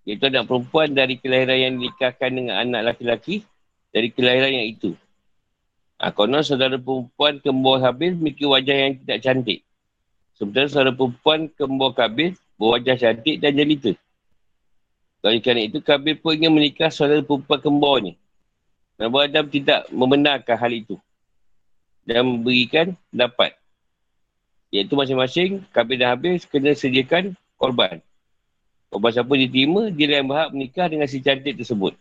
Iaitu 0.07 0.31
anak 0.31 0.47
perempuan 0.47 0.95
dari 0.95 1.19
kelahiran 1.19 1.59
yang 1.59 1.73
dinikahkan 1.75 2.29
dengan 2.31 2.55
anak 2.55 2.95
laki-laki 2.95 3.43
dari 3.91 4.15
kelahiran 4.15 4.63
yang 4.63 4.67
itu. 4.79 4.95
Ha, 5.99 6.15
konon 6.15 6.39
saudara 6.47 6.79
perempuan 6.79 7.43
kembar 7.43 7.83
Habil 7.83 8.15
memiliki 8.15 8.47
wajah 8.47 8.75
yang 8.87 8.95
tidak 9.03 9.19
cantik. 9.27 9.59
Sementara 10.39 10.71
seorang 10.71 10.95
perempuan 10.95 11.51
kembar 11.51 11.91
Kabil 11.91 12.31
berwajah 12.55 12.95
cantik 12.95 13.43
dan 13.43 13.59
jelita. 13.59 13.91
Oleh 15.19 15.43
kerana 15.43 15.67
itu, 15.67 15.83
Kabil 15.83 16.15
pun 16.15 16.31
ingin 16.31 16.55
menikah 16.55 16.87
saudara 16.87 17.19
perempuan 17.19 17.59
kembarnya. 17.59 18.13
Nabi 18.95 19.15
Adam 19.19 19.45
tidak 19.51 19.91
membenarkan 19.91 20.55
hal 20.55 20.71
itu. 20.71 20.95
Dan 22.07 22.23
memberikan 22.23 22.95
pendapat. 23.11 23.59
Iaitu 24.71 24.95
masing-masing, 24.95 25.67
Kabil 25.75 25.99
dan 25.99 26.15
Habil 26.15 26.39
kena 26.47 26.71
sediakan 26.71 27.35
korban. 27.59 27.99
Korban 28.87 29.11
siapa 29.11 29.33
diterima, 29.35 29.91
dia 29.91 30.23
yang 30.23 30.31
berhak 30.31 30.55
menikah 30.55 30.87
dengan 30.87 31.11
si 31.11 31.19
cantik 31.19 31.59
tersebut. 31.59 31.99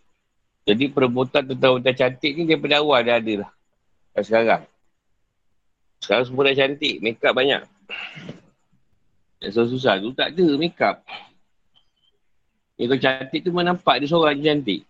Jadi 0.63 0.87
perebutan 0.95 1.43
tentang 1.43 1.81
wanita 1.81 1.91
cantik 1.91 2.39
ni 2.39 2.47
daripada 2.47 2.79
awal 2.79 3.03
dah 3.03 3.19
ada 3.19 3.35
lah. 3.43 3.51
Dan 4.15 4.23
sekarang. 4.23 4.63
Sekarang 5.99 6.25
semua 6.31 6.47
dah 6.47 6.55
cantik, 6.55 6.95
make 7.03 7.19
up 7.27 7.35
banyak. 7.35 7.67
Yang 9.39 9.53
susah-susah 9.55 9.95
tu 10.03 10.11
tak 10.13 10.35
ada 10.35 10.47
make 10.59 10.79
up. 10.83 11.03
Yang 12.79 12.89
kau 12.95 13.01
cantik 13.03 13.41
tu 13.43 13.51
mana 13.55 13.75
nampak 13.75 14.03
dia 14.03 14.11
seorang 14.11 14.39
cantik. 14.39 14.83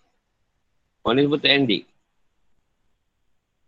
Orang 1.04 1.14
ni 1.20 1.24
sebut 1.24 1.40
tak 1.40 1.52
endik. 1.56 1.82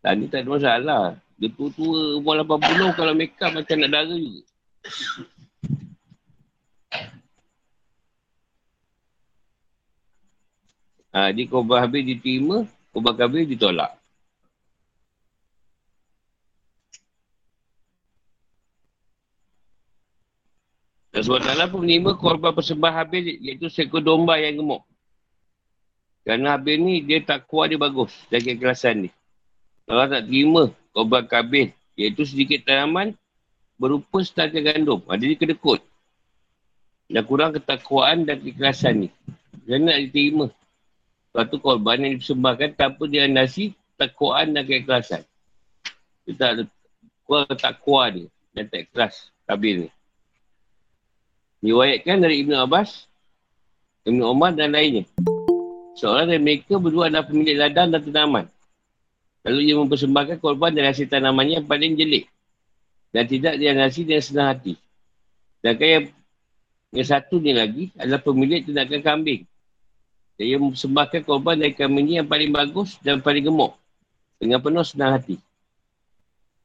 Dan 0.01 0.25
ni 0.25 0.27
tak 0.29 0.45
ada 0.45 0.49
masalah. 0.49 1.05
Dia 1.41 1.49
tua-tua 1.53 2.21
umur 2.21 2.41
80 2.45 2.97
kalau 2.97 3.13
make 3.17 3.37
up 3.41 3.53
macam 3.53 3.77
nak 3.81 3.91
darah 3.93 4.17
juga. 4.17 4.43
Ha, 11.11 11.35
dia 11.35 11.43
kau 11.51 11.67
habis 11.67 12.07
diterima, 12.07 12.65
kau 12.95 13.03
habis 13.03 13.49
ditolak. 13.51 14.00
Dan 21.27 21.53
Allah 21.53 21.69
pun 21.69 21.85
menerima 21.85 22.17
korban 22.17 22.55
persembahan 22.57 23.05
Habil 23.05 23.37
iaitu 23.45 23.69
seekor 23.69 24.01
domba 24.01 24.41
yang 24.41 24.57
gemuk. 24.57 24.81
Kerana 26.25 26.57
Habil 26.57 26.77
ni 26.81 26.95
dia 27.05 27.21
tak 27.21 27.45
kuat 27.45 27.73
dia 27.73 27.81
bagus 27.81 28.15
dan 28.33 28.41
keikhlasan 28.41 29.09
ni. 29.09 29.11
Allah 29.91 30.09
tak 30.09 30.31
terima 30.31 30.73
korban 30.97 31.27
Kabil 31.29 31.75
iaitu 31.99 32.25
sedikit 32.25 32.65
tanaman 32.65 33.13
berupa 33.77 34.25
setengah 34.25 34.73
gandum. 34.73 35.01
Ada 35.09 35.25
dia 35.29 35.37
kedekut. 35.37 35.85
Dan 37.11 37.27
kurang 37.27 37.53
ketakwaan 37.53 38.25
dan 38.25 38.39
keikhlasan 38.41 39.05
ni. 39.05 39.09
Kerana 39.67 39.93
nak 39.93 39.99
diterima. 40.09 40.47
Suatu 41.31 41.57
korban 41.63 42.01
yang 42.01 42.13
dipersembahkan 42.19 42.75
tanpa 42.75 43.05
dia 43.07 43.27
nasi 43.27 43.77
takwaan 44.01 44.57
dan 44.57 44.65
keikhlasan. 44.65 45.23
Dia 46.25 46.33
tak 46.39 46.53
kurang 47.29 47.55
takwa 47.55 48.09
dia 48.09 48.27
dan 48.55 48.65
tak 48.67 48.89
ikhlas 48.89 49.31
Kabil 49.47 49.87
ni. 49.87 49.91
Diwayatkan 51.61 52.25
dari 52.25 52.41
Ibn 52.41 52.65
Abbas, 52.65 53.05
Ibn 54.09 54.21
Umar 54.25 54.57
dan 54.57 54.73
lainnya. 54.73 55.05
Seorang 56.01 56.33
dari 56.33 56.41
mereka 56.41 56.81
berdua 56.81 57.13
adalah 57.13 57.29
pemilik 57.29 57.61
ladang 57.61 57.93
dan 57.93 58.01
tanaman. 58.01 58.49
Lalu 59.45 59.61
ia 59.69 59.77
mempersembahkan 59.77 60.41
korban 60.41 60.73
dari 60.73 60.89
hasil 60.89 61.13
tanamannya 61.13 61.61
yang 61.61 61.69
paling 61.69 62.01
jelik. 62.01 62.33
Dan 63.13 63.29
tidak 63.29 63.61
dia 63.61 63.77
nasi 63.77 64.09
dengan 64.09 64.25
senang 64.25 64.49
hati. 64.57 64.75
Dan 65.61 65.77
yang, 65.77 66.05
yang 66.97 67.09
satu 67.09 67.37
ni 67.37 67.53
lagi 67.53 67.93
adalah 68.01 68.25
pemilik 68.25 68.65
ternakan 68.65 69.01
kambing. 69.05 69.45
Dan 70.41 70.45
ia 70.49 70.57
mempersembahkan 70.57 71.29
korban 71.29 71.61
dari 71.61 71.77
kambing 71.77 72.09
yang 72.09 72.29
paling 72.29 72.49
bagus 72.49 72.97
dan 73.05 73.21
paling 73.21 73.45
gemuk. 73.45 73.77
Dengan 74.41 74.65
penuh 74.65 74.81
senang 74.81 75.21
hati. 75.21 75.37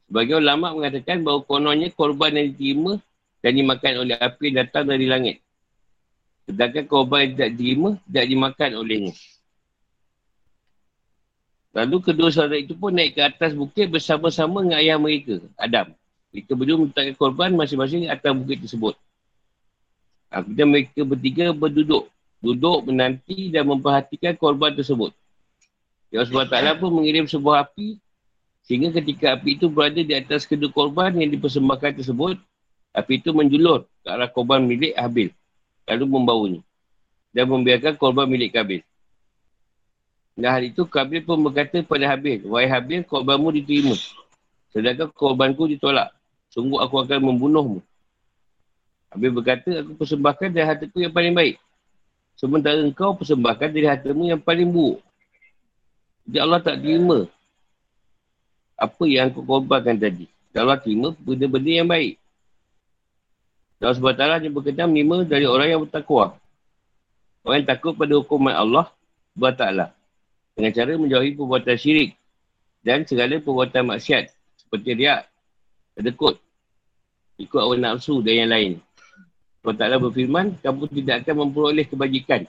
Sebagai 0.08 0.40
ulama 0.40 0.72
mengatakan 0.72 1.20
bahawa 1.20 1.44
kononnya 1.44 1.92
korban 1.92 2.32
yang 2.32 2.56
diterima 2.56 2.96
dan 3.46 3.54
dimakan 3.54 4.10
oleh 4.10 4.18
api 4.18 4.58
datang 4.58 4.90
dari 4.90 5.06
langit. 5.06 5.38
Sedangkan 6.50 6.90
korban 6.90 7.30
yang 7.30 7.32
tidak 7.38 7.50
diterima, 7.54 7.90
tidak 8.10 8.26
dimakan 8.26 8.70
olehnya. 8.82 9.14
Lalu 11.78 11.98
kedua 12.02 12.34
saudara 12.34 12.58
itu 12.58 12.74
pun 12.74 12.90
naik 12.90 13.14
ke 13.14 13.22
atas 13.22 13.54
bukit 13.54 13.86
bersama-sama 13.94 14.66
dengan 14.66 14.82
ayah 14.82 14.98
mereka, 14.98 15.46
Adam. 15.62 15.94
Mereka 16.34 16.58
berdua 16.58 16.78
meletakkan 16.82 17.14
korban 17.14 17.54
masing-masing 17.54 18.10
atas 18.10 18.34
bukit 18.34 18.66
tersebut. 18.66 18.98
Kemudian 20.34 20.66
mereka 20.66 21.02
bertiga 21.06 21.46
berduduk. 21.54 22.10
Duduk, 22.42 22.90
menanti 22.90 23.54
dan 23.54 23.70
memperhatikan 23.70 24.34
korban 24.42 24.74
tersebut. 24.74 25.14
Ya 26.10 26.26
SWT 26.26 26.82
pun 26.82 26.90
mengirim 26.94 27.26
sebuah 27.30 27.66
api 27.66 27.98
Sehingga 28.66 28.90
ketika 28.98 29.38
api 29.38 29.58
itu 29.62 29.70
berada 29.70 30.02
di 30.02 30.14
atas 30.18 30.50
kedua 30.50 30.74
korban 30.74 31.14
yang 31.14 31.30
dipersembahkan 31.30 32.02
tersebut, 32.02 32.42
api 32.96 33.20
itu 33.20 33.36
menjulur 33.36 33.84
ke 34.02 34.08
arah 34.08 34.32
korban 34.32 34.64
milik 34.64 34.96
Habil. 34.96 35.30
Lalu 35.86 36.06
membaunya. 36.08 36.62
Dan 37.36 37.52
membiarkan 37.52 38.00
korban 38.00 38.26
milik 38.26 38.56
Kabil. 38.56 38.82
Dan 40.40 40.50
hal 40.52 40.64
itu 40.64 40.88
Kabil 40.88 41.24
pun 41.24 41.44
berkata 41.44 41.84
kepada 41.84 42.08
Habil, 42.16 42.48
Wahai 42.48 42.72
Habil, 42.72 43.04
korbanmu 43.04 43.52
diterima. 43.52 43.96
Sedangkan 44.72 45.12
korbanku 45.12 45.68
ditolak. 45.68 46.16
Sungguh 46.52 46.80
aku 46.80 47.04
akan 47.04 47.20
membunuhmu. 47.32 47.80
Habil 49.12 49.32
berkata, 49.32 49.84
aku 49.84 49.96
persembahkan 50.00 50.52
dari 50.52 50.68
hartaku 50.68 51.04
yang 51.04 51.12
paling 51.12 51.36
baik. 51.36 51.56
Sementara 52.36 52.84
engkau 52.84 53.16
persembahkan 53.16 53.72
dari 53.72 53.88
hartamu 53.88 54.28
yang 54.28 54.40
paling 54.40 54.68
buruk. 54.68 55.00
Jadi 56.28 56.38
Allah 56.42 56.60
tak 56.60 56.84
terima 56.84 57.32
apa 58.76 59.04
yang 59.08 59.32
kau 59.32 59.40
korbankan 59.48 59.96
tadi. 59.96 60.28
Kalau 60.52 60.76
terima 60.76 61.16
benda-benda 61.16 61.72
yang 61.72 61.88
baik. 61.88 62.20
Allah 63.84 63.96
SWT 63.96 64.22
hanya 64.40 64.50
berkenan 64.52 64.88
menerima 64.92 65.28
dari 65.28 65.46
orang 65.46 65.68
yang 65.68 65.82
bertakwa. 65.84 66.40
Orang 67.44 67.62
yang 67.62 67.70
takut 67.70 67.94
pada 67.94 68.14
hukuman 68.16 68.56
Allah 68.56 68.86
SWT. 69.36 69.64
Dengan 70.56 70.72
cara 70.72 70.92
menjauhi 70.96 71.36
perbuatan 71.36 71.76
syirik. 71.76 72.16
Dan 72.82 73.04
segala 73.04 73.36
perbuatan 73.38 73.84
maksiat. 73.92 74.32
Seperti 74.56 74.96
riak, 74.98 75.28
kedekut, 75.94 76.40
ikut 77.38 77.60
awal 77.60 77.78
nafsu 77.78 78.24
dan 78.24 78.48
yang 78.48 78.52
lain. 78.52 78.72
Allah 79.66 79.78
Ta'ala 79.82 79.98
berfirman, 79.98 80.62
kamu 80.62 80.84
tidak 80.94 81.16
akan 81.26 81.36
memperoleh 81.50 81.86
kebajikan 81.90 82.46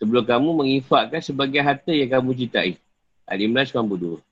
sebelum 0.00 0.24
kamu 0.24 0.48
menginfakkan 0.56 1.20
sebagai 1.20 1.60
harta 1.60 1.92
yang 1.92 2.08
kamu 2.08 2.32
cintai. 2.32 2.80
Al-Imran 3.28 3.68
92. 3.68 4.29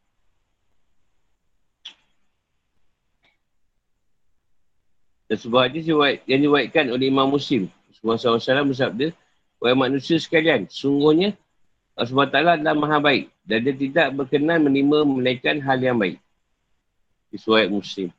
Dan 5.28 5.36
sebuah 5.36 5.68
hadis 5.68 5.84
yang 6.24 6.40
diwaikan 6.40 6.88
oleh 6.88 7.12
Imam 7.12 7.28
Muslim. 7.28 7.68
Rasulullah 7.92 8.40
SAW 8.40 8.72
bersabda, 8.72 9.12
Wahai 9.58 9.74
manusia 9.74 10.16
sekalian, 10.16 10.70
sungguhnya 10.70 11.34
Allah 11.98 12.30
SWT 12.30 12.62
adalah 12.62 12.78
maha 12.78 12.98
baik 13.02 13.26
dan 13.42 13.58
dia 13.66 13.74
tidak 13.74 14.14
berkenan 14.14 14.62
menerima 14.62 15.02
menaikkan 15.02 15.58
hal 15.58 15.82
yang 15.82 15.98
baik. 15.98 16.22
Disuai 17.34 17.66
Muslim. 17.66 18.14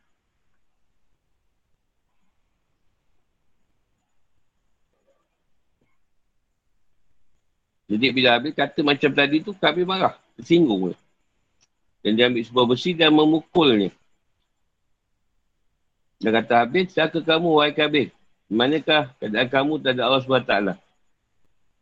Jadi 7.89 8.05
bila 8.13 8.37
habis 8.37 8.53
kata 8.53 8.85
macam 8.85 9.09
tadi 9.15 9.41
tu, 9.41 9.55
kami 9.57 9.81
marah. 9.81 10.13
Tersinggung. 10.37 10.93
Dan 12.05 12.13
dia 12.13 12.29
ambil 12.29 12.45
sebuah 12.45 12.65
besi 12.69 12.93
dan 12.93 13.15
memukulnya. 13.15 13.89
Dia 16.19 16.35
kata 16.35 16.67
habis, 16.67 16.91
siapa 16.91 17.23
kamu 17.23 17.47
wahai 17.47 17.71
kabir? 17.71 18.11
Manakah 18.51 19.15
keadaan 19.23 19.47
kamu 19.47 19.73
tak 19.79 19.95
ada 19.95 20.01
Allah 20.03 20.21
SWT? 20.21 20.53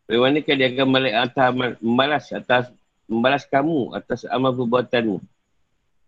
Bagaimanakah 0.07 0.53
dia 0.55 0.67
akan 0.71 0.87
balik 0.93 1.15
atas, 1.17 1.49
membalas 1.81 2.25
atas 2.31 2.63
membalas 3.09 3.43
kamu 3.49 3.97
atas 3.97 4.29
amal 4.29 4.53
perbuatanmu? 4.53 5.17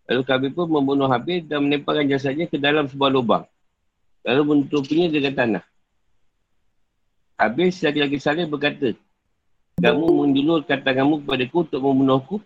Lalu 0.06 0.22
kabir 0.26 0.50
pun 0.54 0.70
membunuh 0.70 1.10
habis 1.10 1.42
dan 1.48 1.66
menempelkan 1.66 2.06
jasadnya 2.06 2.46
ke 2.46 2.54
dalam 2.54 2.86
sebuah 2.86 3.10
lubang. 3.10 3.44
Lalu 4.22 4.42
menutupinya 4.46 5.10
dengan 5.10 5.32
tanah. 5.34 5.64
Habis 7.40 7.80
lagi-lagi 7.80 8.20
salih 8.20 8.46
berkata, 8.46 8.92
kamu 9.80 10.06
menjulurkan 10.06 10.84
tanganmu 10.84 11.24
kepada 11.24 11.44
aku 11.48 11.58
untuk 11.64 11.80
membunuhku, 11.80 12.36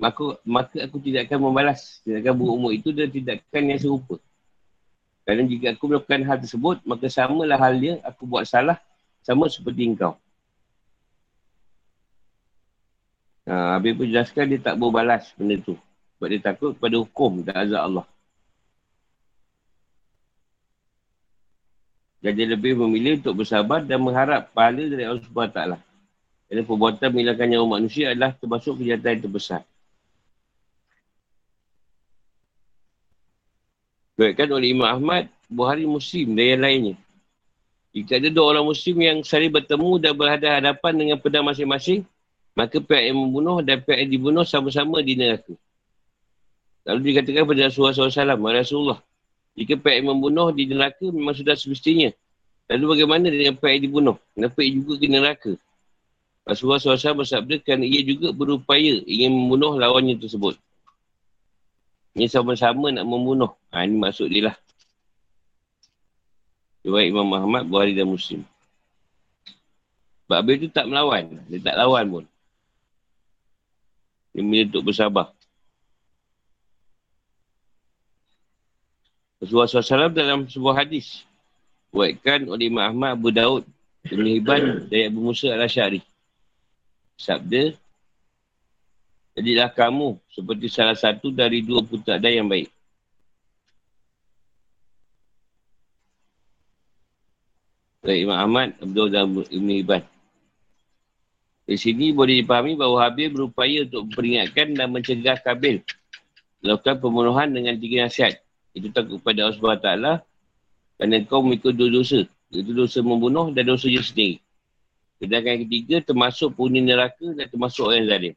maka, 0.00 0.40
maka 0.48 0.80
aku 0.80 0.96
tidak 0.96 1.28
akan 1.28 1.52
membalas 1.52 2.00
tindakan 2.02 2.32
buruk 2.40 2.54
umur 2.56 2.72
itu 2.72 2.88
dan 2.88 3.12
tidak 3.12 3.44
akan 3.52 3.62
yang 3.68 3.80
serupa. 3.80 4.16
Kerana 5.24 5.42
jika 5.46 5.76
aku 5.76 5.84
melakukan 5.86 6.22
hal 6.26 6.38
tersebut, 6.40 6.82
maka 6.82 7.06
samalah 7.12 7.60
halnya 7.60 8.00
aku 8.02 8.24
buat 8.24 8.48
salah 8.48 8.80
sama 9.20 9.46
seperti 9.46 9.86
engkau. 9.86 10.16
Ha, 13.50 13.76
Habib 13.76 14.00
pun 14.00 14.06
jelaskan 14.06 14.46
dia 14.46 14.60
tak 14.62 14.78
boleh 14.78 14.94
balas 15.02 15.34
benda 15.34 15.58
tu. 15.58 15.74
Sebab 16.16 16.28
dia 16.28 16.40
takut 16.40 16.72
pada 16.76 16.96
hukum 17.00 17.40
dan 17.42 17.54
azab 17.66 17.82
Allah. 17.82 18.06
Jadi 22.20 22.42
lebih 22.44 22.76
memilih 22.76 23.24
untuk 23.24 23.40
bersabar 23.40 23.80
dan 23.80 23.96
mengharap 24.04 24.52
pahala 24.52 24.84
dari 24.84 25.08
Allah 25.08 25.24
SWT. 25.24 25.60
Kerana 26.50 26.62
perbuatan 26.68 27.08
menghilangkan 27.16 27.46
nyawa 27.48 27.66
manusia 27.80 28.12
adalah 28.12 28.36
termasuk 28.36 28.76
kejahatan 28.76 29.08
yang 29.16 29.22
terbesar. 29.24 29.62
Diriwayatkan 34.20 34.52
oleh 34.52 34.68
Imam 34.76 34.84
Ahmad, 34.84 35.32
Buhari 35.48 35.88
Muslim 35.88 36.36
dan 36.36 36.44
yang 36.44 36.60
lainnya. 36.60 36.94
Jika 37.96 38.20
ada 38.20 38.28
dua 38.28 38.52
orang 38.52 38.68
Muslim 38.68 39.00
yang 39.00 39.18
saling 39.24 39.48
bertemu 39.48 39.96
dan 39.96 40.12
berhadapan 40.12 40.92
dengan 40.92 41.16
pedang 41.16 41.40
masing-masing, 41.48 42.04
maka 42.52 42.84
pihak 42.84 43.08
yang 43.08 43.16
membunuh 43.16 43.64
dan 43.64 43.80
pihak 43.80 44.04
yang 44.04 44.12
dibunuh 44.12 44.44
sama-sama 44.44 45.00
di 45.00 45.16
neraka. 45.16 45.56
Lalu 46.84 47.00
dikatakan 47.16 47.48
kepada 47.48 47.72
Rasulullah 47.72 47.96
SAW, 47.96 48.36
Rasulullah, 48.60 49.00
jika 49.56 49.80
pihak 49.80 50.04
yang 50.04 50.12
membunuh 50.12 50.52
di 50.52 50.68
neraka 50.68 51.08
memang 51.08 51.32
sudah 51.32 51.56
semestinya. 51.56 52.12
Lalu 52.68 52.84
bagaimana 52.92 53.24
dengan 53.32 53.56
pihak 53.56 53.72
yang 53.72 53.84
dibunuh? 53.88 54.16
Kenapa 54.36 54.60
ia 54.60 54.70
juga 54.76 55.00
ke 55.00 55.08
neraka? 55.08 55.52
Rasulullah 56.44 56.76
SAW 56.76 57.24
bersabda 57.24 57.56
kerana 57.64 57.88
ia 57.88 58.04
juga 58.04 58.36
berupaya 58.36 59.00
ingin 59.00 59.32
membunuh 59.32 59.80
lawannya 59.80 60.20
tersebut. 60.20 60.60
Ini 62.14 62.26
sama-sama 62.26 62.90
nak 62.90 63.06
membunuh. 63.06 63.54
Ha, 63.70 63.86
ini 63.86 63.94
maksud 63.94 64.26
dia 64.30 64.50
lah. 64.50 64.56
Riwayat 66.82 67.12
Imam 67.12 67.28
Muhammad, 67.28 67.68
Buhari 67.68 67.92
dan 67.94 68.08
Muslim. 68.08 68.42
Abel 70.30 70.62
tu 70.62 70.70
tak 70.70 70.86
melawan. 70.86 71.42
Dia 71.50 71.58
tak 71.58 71.76
lawan 71.76 72.06
pun. 72.06 72.24
Dia 74.30 74.46
minta 74.46 74.78
untuk 74.78 74.94
bersabar. 74.94 75.34
Rasulullah 79.42 79.66
SAW 79.66 80.14
dalam 80.14 80.46
sebuah 80.46 80.86
hadis. 80.86 81.26
Buatkan 81.90 82.46
oleh 82.46 82.70
Imam 82.70 82.86
Ahmad, 82.86 83.18
Abu 83.18 83.34
Daud, 83.34 83.64
Ibn 84.06 84.26
Hibban 84.38 84.86
dan 84.86 85.10
Abu 85.10 85.20
Musa 85.26 85.50
al-Ashari. 85.50 86.04
Sabda, 87.18 87.74
Jadilah 89.38 89.70
kamu 89.70 90.18
seperti 90.34 90.66
salah 90.66 90.98
satu 90.98 91.30
dari 91.30 91.62
dua 91.62 91.86
putada 91.86 92.26
yang 92.26 92.50
baik. 92.50 92.66
Baik 98.00 98.20
Imam 98.26 98.38
Ahmad, 98.40 98.74
Abdul 98.80 99.08
dan 99.12 99.30
Ibn 99.30 99.70
Ibn. 99.86 100.02
Di 101.70 101.76
sini 101.78 102.10
boleh 102.10 102.42
dipahami 102.42 102.74
bahawa 102.74 103.06
Habil 103.06 103.30
berupaya 103.30 103.86
untuk 103.86 104.10
memperingatkan 104.10 104.74
dan 104.74 104.88
mencegah 104.90 105.38
Kabil 105.38 105.78
melakukan 106.60 106.96
pembunuhan 107.00 107.48
dengan 107.54 107.78
tiga 107.78 108.08
nasihat. 108.08 108.40
Itu 108.74 108.90
takut 108.90 109.22
kepada 109.22 109.46
Allah 109.46 109.58
SWT 109.58 109.88
kerana 111.00 111.16
kau 111.30 111.40
mengikut 111.46 111.72
dua 111.74 111.88
dosa. 111.88 112.20
Itu 112.50 112.74
dosa 112.74 112.98
membunuh 113.00 113.54
dan 113.54 113.70
dosa 113.70 113.86
dia 113.86 114.02
sendiri. 114.02 114.42
Sedangkan 115.20 115.62
ketiga 115.68 116.02
termasuk 116.02 116.56
punya 116.56 116.80
neraka 116.82 117.36
dan 117.36 117.46
termasuk 117.46 117.86
orang 117.86 118.08
zalim. 118.08 118.34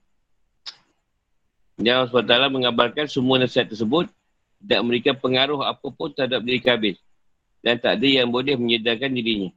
Dan 1.78 2.06
Allah 2.06 2.10
SWT 2.10 2.54
mengabarkan 2.54 3.06
semua 3.10 3.42
nasihat 3.42 3.66
tersebut 3.66 4.06
tidak 4.64 4.80
memberikan 4.86 5.16
pengaruh 5.18 5.60
apapun 5.66 6.14
terhadap 6.14 6.40
diri 6.46 6.62
Kabil. 6.64 6.96
Dan 7.60 7.80
tak 7.80 8.00
ada 8.00 8.08
yang 8.08 8.30
boleh 8.30 8.56
menyedarkan 8.56 9.12
dirinya. 9.12 9.52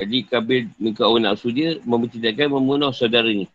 Jadi 0.00 0.24
Kabil 0.24 0.72
mengikut 0.80 1.04
orang 1.04 1.24
nafsu 1.28 1.52
dia 1.52 1.76
mempertidakkan 1.84 2.48
membunuh 2.48 2.90
saudaranya. 2.90 3.46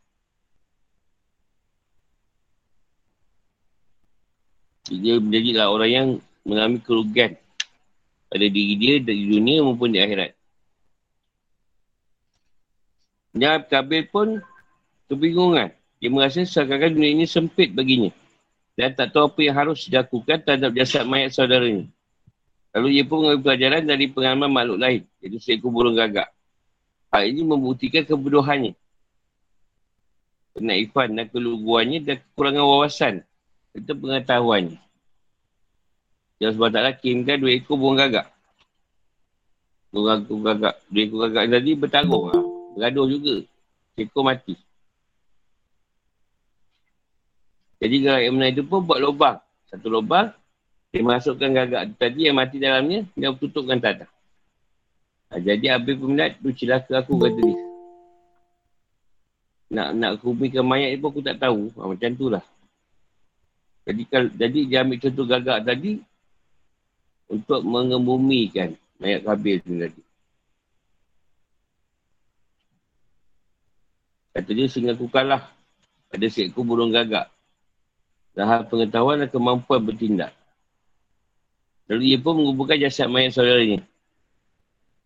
Dia 4.85 5.17
menjadilah 5.17 5.67
orang 5.73 5.89
yang 5.89 6.07
mengalami 6.45 6.77
kerugian 6.77 7.33
pada 8.29 8.45
diri 8.45 8.77
dia 8.77 8.95
di 9.01 9.25
dunia 9.33 9.65
maupun 9.65 9.89
di 9.89 9.97
akhirat. 9.97 10.37
Dan 13.35 13.65
Kabil 13.67 14.05
pun 14.07 14.39
kebingungan. 15.11 15.73
Dia 16.05 16.13
merasa 16.13 16.45
seakan-akan 16.45 17.01
dunia 17.01 17.17
ini 17.17 17.25
sempit 17.25 17.73
baginya. 17.73 18.13
Dan 18.77 18.93
tak 18.93 19.09
tahu 19.09 19.25
apa 19.25 19.41
yang 19.41 19.57
harus 19.57 19.89
dilakukan 19.89 20.37
terhadap 20.37 20.69
jasad 20.77 21.01
mayat 21.01 21.33
saudaranya. 21.33 21.89
Lalu 22.77 23.01
ia 23.01 23.03
pun 23.09 23.25
mengambil 23.25 23.41
pelajaran 23.41 23.81
dari 23.89 24.05
pengalaman 24.13 24.53
makhluk 24.53 24.77
lain. 24.85 25.01
Iaitu 25.17 25.41
seekor 25.41 25.73
burung 25.73 25.97
gagak. 25.97 26.29
Hal 27.09 27.25
ini 27.25 27.41
membuktikan 27.41 28.05
kebodohannya. 28.05 28.77
Kenaifan 30.53 31.17
dan 31.17 31.25
keluguannya 31.25 31.97
dan 32.05 32.15
kekurangan 32.21 32.65
wawasan. 32.69 33.13
Itu 33.73 33.97
pengetahuannya. 33.97 34.77
Yang 36.37 36.51
sebab 36.53 36.69
taklah 36.69 36.93
kirimkan 37.01 37.41
dua 37.41 37.51
ekor 37.57 37.81
burung 37.81 37.97
gagak. 37.97 38.29
Burung 39.89 40.45
gagak. 40.45 40.77
Dua 40.85 41.01
ekor 41.01 41.17
gagak 41.25 41.49
tadi 41.49 41.71
bertarung 41.73 42.29
lah. 42.29 42.45
Bergaduh 42.77 43.09
juga. 43.09 43.35
Ekor 43.97 44.21
mati. 44.21 44.53
Jadi 47.79 47.95
gagak 48.03 48.21
yang 48.23 48.33
menang 48.39 48.51
itu 48.55 48.63
pun 48.63 48.79
buat 48.83 48.99
lubang. 48.99 49.37
Satu 49.67 49.87
lubang. 49.91 50.31
Dia 50.95 51.03
masukkan 51.03 51.51
gagak 51.51 51.99
tadi 51.99 52.31
yang 52.31 52.39
mati 52.39 52.55
dalamnya. 52.57 53.03
Dia 53.13 53.35
tutupkan 53.35 53.79
tanah. 53.79 54.07
Ha, 55.31 55.41
jadi 55.43 55.75
Abi 55.75 55.97
peminat 55.97 56.39
tu 56.39 56.55
celaka 56.55 57.03
aku 57.03 57.19
kata 57.19 57.41
dia. 57.41 57.59
Nak 59.75 59.89
nak 59.97 60.11
kubikan 60.23 60.63
mayat 60.63 60.95
pun 61.01 61.11
aku 61.11 61.21
tak 61.25 61.35
tahu. 61.41 61.67
Ha, 61.75 61.89
macam 61.91 62.09
tu 62.15 62.31
lah. 62.31 62.45
Jadi, 63.85 64.01
kalau, 64.09 64.29
jadi 64.33 64.59
dia 64.65 64.81
ambil 64.81 64.97
contoh 64.97 65.25
gagak 65.29 65.59
tadi 65.61 66.01
untuk 67.29 67.61
mengebumikan 67.61 68.73
mayat 68.97 69.21
Kabil 69.21 69.61
tu 69.61 69.75
tadi. 69.77 70.01
Kata 74.35 74.49
dia 74.51 74.67
sehingga 74.67 74.95
aku 74.95 75.07
kalah 75.07 75.47
pada 76.11 76.25
seekor 76.27 76.63
burung 76.67 76.91
gagak. 76.91 77.34
Dan 78.35 78.45
hal 78.51 78.67
pengetahuan 78.67 79.23
dan 79.23 79.31
kemampuan 79.31 79.79
bertindak. 79.79 80.35
Lalu 81.87 82.13
dia 82.13 82.17
pun 82.19 82.35
menguburkan 82.35 82.77
jasad 82.81 83.07
mayat 83.07 83.31
saudaranya. 83.31 83.79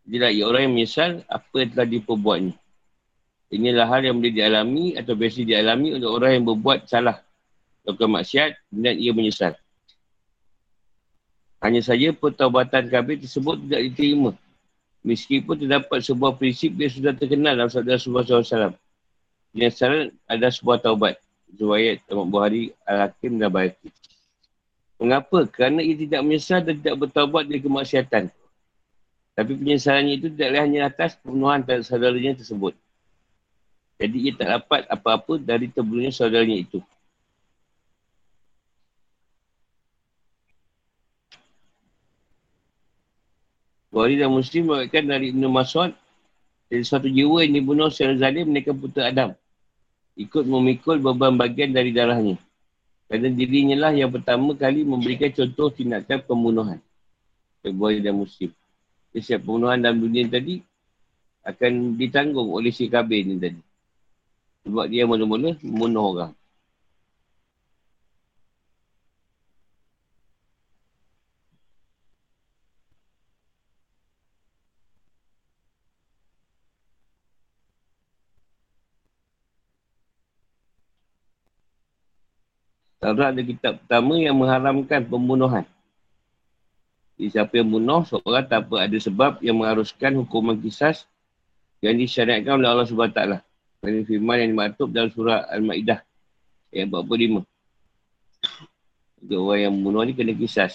Inilah 0.10 0.34
ia 0.34 0.44
orang 0.50 0.62
yang 0.66 0.74
menyesal 0.74 1.22
apa 1.30 1.54
yang 1.62 1.70
telah 1.70 1.88
diperbuatnya. 1.88 2.56
Inilah 3.54 3.86
hal 3.86 4.02
yang 4.06 4.18
boleh 4.18 4.34
dialami 4.34 4.86
atau 4.98 5.14
biasa 5.14 5.46
dialami 5.46 5.98
oleh 5.98 6.10
orang 6.10 6.32
yang 6.42 6.46
berbuat 6.50 6.90
salah. 6.90 7.22
Atau 7.86 8.10
maksiat 8.10 8.58
dan 8.74 8.98
ia 8.98 9.14
menyesal. 9.14 9.54
Hanya 11.60 11.84
saja 11.84 12.16
pertobatan 12.16 12.88
kabir 12.88 13.20
tersebut 13.22 13.60
tidak 13.68 13.82
diterima. 13.92 14.32
Meskipun 15.04 15.56
terdapat 15.60 16.00
sebuah 16.02 16.40
prinsip 16.40 16.72
yang 16.76 16.92
sudah 16.92 17.14
terkenal 17.14 17.54
dalam 17.54 17.72
sabda 17.72 18.00
Rasulullah 18.00 18.26
SAW. 18.26 18.76
Penyesalan 19.52 20.10
ada 20.26 20.48
sebuah 20.50 20.80
taubat. 20.82 21.22
Zuwayat 21.58 22.06
Ahmad 22.12 22.28
Buhari 22.30 22.64
Al-Hakim 22.86 23.42
dan 23.42 23.50
Bayati. 23.50 23.90
Mengapa? 25.00 25.48
Kerana 25.48 25.80
ia 25.80 25.96
tidak 25.96 26.22
menyesal 26.28 26.60
dan 26.62 26.76
tidak 26.78 27.08
bertaubat 27.08 27.48
dari 27.48 27.64
kemaksiatan. 27.64 28.28
Tapi 29.40 29.52
penyesalannya 29.56 30.14
itu 30.20 30.28
tidak 30.36 30.60
hanya 30.60 30.92
atas 30.92 31.16
pembunuhan 31.16 31.64
saudaranya 31.80 32.36
tersebut. 32.36 32.76
Jadi 33.96 34.18
ia 34.28 34.34
tak 34.36 34.48
dapat 34.60 34.82
apa-apa 34.92 35.40
dari 35.40 35.72
terbunuhnya 35.72 36.12
saudaranya 36.12 36.60
itu. 36.60 36.84
Bukhari 43.90 44.22
dan 44.22 44.30
Muslim 44.30 44.70
mengatakan 44.70 45.08
dari 45.08 45.34
Ibn 45.34 45.44
Mas'ud 45.50 45.92
dari 46.70 46.84
suatu 46.86 47.10
jiwa 47.10 47.42
yang 47.42 47.58
dibunuh 47.58 47.90
secara 47.90 48.14
zalim 48.16 48.46
mereka 48.48 48.70
putera 48.70 49.10
Adam. 49.10 49.34
Ikut 50.20 50.44
memikul 50.44 51.00
beban 51.00 51.40
bagian 51.40 51.72
dari 51.72 51.96
darahnya. 51.96 52.36
Kerana 53.08 53.32
dirinya 53.32 53.88
lah 53.88 53.92
yang 53.96 54.12
pertama 54.12 54.52
kali 54.54 54.84
memberikan 54.84 55.32
contoh 55.32 55.72
tindakan 55.72 56.20
pembunuhan. 56.28 56.80
Bukhari 57.64 58.04
dan 58.04 58.20
Muslim 58.20 58.52
setiap 59.18 59.42
pembunuhan 59.42 59.82
dalam 59.82 59.98
dunia 59.98 60.30
tadi 60.30 60.62
akan 61.42 61.98
ditanggung 61.98 62.54
oleh 62.54 62.70
si 62.70 62.86
Kabir 62.86 63.26
ni 63.26 63.42
tadi. 63.42 63.62
Sebab 64.70 64.86
dia 64.86 65.10
mula-mula 65.10 65.58
membunuh 65.66 66.04
orang. 66.14 66.32
Taurat 83.00 83.32
ada 83.32 83.40
kitab 83.40 83.80
pertama 83.80 84.20
yang 84.20 84.36
mengharamkan 84.36 85.08
pembunuhan. 85.08 85.64
Jadi 87.16 87.32
siapa 87.32 87.56
yang 87.56 87.72
bunuh 87.72 88.04
seorang 88.04 88.48
tanpa 88.48 88.84
ada 88.84 88.98
sebab 89.00 89.40
yang 89.40 89.60
mengharuskan 89.60 90.20
hukuman 90.20 90.60
kisah 90.60 90.96
yang 91.80 91.96
disyariatkan 91.96 92.60
oleh 92.60 92.68
Allah 92.68 92.88
SWT. 92.88 93.20
Ini 93.88 94.04
firman 94.04 94.44
yang 94.44 94.50
dimaktub 94.52 94.92
dalam 94.92 95.08
surah 95.16 95.48
Al-Ma'idah 95.48 96.04
ayat 96.76 96.88
45. 96.92 97.44
Untuk 99.20 99.40
orang 99.48 99.60
yang 99.64 99.74
membunuh 99.76 100.04
ni 100.04 100.12
kena 100.12 100.36
kisah. 100.36 100.72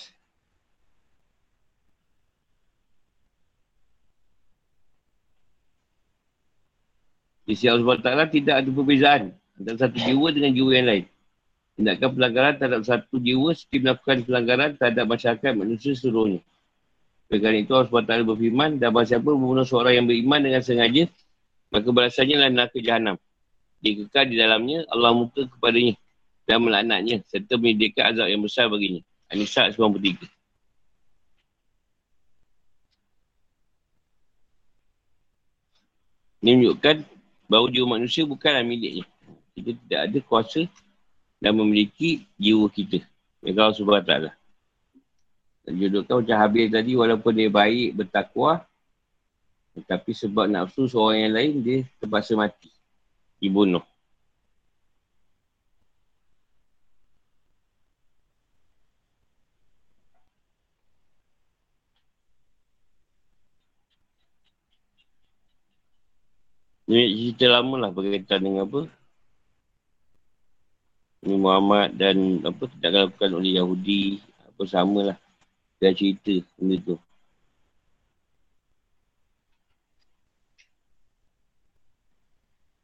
Di 7.44 7.52
sisi 7.52 7.68
Allah 7.68 7.84
SWT 7.84 8.32
tidak 8.32 8.64
ada 8.64 8.68
perbezaan 8.72 9.36
antara 9.60 9.76
satu 9.76 9.96
jiwa 10.00 10.28
dengan 10.32 10.56
jiwa 10.56 10.72
yang 10.72 10.88
lain. 10.88 11.04
Tindakan 11.74 12.10
pelanggaran 12.14 12.54
terhadap 12.54 12.82
satu 12.86 13.18
jiwa 13.18 13.50
seperti 13.50 13.82
melakukan 13.82 14.16
pelanggaran 14.22 14.70
terhadap 14.78 15.04
masyarakat 15.10 15.52
manusia 15.58 15.92
seluruhnya. 15.98 16.38
Dengan 17.26 17.52
itu 17.58 17.74
Allah 17.74 17.90
SWT 17.90 18.30
berfirman, 18.30 18.78
dan 18.78 18.94
bahawa 18.94 19.10
siapa 19.10 19.26
membunuh 19.26 19.66
seorang 19.66 19.98
yang 19.98 20.06
beriman 20.06 20.38
dengan 20.38 20.62
sengaja, 20.62 21.10
maka 21.74 21.88
balasannya 21.90 22.34
adalah 22.38 22.52
neraka 22.54 22.78
jahanam. 22.78 23.16
Dia 23.82 23.92
kekal 24.06 24.24
di 24.30 24.36
dalamnya, 24.38 24.86
Allah 24.86 25.10
muka 25.10 25.50
kepadanya 25.50 25.98
dan 26.46 26.62
melaknatnya 26.62 27.26
serta 27.26 27.58
menyediakan 27.58 28.04
azab 28.14 28.26
yang 28.30 28.42
besar 28.44 28.70
baginya. 28.70 29.02
Anisa 29.32 29.66
93. 29.72 30.30
Ini 36.44 36.60
menunjukkan 36.60 36.96
bahawa 37.48 37.66
jiwa 37.72 37.86
manusia 37.98 38.28
bukanlah 38.28 38.60
miliknya. 38.60 39.08
Kita 39.56 39.72
tidak 39.74 40.00
ada 40.06 40.18
kuasa 40.28 40.60
dan 41.44 41.52
memiliki 41.52 42.24
jiwa 42.40 42.72
kita. 42.72 43.04
Mereka 43.44 43.60
Allah 43.60 43.76
SWT. 43.76 44.32
Jodohkan 45.68 46.24
macam 46.24 46.36
Habib 46.40 46.72
tadi 46.72 46.96
walaupun 46.96 47.36
dia 47.36 47.52
baik, 47.52 48.00
bertakwa. 48.00 48.64
Tetapi 49.76 50.10
sebab 50.16 50.48
nafsu 50.48 50.88
seorang 50.88 51.28
yang 51.28 51.34
lain, 51.36 51.52
dia 51.60 51.78
terpaksa 52.00 52.32
mati. 52.32 52.72
Dibunuh. 53.36 53.84
Ini 66.88 67.36
cerita 67.36 67.60
lama 67.60 67.76
lah 67.80 67.90
berkaitan 67.92 68.40
dengan 68.44 68.64
apa? 68.64 69.03
Ini 71.24 71.40
Muhammad 71.40 71.96
dan 71.96 72.44
apa 72.44 72.68
tidak 72.68 72.90
dilakukan 72.92 73.30
oleh 73.32 73.56
Yahudi 73.56 74.20
apa 74.44 74.62
samalah 74.68 75.16
dia 75.80 75.96
cerita 75.96 76.44
benda 76.60 76.76
tu 76.84 76.96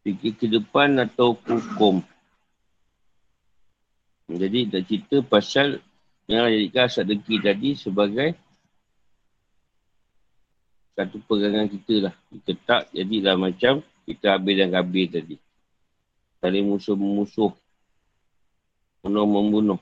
fikir 0.01 0.33
ke 0.41 0.47
depan 0.49 0.97
atau 1.05 1.37
hukum 1.37 2.01
jadi 4.31 4.73
tak 4.73 4.83
cerita 4.87 5.17
pasal 5.21 5.83
yang 6.31 6.47
jadikan 6.47 6.87
asal 6.87 7.03
dengki 7.03 7.43
tadi 7.43 7.75
sebagai 7.75 8.39
satu 10.95 11.17
pegangan 11.27 11.67
kita 11.67 11.95
lah. 12.07 12.15
Kita 12.29 12.53
tak 12.63 12.83
jadilah 12.95 13.35
macam 13.35 13.83
kita 14.07 14.37
habis 14.37 14.55
dan 14.61 14.71
habis 14.77 15.07
tadi. 15.11 15.37
Saling 16.39 16.69
musuh-musuh 16.69 17.51
Bunuh 19.01 19.25
membunuh. 19.25 19.81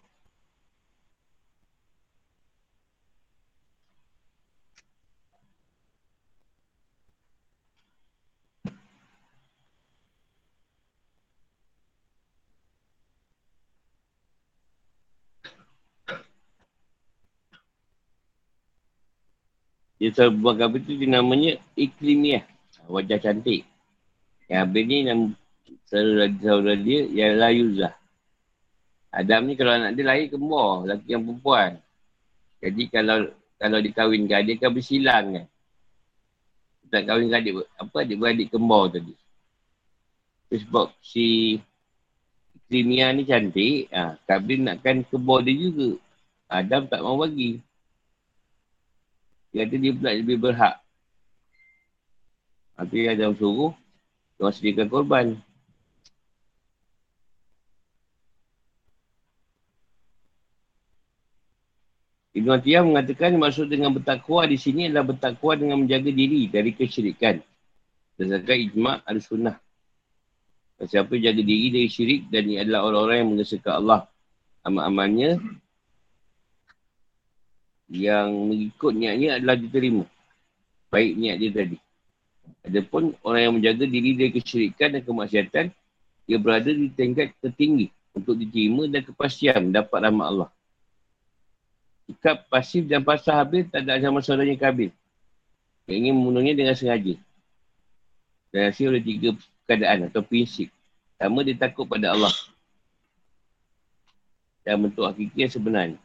Dia 19.98 20.14
selalu 20.14 20.38
buang 20.38 20.58
kabel 20.62 20.80
tu 20.86 20.94
dia 20.94 21.10
namanya 21.10 21.58
Iklimiah. 21.74 22.46
Wajah 22.86 23.18
cantik. 23.18 23.66
Yang 24.46 24.60
habis 24.62 24.82
ni 24.86 24.98
nama 25.04 25.26
saudara 25.90 26.74
dia 26.78 27.00
ialah 27.10 27.50
Yuzah. 27.50 27.97
Adam 29.08 29.48
ni 29.48 29.56
kalau 29.56 29.72
anak 29.72 29.96
dia 29.96 30.04
lahir 30.04 30.28
kembar, 30.28 30.84
lelaki 30.84 31.08
yang 31.16 31.24
perempuan. 31.24 31.80
Jadi 32.60 32.82
kalau 32.92 33.32
kalau 33.58 33.78
dikahwinkan, 33.80 34.44
dia 34.44 34.54
akan 34.60 34.70
bersilang 34.70 35.26
kan. 35.34 35.46
Tak 36.88 37.02
kahwin 37.04 37.32
adik, 37.32 37.68
apa 37.76 37.96
adik-beradik 38.04 38.48
kembar 38.52 38.92
tadi. 38.92 39.12
Sebab 40.48 40.92
si 41.04 41.58
Krimia 42.68 43.12
ni 43.16 43.24
cantik, 43.24 43.88
ha, 43.92 44.16
Kabil 44.28 44.60
nakkan 44.60 45.04
kembar 45.08 45.40
dia 45.44 45.56
juga. 45.56 45.96
Adam 46.48 46.84
tak 46.88 47.00
mau 47.00 47.20
bagi. 47.20 47.60
Dia 49.52 49.64
kata 49.64 49.76
dia 49.80 49.92
pula 49.96 50.12
lebih 50.12 50.36
berhak. 50.36 50.76
Nanti 52.76 53.08
Adam 53.08 53.32
suruh, 53.36 53.72
dia 54.36 54.52
sediakan 54.52 54.88
korban. 54.88 55.26
Ibn 62.38 62.48
Atiyah 62.54 62.86
mengatakan 62.86 63.34
maksud 63.34 63.66
dengan 63.66 63.90
bertakwa 63.90 64.46
di 64.46 64.54
sini 64.54 64.86
adalah 64.86 65.10
bertakwa 65.10 65.58
dengan 65.58 65.82
menjaga 65.82 66.10
diri 66.14 66.46
dari 66.46 66.70
kesyirikan. 66.70 67.42
Berdasarkan 68.14 68.56
ijma' 68.70 69.02
al-sunnah. 69.02 69.56
Siapa 70.78 71.18
jaga 71.18 71.42
diri 71.42 71.74
dari 71.74 71.90
syirik 71.90 72.30
dan 72.30 72.46
ini 72.46 72.62
adalah 72.62 72.86
orang-orang 72.86 73.16
yang 73.18 73.30
mengesahkan 73.34 73.74
Allah 73.82 74.06
amal-amalnya 74.62 75.42
yang 77.90 78.30
mengikut 78.30 78.92
niatnya 78.94 79.42
adalah 79.42 79.56
diterima. 79.58 80.04
Baik 80.92 81.18
niat 81.18 81.36
dia 81.42 81.50
tadi. 81.50 81.76
Adapun 82.62 83.16
orang 83.26 83.40
yang 83.42 83.54
menjaga 83.58 83.84
diri 83.88 84.14
dari 84.14 84.30
kesyirikan 84.30 84.94
dan 84.94 85.02
kemaksiatan, 85.02 85.66
dia 86.28 86.38
berada 86.38 86.70
di 86.70 86.86
tingkat 86.94 87.34
tertinggi 87.42 87.90
untuk 88.14 88.38
diterima 88.38 88.86
dan 88.86 89.02
kepastian 89.02 89.72
mendapat 89.72 89.98
rahmat 89.98 90.26
Allah. 90.30 90.48
Sikap 92.08 92.48
pasif 92.48 92.88
dan 92.88 93.04
pasal 93.04 93.36
habis 93.36 93.68
tak 93.68 93.84
ada 93.84 94.00
sama 94.00 94.24
saudaranya 94.24 94.56
kabil. 94.56 94.88
Yang 95.84 95.96
ingin 96.00 96.14
membunuhnya 96.16 96.56
dengan 96.56 96.72
sengaja. 96.72 97.20
Dan 98.48 98.72
hasil 98.72 98.88
oleh 98.88 99.04
tiga 99.04 99.36
keadaan 99.68 100.08
atau 100.08 100.24
prinsip. 100.24 100.72
Pertama, 101.20 101.44
dia 101.44 101.52
takut 101.52 101.84
pada 101.84 102.16
Allah. 102.16 102.32
Dan 104.64 104.88
bentuk 104.88 105.04
hakiki 105.04 105.44
yang 105.44 105.52
sebenarnya. 105.52 106.00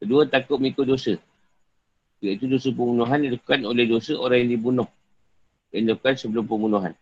Kedua, 0.00 0.24
takut 0.24 0.56
mengikut 0.56 0.88
dosa. 0.88 1.20
Iaitu 2.24 2.48
dosa 2.48 2.72
pembunuhan 2.72 3.20
dilakukan 3.20 3.60
oleh 3.68 3.84
dosa 3.84 4.16
orang 4.16 4.48
yang 4.48 4.56
dibunuh. 4.56 4.88
Yang 5.68 5.82
dilakukan 5.84 6.14
sebelum 6.16 6.48
pembunuhan. 6.48 6.96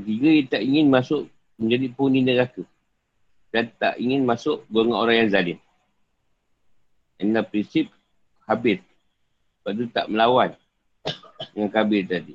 Ketiga, 0.00 0.28
dia 0.32 0.48
tak 0.48 0.62
ingin 0.64 0.88
masuk 0.88 1.28
menjadi 1.60 1.92
penghuni 1.92 2.24
neraka. 2.24 2.64
Dan 3.52 3.68
tak 3.76 4.00
ingin 4.00 4.24
masuk 4.24 4.64
golongan 4.72 4.96
orang 4.96 5.16
yang 5.20 5.28
zalim. 5.28 5.58
Ini 7.16 7.40
prinsip 7.48 7.88
habis. 8.44 8.80
Lepas 9.60 9.72
tu 9.72 9.84
tak 9.90 10.06
melawan 10.12 10.52
dengan 11.52 11.70
kabir 11.72 12.04
tadi. 12.06 12.34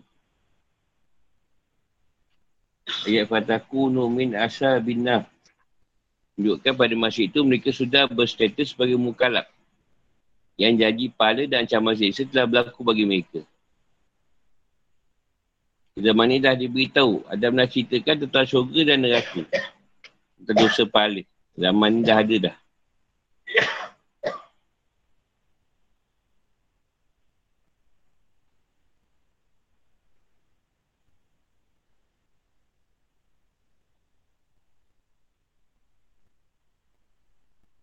Ayat 3.08 3.30
fatakunu 3.30 4.10
min 4.12 4.36
asal 4.36 4.82
binah. 4.84 5.26
Menunjukkan 6.36 6.74
pada 6.74 6.96
masa 6.98 7.22
itu 7.22 7.40
mereka 7.46 7.70
sudah 7.70 8.10
berstatus 8.10 8.74
sebagai 8.74 8.98
mukalab. 8.98 9.46
Yang 10.58 10.74
jadi 10.84 11.06
pala 11.14 11.44
dan 11.46 11.64
ancaman 11.66 11.94
seksa 11.96 12.26
telah 12.28 12.46
berlaku 12.50 12.82
bagi 12.82 13.06
mereka. 13.06 13.42
Zaman 15.98 16.34
ini 16.34 16.42
dah 16.42 16.56
diberitahu. 16.56 17.28
Ada 17.30 17.52
nak 17.52 17.70
ceritakan 17.70 18.26
tentang 18.26 18.46
syurga 18.48 18.82
dan 18.94 18.98
neraka. 19.06 19.44
Tentang 20.40 20.58
dosa 20.58 20.84
pahala. 20.88 21.22
Zaman 21.54 21.90
ini 22.00 22.02
dah 22.08 22.18
ada 22.18 22.36
dah. 22.50 22.56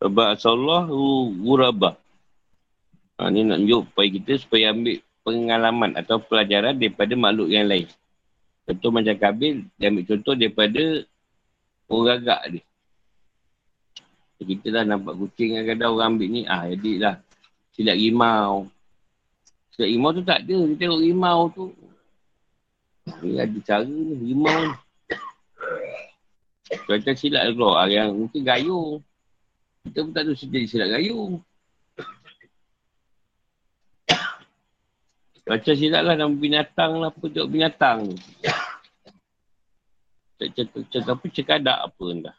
Ba'asallahu 0.09 1.37
gurabah. 1.39 1.95
Ha, 3.19 3.35
ni 3.35 3.43
nak 3.43 3.59
tunjuk 3.63 3.83
supaya 3.91 4.09
kita 4.15 4.33
supaya 4.39 4.65
ambil 4.71 5.03
pengalaman 5.27 5.91
atau 5.99 6.23
pelajaran 6.23 6.79
daripada 6.79 7.13
makhluk 7.19 7.51
yang 7.51 7.67
lain. 7.67 7.91
Contoh 8.69 8.91
macam 8.95 9.17
Kabil, 9.17 9.65
dia 9.81 9.89
ambil 9.91 10.05
contoh 10.07 10.35
daripada 10.39 10.85
orang 11.89 12.07
gagak 12.21 12.43
dia. 12.53 12.63
Kita 14.39 14.67
dah 14.71 14.85
nampak 14.87 15.19
kucing 15.19 15.59
yang 15.59 15.67
kadang 15.67 15.99
orang 15.99 16.09
ambil 16.15 16.29
ni, 16.31 16.47
ah 16.47 16.63
jadi 16.71 16.93
lah. 17.03 17.17
Silap 17.75 17.99
rimau. 17.99 18.71
Silap 19.75 19.89
rimau 19.91 20.11
tu 20.15 20.23
tak 20.23 20.47
ada. 20.47 20.59
Dia 20.63 20.77
tengok 20.79 21.01
rimau 21.03 21.41
tu. 21.51 21.67
Ni 23.25 23.35
ada 23.35 23.59
cara 23.67 23.83
ni, 23.83 24.15
rimau 24.31 24.59
ni. 24.63 24.77
Kalau 26.69 27.17
silap 27.19 27.43
keluar, 27.51 27.91
yang 27.91 28.15
mungkin 28.15 28.47
gayung. 28.47 29.03
Kita 29.87 30.03
pun 30.03 30.13
tak 30.17 30.25
tahu 30.27 30.35
jadi 30.35 30.67
silap 30.67 30.89
gayung. 30.97 31.43
Baca 35.47 35.73
silap 35.75 36.03
lah 36.03 36.15
nama 36.19 36.35
binatang 36.35 36.99
lah 36.99 37.15
apa 37.15 37.25
tengok 37.29 37.53
binatang. 37.53 38.01
Cakap 40.39 41.19
apa 41.19 41.27
cekadak 41.35 41.79
apa 41.91 42.05
entah. 42.15 42.37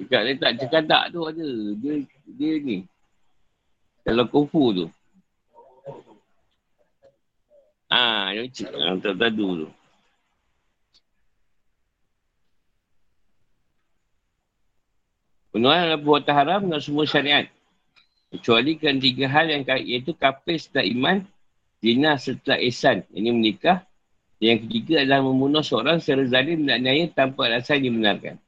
Cakap 0.00 0.20
dia 0.24 0.34
tak 0.36 0.52
cekadak 0.60 1.04
tu 1.12 1.20
ada. 1.24 1.48
Dia, 1.80 1.92
dia 2.28 2.52
ni. 2.60 2.84
Kalau 4.04 4.28
kufu 4.28 4.64
tu. 4.76 4.86
Ah, 7.90 8.30
yang 8.30 8.46
cik. 8.52 8.70
Ah, 8.70 8.94
tak 9.02 9.18
tahu 9.18 9.66
tu. 9.66 9.68
Penuhan 15.50 15.78
adalah 15.82 15.98
perbuatan 15.98 16.34
haram 16.34 16.60
dengan 16.66 16.82
semua 16.82 17.04
syariat. 17.10 17.46
Kecuali 18.30 18.78
kan 18.78 19.02
tiga 19.02 19.26
hal 19.26 19.50
yang 19.50 19.66
iaitu 19.66 20.14
kafir 20.14 20.62
setelah 20.62 20.86
iman, 20.86 21.16
zina 21.82 22.14
setelah 22.14 22.62
ihsan. 22.62 23.02
Ini 23.10 23.34
menikah. 23.34 23.82
Yang 24.40 24.64
ketiga 24.64 25.04
adalah 25.04 25.20
membunuh 25.26 25.60
seorang 25.60 26.00
secara 26.00 26.24
zalim 26.30 26.64
dan 26.64 26.80
nyaya 26.80 27.10
tanpa 27.12 27.50
alasan 27.50 27.84
dibenarkan. 27.84 28.40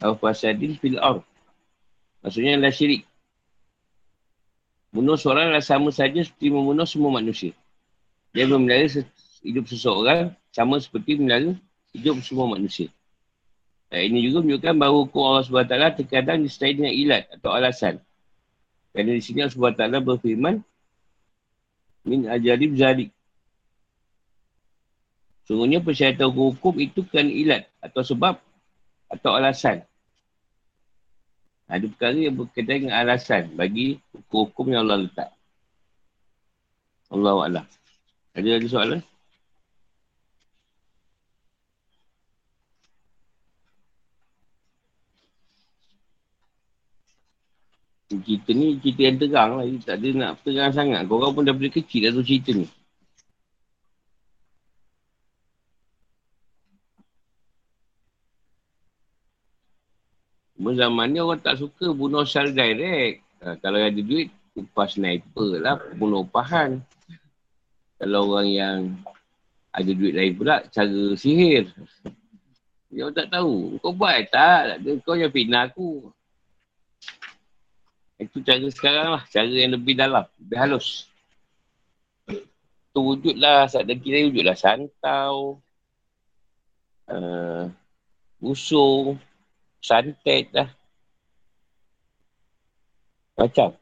Al-Fasadin 0.00 0.78
fil 0.80 0.96
ar. 0.96 1.20
Maksudnya 2.24 2.56
adalah 2.56 2.72
syirik. 2.72 3.02
Bunuh 4.94 5.18
seorang 5.18 5.52
adalah 5.52 5.64
sama 5.64 5.90
saja 5.92 6.22
seperti 6.22 6.48
membunuh 6.48 6.86
semua 6.86 7.18
manusia. 7.18 7.52
Dia 8.32 8.48
memelihara 8.48 9.04
hidup 9.44 9.68
seseorang 9.68 10.32
sama 10.54 10.80
seperti 10.80 11.18
memelihara 11.18 11.58
hidup 11.92 12.20
semua 12.24 12.48
manusia. 12.48 12.88
Dan 13.92 14.08
ini 14.08 14.24
juga 14.24 14.40
menunjukkan 14.40 14.74
bahawa 14.80 14.96
hukum 15.04 15.20
Allah 15.20 15.44
SWT 15.44 16.00
terkadang 16.00 16.40
disertai 16.40 16.72
dengan 16.72 16.92
ilat 16.96 17.28
atau 17.36 17.52
alasan. 17.52 18.00
Kerana 18.92 19.12
di 19.12 19.22
sini 19.24 19.44
Allah 19.44 19.52
SWT 19.52 20.00
berfirman, 20.00 20.56
Min 22.02 22.26
ajarib 22.26 22.74
zalik. 22.74 23.14
Sungguhnya 25.46 25.78
persyaratan 25.78 26.32
hukum 26.32 26.74
itu 26.82 27.06
kan 27.06 27.28
ilat 27.30 27.70
atau 27.78 28.02
sebab 28.02 28.40
atau 29.12 29.30
alasan. 29.36 29.84
Ada 31.70 31.86
perkara 31.88 32.18
yang 32.18 32.36
berkaitan 32.36 32.88
dengan 32.88 32.96
alasan 32.96 33.52
bagi 33.54 34.00
hukum-hukum 34.12 34.72
yang 34.72 34.88
Allah 34.88 35.06
letak. 35.06 35.30
Allah 37.12 37.36
Allah. 37.38 37.64
Ada 38.32 38.48
lagi 38.56 38.68
soalan? 38.72 39.00
Cerita 48.12 48.50
ni 48.52 48.76
cerita 48.76 49.00
yang 49.08 49.16
terang 49.16 49.50
lah. 49.56 49.64
Tak 49.80 49.96
ada 49.96 50.08
nak 50.12 50.32
terang 50.44 50.72
sangat. 50.76 51.08
Korang 51.08 51.32
pun 51.32 51.48
boleh 51.48 51.72
kecil 51.72 52.04
dah 52.04 52.12
tu 52.12 52.20
cerita 52.20 52.52
ni. 52.52 52.68
Zaman 60.62 61.12
ni 61.12 61.18
orang 61.20 61.42
tak 61.42 61.58
suka 61.60 61.90
bunuh 61.92 62.24
secara 62.24 62.48
direct. 62.52 63.20
Ha, 63.42 63.58
kalau 63.58 63.82
ada 63.82 63.98
duit, 63.98 64.30
upah 64.54 64.86
sniper 64.86 65.58
lah, 65.58 65.76
bunuh 65.98 66.22
upahan. 66.24 66.80
Kalau 67.98 68.30
orang 68.30 68.48
yang 68.48 68.78
ada 69.74 69.90
duit 69.90 70.14
lain 70.14 70.32
pula, 70.38 70.62
cara 70.70 71.16
sihir. 71.18 71.68
Dia 72.92 73.08
tak 73.10 73.32
tahu. 73.32 73.80
Kau 73.80 73.92
buat 73.96 74.28
tak? 74.28 74.84
Kau 75.02 75.16
yang 75.18 75.32
fitnah 75.32 75.68
aku. 75.72 76.12
Itu 78.22 78.38
cara 78.46 78.66
sekarang 78.70 79.08
lah. 79.18 79.22
Cara 79.26 79.50
yang 79.50 79.74
lebih 79.74 79.98
dalam. 79.98 80.22
Lebih 80.38 80.58
halus. 80.58 81.10
Tu 82.94 83.00
wujudlah. 83.02 83.66
Saat 83.66 83.90
kita 83.90 84.30
wujudlah. 84.30 84.54
Santau. 84.54 85.58
Uh, 87.10 87.66
busung. 88.38 89.18
Santet 89.82 90.54
lah. 90.54 90.70
Macam. 93.34 93.81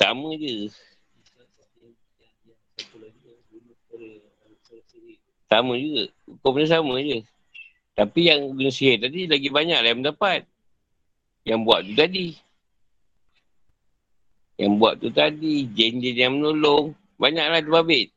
Sama 0.00 0.32
je. 0.40 0.72
Sama 5.44 5.76
juga. 5.76 6.08
Pun 6.40 6.64
sama 6.64 6.96
je. 7.04 7.20
Tapi 7.92 8.32
yang 8.32 8.56
guna 8.56 8.72
sihir 8.72 8.96
tadi 8.96 9.28
lagi 9.28 9.52
banyak 9.52 9.76
lah 9.76 9.88
yang 9.92 10.00
mendapat. 10.00 10.48
Yang 11.44 11.60
buat 11.68 11.80
tu 11.84 11.92
tadi. 11.92 12.26
Yang 14.56 14.72
buat 14.80 14.94
tu 14.96 15.08
tadi. 15.12 15.68
Jen-jen 15.68 16.16
yang 16.16 16.32
menolong. 16.40 16.96
Banyaklah 17.20 17.60
tu 17.60 17.68
babit. 17.68 18.08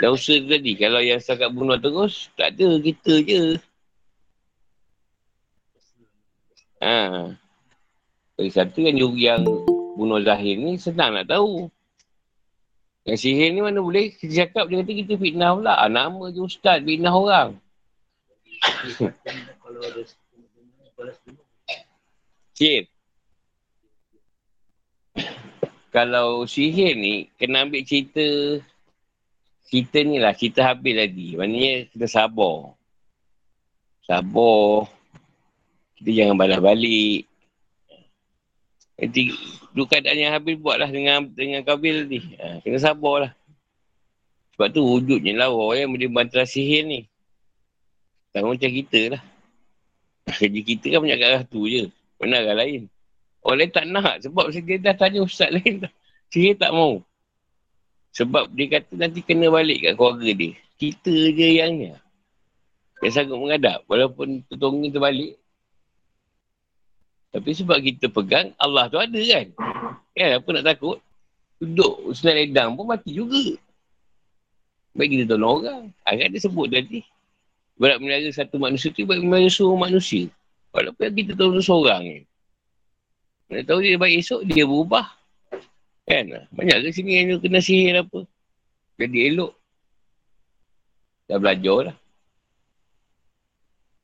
Dah 0.00 0.16
usaha 0.16 0.40
tu 0.40 0.48
tadi. 0.48 0.80
Kalau 0.80 1.04
yang 1.04 1.20
setakat 1.20 1.52
bunuh 1.52 1.76
terus, 1.76 2.32
tak 2.40 2.56
ada. 2.56 2.80
Kita 2.80 3.20
je. 3.20 3.60
Ha. 6.80 7.36
Lagi 8.40 8.52
satu 8.52 8.80
yang 8.80 8.96
yang 9.16 9.44
bunuh 9.96 10.20
Zahir 10.20 10.60
ni 10.60 10.76
senang 10.76 11.16
nak 11.16 11.26
tahu. 11.32 11.72
Yang 13.06 13.18
sihir 13.22 13.54
ni 13.54 13.62
mana 13.62 13.78
boleh 13.78 14.10
kita 14.12 14.44
cakap 14.44 14.66
dia 14.66 14.82
kata 14.82 14.92
kita 14.92 15.14
fitnah 15.16 15.54
pula. 15.54 15.78
Ah, 15.78 15.86
nama 15.86 16.26
je 16.28 16.42
ustaz 16.42 16.82
fitnah 16.82 17.14
orang. 17.14 17.54
sihir. 22.58 22.90
Kalau 25.94 26.44
sihir 26.44 26.98
ni 26.98 27.30
kena 27.40 27.64
ambil 27.64 27.86
cerita 27.86 28.26
cerita 29.70 29.98
ni 30.02 30.18
lah, 30.18 30.34
cerita 30.34 30.66
habis 30.66 30.98
tadi. 30.98 31.38
Maknanya 31.38 31.86
kita 31.94 32.06
sabar. 32.10 32.74
Sabar. 34.02 34.90
Kita 35.94 36.10
jangan 36.10 36.34
balas 36.34 36.58
balik. 36.58 37.30
Dulu 38.96 39.84
keadaan 39.84 40.16
yang 40.16 40.32
Habil 40.32 40.56
buatlah 40.56 40.88
dengan 40.88 41.28
dengan 41.28 41.60
Kabil 41.60 42.08
ni. 42.08 42.20
Ha, 42.40 42.64
kena 42.64 42.80
sabarlah. 42.80 43.36
Sebab 44.56 44.72
tu 44.72 44.80
wujudnya 44.80 45.36
lah 45.36 45.52
orang 45.52 45.84
yang 45.84 45.90
boleh 45.92 46.08
bantu 46.08 46.40
sihir 46.48 46.88
ni. 46.88 47.04
Tak 48.32 48.40
macam 48.40 48.72
kita 48.72 49.00
lah. 49.12 49.22
Kerja 50.32 50.60
kita 50.64 50.86
kan 50.96 51.00
banyak 51.04 51.20
arah 51.20 51.42
tu 51.44 51.68
je. 51.68 51.92
Mana 52.16 52.40
arah 52.40 52.56
lain. 52.64 52.88
Orang 53.44 53.58
lain 53.60 53.70
tak 53.70 53.84
nak 53.84 54.24
sebab 54.24 54.48
dia 54.48 54.80
dah 54.80 54.96
tanya 54.96 55.20
ustaz 55.20 55.52
lain. 55.60 55.84
Sihir 56.32 56.56
tak 56.56 56.72
mau. 56.72 57.04
Sebab 58.16 58.48
dia 58.56 58.80
kata 58.80 58.96
nanti 58.96 59.20
kena 59.20 59.52
balik 59.52 59.84
kat 59.84 59.92
keluarga 59.92 60.32
dia. 60.32 60.56
Kita 60.80 61.12
je 61.12 61.48
yang 61.60 61.76
ni. 61.76 61.92
Yang 63.04 63.12
sanggup 63.12 63.44
menghadap. 63.44 63.84
Walaupun 63.92 64.40
tutungnya 64.48 64.88
terbalik, 64.88 65.36
tapi 67.34 67.50
sebab 67.52 67.78
kita 67.82 68.06
pegang, 68.08 68.54
Allah 68.56 68.86
tu 68.88 68.96
ada 68.96 69.20
kan? 69.20 69.46
Kan 70.16 70.30
apa 70.40 70.48
nak 70.54 70.64
takut? 70.64 70.98
Duduk 71.60 72.12
senang 72.12 72.36
ledang 72.36 72.68
pun 72.76 72.84
mati 72.88 73.16
juga. 73.16 73.56
Baik 74.96 75.08
kita 75.12 75.24
tolong 75.36 75.64
orang. 75.64 75.82
Agak 76.04 76.32
dia 76.32 76.40
sebut 76.40 76.68
tadi. 76.72 77.04
Berat 77.76 78.00
melihara 78.00 78.32
satu 78.32 78.56
manusia 78.56 78.88
tu, 78.92 79.04
baik 79.04 79.20
melihara 79.20 79.52
seluruh 79.52 79.76
manusia. 79.76 80.32
Walaupun 80.72 81.12
kita 81.12 81.36
tolong 81.36 81.60
seorang 81.60 82.02
ni. 82.04 82.18
Mana 83.52 83.62
tahu 83.62 83.84
dia 83.84 84.00
baik 84.00 84.24
esok, 84.24 84.40
dia 84.48 84.64
berubah. 84.64 85.06
Kan? 86.08 86.48
Banyak 86.56 86.88
ke 86.88 86.88
sini 86.96 87.20
yang 87.20 87.36
kena 87.42 87.60
sihir 87.60 88.00
apa. 88.00 88.24
Jadi 88.96 89.18
elok. 89.28 89.52
Dah 91.28 91.36
belajar 91.36 91.92
lah. 91.92 91.96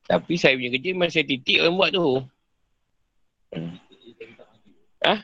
Tapi 0.04 0.36
saya 0.36 0.58
punya 0.58 0.70
kerja 0.76 0.88
memang 0.92 1.08
saya 1.08 1.24
titik 1.24 1.62
orang 1.62 1.76
buat 1.78 1.90
tu. 1.94 2.20
Ha? 5.02 5.14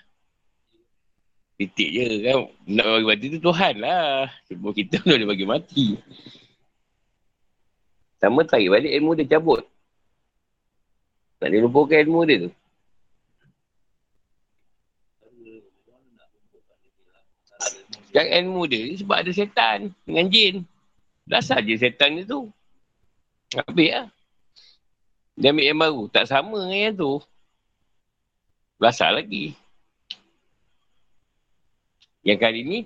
Titik 1.58 1.90
je 1.90 2.06
kan. 2.22 2.38
Nak 2.68 2.86
bagi 2.86 3.06
mati 3.08 3.26
tu 3.32 3.38
Tuhan 3.42 3.74
lah. 3.82 4.30
Sebab 4.46 4.70
kita 4.76 5.02
pun 5.02 5.10
boleh 5.16 5.28
bagi 5.28 5.46
mati. 5.48 5.86
Sama 8.18 8.42
tarik 8.44 8.70
balik 8.70 8.92
ilmu 8.94 9.14
dia 9.14 9.38
cabut. 9.38 9.62
Tak 11.38 11.50
boleh 11.50 11.60
lupakan 11.66 11.98
ilmu 12.02 12.20
dia 12.26 12.36
tu. 12.46 12.52
Sekarang 18.08 18.30
ilmu 18.42 18.62
dia 18.66 18.82
sebab 18.98 19.16
ada 19.22 19.30
setan 19.30 19.78
dengan 20.02 20.26
jin. 20.26 20.54
Dah 21.28 21.42
saja 21.44 21.74
setan 21.78 22.18
dia 22.18 22.26
tu. 22.26 22.50
Habis 23.54 23.90
lah. 23.94 24.06
Dia 25.38 25.54
ambil 25.54 25.64
yang 25.70 25.78
baru. 25.78 26.02
Tak 26.10 26.26
sama 26.26 26.66
dengan 26.66 26.80
yang 26.90 26.96
tu. 26.98 27.14
Belasah 28.78 29.10
lagi. 29.10 29.58
Yang 32.22 32.38
kali 32.38 32.60
ni, 32.62 32.78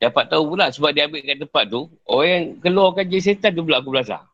dapat 0.00 0.28
tahu 0.32 0.56
pula 0.56 0.72
sebab 0.72 0.90
dia 0.96 1.04
ambil 1.04 1.20
kat 1.24 1.36
tempat 1.40 1.64
tu, 1.68 1.88
orang 2.08 2.28
yang 2.28 2.44
keluarkan 2.60 3.04
je 3.12 3.18
setan 3.20 3.52
tu 3.52 3.64
pula 3.64 3.80
aku 3.84 3.92
belasah. 3.92 4.24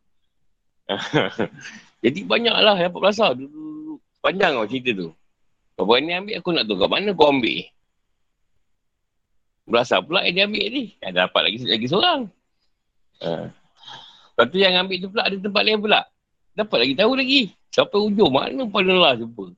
Jadi 2.03 2.27
banyaklah 2.27 2.75
dapat 2.79 2.99
belasah. 2.99 3.35
Panjang 4.23 4.55
tau 4.55 4.67
cerita 4.71 4.91
tu. 4.95 5.09
Kau 5.75 5.97
ni 5.97 6.13
ambil, 6.13 6.37
aku 6.37 6.51
nak 6.53 6.65
tahu 6.69 6.77
kat 6.77 6.91
mana 6.93 7.11
kau 7.17 7.33
ambil. 7.33 7.65
Belasah 9.71 9.99
pula 10.03 10.27
yang 10.27 10.35
dia 10.35 10.45
ambil 10.47 10.67
ni. 10.71 10.85
Ada 11.01 11.27
dapat 11.27 11.41
lagi 11.47 11.57
lagi 11.65 11.87
seorang. 11.87 12.21
Ha. 13.23 13.49
Lepas 13.51 14.45
tu 14.51 14.57
yang 14.59 14.75
ambil 14.77 14.97
tu 14.99 15.09
pula 15.09 15.23
ada 15.25 15.37
tempat 15.37 15.63
lain 15.63 15.79
pula. 15.81 16.01
Dapat 16.55 16.79
lagi 16.85 16.95
tahu 16.99 17.13
lagi. 17.17 17.43
Sampai 17.71 17.99
ujung 18.03 18.33
mana 18.35 18.63
pada 18.67 18.93
lah 18.93 19.15
jumpa. 19.15 19.55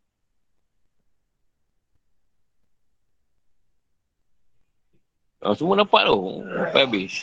Ha, 5.42 5.58
semua 5.58 5.74
dapat 5.74 6.06
tu. 6.06 6.46
Sampai 6.46 6.82
habis. 6.86 7.14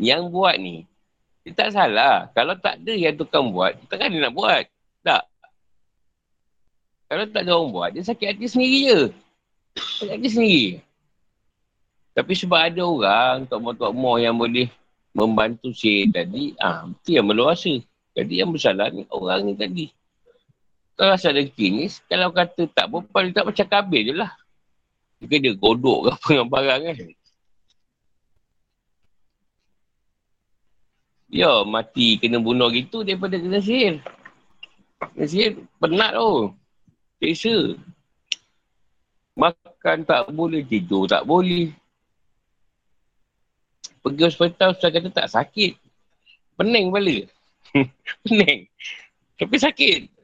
Yang 0.00 0.22
buat 0.32 0.56
ni, 0.56 0.88
dia 1.44 1.52
tak 1.52 1.76
salah. 1.76 2.32
Kalau 2.32 2.56
tak 2.56 2.80
ada 2.80 2.92
yang 2.96 3.12
tukang 3.20 3.52
buat, 3.52 3.76
takkan 3.92 4.08
dia 4.08 4.24
nak 4.24 4.32
buat. 4.32 4.64
Tak. 5.04 5.28
Kalau 7.12 7.24
tak 7.28 7.42
ada 7.44 7.52
orang 7.60 7.72
buat, 7.76 7.88
dia 7.92 8.00
sakit 8.00 8.32
hati 8.32 8.48
sendiri 8.48 8.78
je. 8.88 9.00
Sakit 9.76 10.12
hati 10.16 10.28
sendiri. 10.32 10.68
Tapi 12.16 12.32
sebab 12.32 12.60
ada 12.64 12.80
orang, 12.80 13.44
tok 13.44 13.92
mo 13.92 14.16
yang 14.16 14.40
boleh 14.40 14.72
membantu 15.12 15.68
si 15.76 16.08
tadi, 16.08 16.56
ah, 16.56 16.88
itu 16.88 17.20
yang 17.20 17.28
berluasa. 17.28 17.76
Jadi 18.16 18.40
yang 18.40 18.56
bersalah 18.56 18.88
ni, 18.88 19.04
orang 19.12 19.46
ni 19.46 19.52
tadi. 19.52 19.92
Kalau 21.00 21.16
asal 21.16 21.32
rezeki 21.32 21.66
ni, 21.72 21.84
kalau 22.12 22.28
kata 22.28 22.68
tak 22.76 22.92
berapa, 22.92 23.24
dia 23.24 23.40
tak 23.40 23.48
macam 23.48 23.66
kabel 23.72 24.02
je 24.04 24.12
lah. 24.12 24.36
Dia 25.24 25.40
dia 25.40 25.56
godok 25.56 26.04
ke 26.04 26.08
apa 26.12 26.28
dengan 26.28 26.48
barang 26.52 26.80
kan. 26.84 26.96
Ya, 31.32 31.64
mati 31.64 32.20
kena 32.20 32.36
bunuh 32.36 32.68
gitu 32.68 33.00
daripada 33.00 33.40
kena 33.40 33.64
sihir. 33.64 34.04
Kena 35.16 35.24
sihir 35.24 35.64
penat 35.80 36.20
tu. 36.20 36.52
Seksa. 37.24 37.80
Makan 39.40 40.04
tak 40.04 40.28
boleh, 40.36 40.68
tidur 40.68 41.08
tak 41.08 41.24
boleh. 41.24 41.72
Pergi 44.04 44.22
hospital, 44.28 44.76
ustaz 44.76 44.92
kata 44.92 45.08
tak 45.08 45.32
sakit. 45.32 45.80
Pening 46.60 46.92
kepala. 46.92 47.16
Pening. 48.28 48.68
Tapi 49.40 49.56
sakit. 49.56 50.19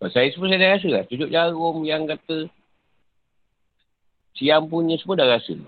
Saya 0.00 0.32
semua 0.32 0.48
saya 0.48 0.64
dah 0.64 0.70
rasa 0.80 0.88
lah. 0.88 1.04
Tunjuk 1.04 1.28
jarum 1.28 1.84
yang 1.84 2.08
kata 2.08 2.48
siam 4.32 4.64
punya 4.64 4.96
semua 4.96 5.20
dah 5.20 5.28
rasa. 5.28 5.60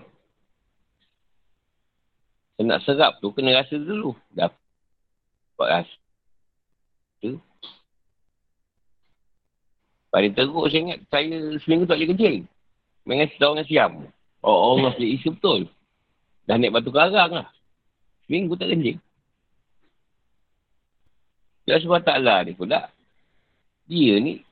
Saya 2.57 2.65
nak 2.65 2.81
serap 2.81 3.21
tu 3.21 3.29
kena 3.29 3.53
rasa 3.53 3.77
dulu. 3.77 4.17
Dapat 4.33 4.57
rasa. 5.61 5.95
cipta. 7.21 7.37
Pada 10.09 10.27
teruk 10.29 10.65
saya 10.69 10.81
ingat 10.81 10.99
saya 11.13 11.37
seminggu 11.61 11.85
tak 11.85 12.01
boleh 12.01 12.09
kencing. 12.13 12.37
Dengan 13.05 13.27
setahun 13.29 13.53
dengan 13.57 13.69
siam. 13.69 13.91
Oh 14.41 14.77
Allah 14.77 14.93
pilih 14.97 15.17
isu 15.17 15.29
betul. 15.37 15.69
Dah 16.49 16.57
naik 16.57 16.73
batu 16.73 16.89
karang 16.89 17.31
lah. 17.37 17.47
Seminggu 18.25 18.57
tak 18.57 18.73
kencing. 18.73 18.97
Ya 21.69 21.77
sebab 21.77 22.01
taklah 22.01 22.41
ni 22.45 22.57
pula. 22.57 22.89
Dia 23.87 24.19
ni 24.19 24.43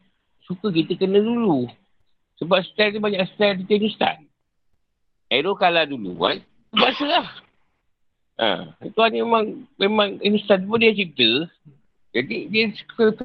suka 0.45 0.67
kita 0.71 0.99
kena 0.99 1.23
dulu. 1.23 1.67
Sebab 2.41 2.57
style 2.65 2.97
dia 2.97 3.01
banyak 3.01 3.21
style 3.37 3.61
di 3.61 3.65
Tajikistan. 3.69 4.25
Aero 5.31 5.55
kalah 5.55 5.87
dulu. 5.87 6.17
Kan? 6.19 6.43
Bahasa 6.73 7.05
lah. 7.07 7.27
Ha. 8.41 8.49
Itu 8.81 8.99
hanya 9.05 9.21
memang, 9.21 9.69
memang 9.77 10.09
instan 10.25 10.65
pun 10.65 10.81
dia 10.81 10.91
cipta. 10.91 11.47
Jadi 12.11 12.51
dia 12.51 12.73
suka 12.75 13.23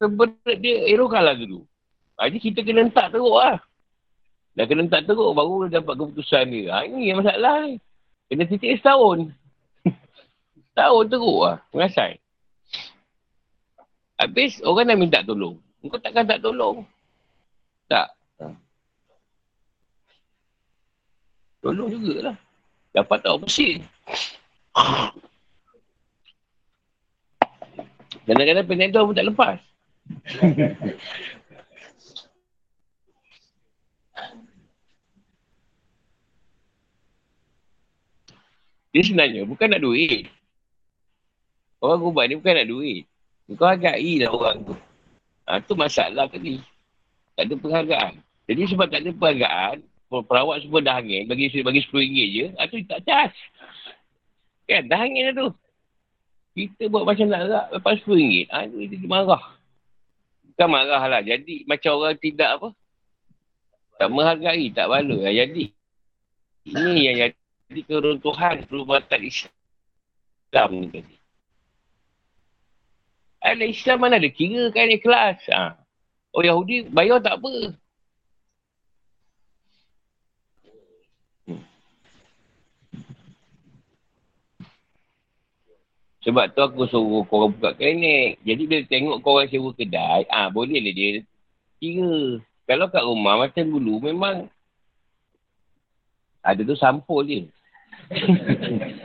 sebenarnya 0.00 0.54
dia 0.56 0.74
aero 0.88 1.10
kalah 1.10 1.36
dulu. 1.36 1.66
Ha, 2.16 2.30
jadi 2.30 2.38
kita 2.40 2.60
kena 2.62 2.88
letak 2.88 3.10
teruk 3.12 3.34
lah. 3.36 3.58
Dah 4.54 4.64
kena 4.64 4.86
letak 4.86 5.04
teruk 5.10 5.34
baru 5.34 5.66
dapat 5.66 5.94
keputusan 5.98 6.44
dia. 6.48 6.70
Ha, 6.70 6.86
ini 6.86 7.10
yang 7.10 7.20
masalah 7.20 7.66
ni. 7.66 7.82
Kena 8.30 8.46
titik 8.48 8.78
setahun. 8.80 9.34
setahun 10.72 11.04
teruk 11.10 11.38
lah. 11.42 11.56
Mengasai. 11.74 12.23
Habis 14.24 14.64
orang 14.64 14.88
dah 14.88 14.96
minta 14.96 15.20
tolong. 15.20 15.60
Kau 15.84 16.00
takkan 16.00 16.24
tak 16.24 16.40
tolong. 16.40 16.80
Tak. 17.92 18.08
Ha. 18.40 18.48
Tolong 21.60 21.92
jugalah. 21.92 22.32
Dapat 22.96 23.18
tahu 23.20 23.44
bersih. 23.44 23.84
Kadang-kadang 28.24 28.64
penedor 28.64 29.04
pun 29.04 29.12
tak 29.12 29.28
lepas. 29.28 29.60
Dia 38.88 39.02
sebenarnya 39.04 39.44
bukan 39.44 39.68
nak 39.68 39.84
duit. 39.84 40.32
Orang 41.84 42.08
ubat 42.08 42.32
ni 42.32 42.40
bukan 42.40 42.56
nak 42.56 42.70
duit. 42.72 43.04
Kau 43.52 43.68
hargai 43.68 44.24
lah 44.24 44.32
orang 44.32 44.64
tu. 44.64 44.74
Ha, 45.44 45.60
tu 45.60 45.76
masalah 45.76 46.24
tadi. 46.32 46.64
Tak 47.36 47.44
ada 47.44 47.54
penghargaan. 47.60 48.12
Jadi 48.48 48.62
sebab 48.72 48.86
tak 48.88 49.04
ada 49.04 49.10
penghargaan, 49.12 49.76
perawat 50.08 50.64
semua 50.64 50.80
dah 50.80 50.96
angin, 51.00 51.28
bagi 51.28 51.52
bagi 51.60 51.82
RM10 51.84 52.28
je, 52.32 52.46
ha, 52.56 52.64
tu 52.64 52.80
tak 52.88 53.00
cas. 53.04 53.32
Kan, 54.64 54.88
dah 54.88 55.00
angin 55.04 55.28
lah 55.28 55.34
tu. 55.36 55.48
Kita 56.54 56.86
buat 56.88 57.04
macam 57.04 57.26
nak 57.28 57.42
rak, 57.50 57.66
lepas 57.76 58.00
RM10. 58.08 58.48
Ha, 58.48 58.64
tu 58.70 58.78
dia 58.80 59.04
marah. 59.04 59.44
Bukan 60.54 60.68
marah 60.70 61.02
lah. 61.04 61.20
Jadi 61.20 61.68
macam 61.68 62.00
orang 62.00 62.16
tidak 62.16 62.50
apa. 62.56 62.68
Tak 64.00 64.08
menghargai, 64.08 64.72
tak 64.72 64.86
bala. 64.88 65.16
Ha, 65.20 65.30
jadi, 65.34 65.64
ini 66.64 66.92
yang 67.04 67.16
jadi 67.68 67.80
keruntuhan 67.84 68.64
perubatan 68.64 69.20
Islam 69.20 70.68
ni 70.72 70.88
tadi. 70.88 71.16
Ada 73.44 73.64
Islam 73.68 74.00
mana 74.00 74.16
ada 74.16 74.30
kira 74.32 74.72
kan 74.72 74.88
ikhlas. 74.88 75.36
Ha. 75.52 75.76
Oh 76.32 76.40
Yahudi 76.40 76.88
bayar 76.88 77.20
tak 77.20 77.36
apa. 77.36 77.76
Sebab 86.24 86.56
tu 86.56 86.60
aku 86.64 86.88
suruh 86.88 87.20
korang 87.28 87.52
buka 87.52 87.76
klinik. 87.76 88.40
Jadi 88.48 88.62
bila 88.64 88.82
tengok 88.88 89.20
korang 89.20 89.44
sewa 89.52 89.76
kedai, 89.76 90.24
ah 90.32 90.48
ha, 90.48 90.52
boleh 90.52 90.80
lah 90.80 90.92
dia 90.96 91.20
kira. 91.76 92.40
Kalau 92.64 92.88
kat 92.88 93.04
rumah 93.04 93.44
macam 93.44 93.68
dulu 93.68 94.00
memang 94.00 94.48
ada 96.40 96.60
tu 96.64 96.72
sampul 96.80 97.28
je. 97.28 97.44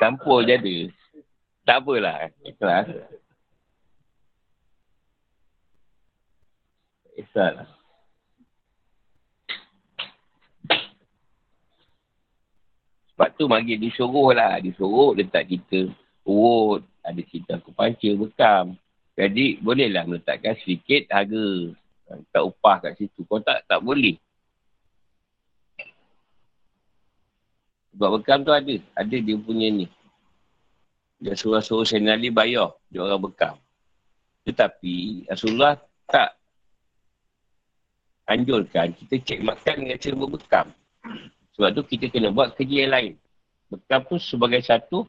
sampul 0.00 0.44
je 0.44 0.54
ada. 0.56 0.76
Tak 1.64 1.76
apalah. 1.84 2.32
Ikhlas. 2.42 2.86
Ikhlas 7.16 7.52
lah. 7.60 7.68
Sebab 13.12 13.28
tu 13.36 13.44
mari 13.46 13.76
disuruh 13.76 14.32
lah. 14.32 14.56
Disuruh 14.64 15.12
letak 15.12 15.52
kita 15.52 15.92
urut. 16.24 16.84
Ada 17.04 17.20
cerita 17.28 17.60
aku 17.60 17.72
panca 17.76 18.10
bekam. 18.16 18.76
Jadi 19.16 19.60
bolehlah 19.60 20.08
meletakkan 20.08 20.56
sedikit 20.64 21.08
harga. 21.12 21.76
Tak 22.32 22.42
upah 22.42 22.76
kat 22.82 22.96
situ. 22.96 23.22
Kau 23.28 23.38
tak, 23.44 23.62
tak 23.68 23.84
boleh. 23.84 24.16
Sebab 27.94 28.08
bekam 28.18 28.46
tu 28.46 28.52
ada. 28.54 28.76
Ada 28.94 29.16
dia 29.18 29.36
punya 29.38 29.68
ni. 29.70 29.86
Dia 31.20 31.36
suruh-suruh 31.36 31.84
Sayyidina 31.84 32.16
bayar. 32.32 32.72
Dia 32.88 33.04
orang 33.04 33.20
bekam. 33.20 33.54
Tetapi 34.46 35.26
Rasulullah 35.28 35.76
tak 36.08 36.40
anjurkan 38.30 38.94
kita 38.94 39.14
cek 39.18 39.40
makan 39.42 39.74
dengan 39.84 39.98
cara 39.98 40.14
berbekam. 40.16 40.66
Sebab 41.58 41.68
tu 41.74 41.82
kita 41.84 42.06
kena 42.08 42.30
buat 42.30 42.54
kerja 42.54 42.86
yang 42.86 42.92
lain. 42.94 43.12
Bekam 43.68 44.06
tu 44.06 44.16
sebagai 44.22 44.62
satu 44.62 45.04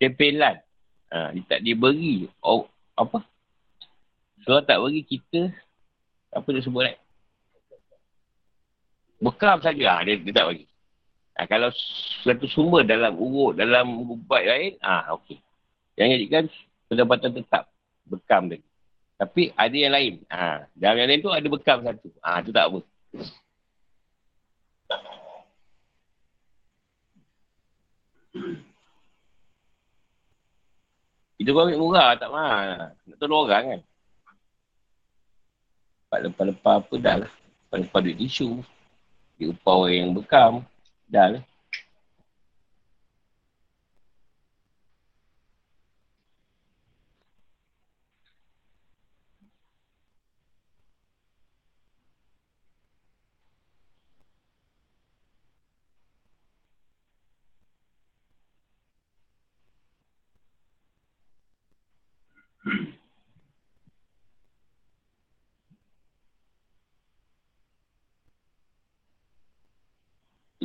tempelan. 0.00 0.60
Ha, 1.12 1.30
dia 1.30 1.46
tak 1.46 1.60
diberi 1.62 2.26
oh, 2.42 2.66
apa? 2.98 3.22
Sebab 4.42 4.66
tak 4.66 4.82
beri 4.82 5.06
kita 5.06 5.52
apa 6.34 6.48
dia 6.50 6.64
sebut 6.64 6.82
kan? 6.82 6.96
Bekam 9.22 9.56
saja 9.62 9.84
ha, 9.96 10.04
dia, 10.04 10.18
dia 10.18 10.32
tak 10.34 10.46
bagi. 10.50 10.66
Ha, 11.36 11.44
kalau 11.44 11.68
satu 12.24 12.48
sumber 12.48 12.80
dalam 12.88 13.12
urut, 13.20 13.60
dalam 13.60 14.08
ubat 14.08 14.40
lain, 14.40 14.72
ah 14.80 15.12
okey. 15.20 15.36
Yang 16.00 16.08
jadikan 16.16 16.44
pendapatan 16.88 17.30
tetap 17.36 17.68
bekam 18.08 18.48
tadi. 18.48 18.64
Tapi 19.20 19.52
ada 19.52 19.76
yang 19.76 19.92
lain. 19.92 20.14
Ha, 20.32 20.64
dalam 20.72 20.96
yang 21.04 21.08
lain 21.12 21.20
tu 21.20 21.32
ada 21.32 21.46
bekam 21.48 21.84
satu. 21.84 22.08
Ah 22.24 22.40
tu 22.40 22.52
tak 22.56 22.72
apa. 22.72 22.80
Kita 31.36 31.52
pun 31.52 31.68
ambil 31.68 31.80
murah, 31.80 32.16
tak 32.16 32.32
mahal. 32.32 32.96
Nak 33.04 33.16
tolong 33.20 33.44
orang 33.44 33.64
kan. 33.68 33.80
Lepas-lepas 36.16 36.74
apa 36.80 36.94
dah 36.96 37.16
lah. 37.20 37.32
Lepas-lepas 37.68 38.00
duit 38.00 38.16
tisu. 38.16 38.64
Dia 39.36 39.52
upah 39.52 39.84
orang 39.84 39.92
yang 40.00 40.10
bekam. 40.16 40.52
Dah 41.06 41.46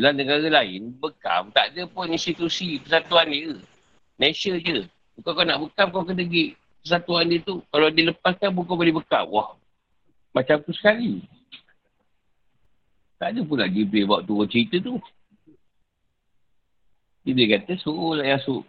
Dalam 0.02 0.18
negara 0.18 0.50
lain, 0.50 0.98
bekam 0.98 1.54
tak 1.54 1.78
ada 1.78 1.86
pun 1.86 2.10
institusi 2.10 2.82
persatuan 2.82 3.30
dia. 3.30 3.54
Malaysia 4.18 4.58
je. 4.58 4.90
Bukan 5.14 5.30
kau 5.38 5.46
nak 5.46 5.62
bekam, 5.62 5.94
kau 5.94 6.02
kena 6.02 6.26
pergi 6.26 6.58
persatuan 6.82 7.30
dia 7.30 7.46
tu. 7.46 7.62
Kalau 7.70 7.94
dia 7.94 8.10
lepaskan, 8.10 8.50
bukan 8.50 8.74
boleh 8.82 8.98
bekam. 8.98 9.30
Wah, 9.30 9.54
macam 10.34 10.58
tu 10.66 10.74
sekali. 10.74 11.22
Tak 13.22 13.30
ada 13.30 13.46
pula 13.46 13.70
Jibril 13.70 14.10
bawa 14.10 14.26
turun 14.26 14.50
cerita 14.50 14.82
tu. 14.82 14.98
Dia 17.22 17.62
kata, 17.62 17.78
suruh 17.78 18.18
lah 18.18 18.26
yang 18.26 18.42
suruh, 18.42 18.66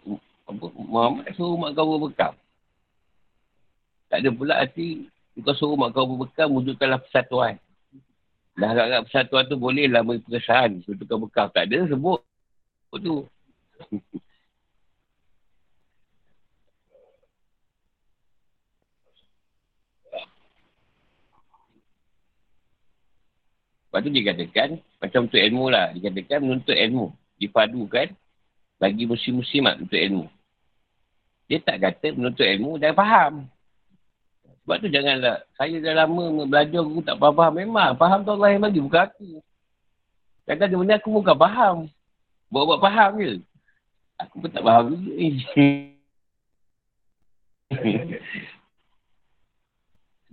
Muhammad 0.77 1.33
suruh 1.33 1.57
mak 1.57 1.73
kau 1.73 1.97
berbekam. 1.97 2.37
Tak 4.13 4.21
ada 4.21 4.29
pula 4.29 4.61
arti, 4.61 5.09
kau 5.41 5.57
suruh 5.57 5.73
mak 5.73 5.97
kau 5.97 6.05
berbekam, 6.05 6.53
wujudkanlah 6.53 7.01
persatuan. 7.01 7.57
Dah 8.53 8.69
harap-harap 8.69 9.01
persatuan 9.09 9.49
tu 9.49 9.57
boleh 9.57 9.89
lah 9.89 10.05
beri 10.05 10.21
perkesahan. 10.21 10.85
Tukar 10.85 11.17
bekal. 11.17 11.47
Tak 11.49 11.65
ada 11.65 11.89
sebut. 11.89 12.21
Apa 12.89 12.95
tu? 13.01 13.15
Lepas 23.89 23.99
tu 24.05 24.09
dia 24.09 24.23
katakan, 24.33 24.69
Macam 25.01 25.19
untuk 25.25 25.41
ilmu 25.41 25.65
lah. 25.73 25.89
Dikatakan 25.97 26.39
menuntut 26.45 26.77
ilmu. 26.77 27.13
Dipadukan 27.41 28.13
bagi 28.77 29.09
musim-musimat 29.09 29.81
untuk 29.81 29.97
ilmu. 29.97 30.25
Dia 31.49 31.57
tak 31.57 31.81
kata 31.81 32.13
menuntut 32.13 32.45
ilmu 32.45 32.77
dan 32.77 32.93
faham. 32.93 33.49
Sebab 34.63 34.79
tu 34.79 34.87
janganlah. 34.87 35.43
Saya 35.59 35.75
dah 35.83 36.07
lama 36.07 36.47
belajar 36.47 36.79
aku 36.79 37.03
tak 37.03 37.19
faham. 37.19 37.51
Memang 37.51 37.99
faham 37.99 38.23
tu 38.23 38.31
Allah 38.31 38.55
yang 38.55 38.63
bagi. 38.63 38.79
Bukan 38.79 39.03
aku. 39.03 39.43
Kadang 40.47 40.67
ada 40.71 40.75
benda 40.79 40.95
aku 40.99 41.11
bukan 41.11 41.35
faham. 41.35 41.91
Buat-buat 42.47 42.79
faham 42.79 43.11
je. 43.19 43.43
Aku 44.23 44.39
pun 44.39 44.47
tak 44.47 44.63
faham 44.63 44.95
juga 44.95 45.11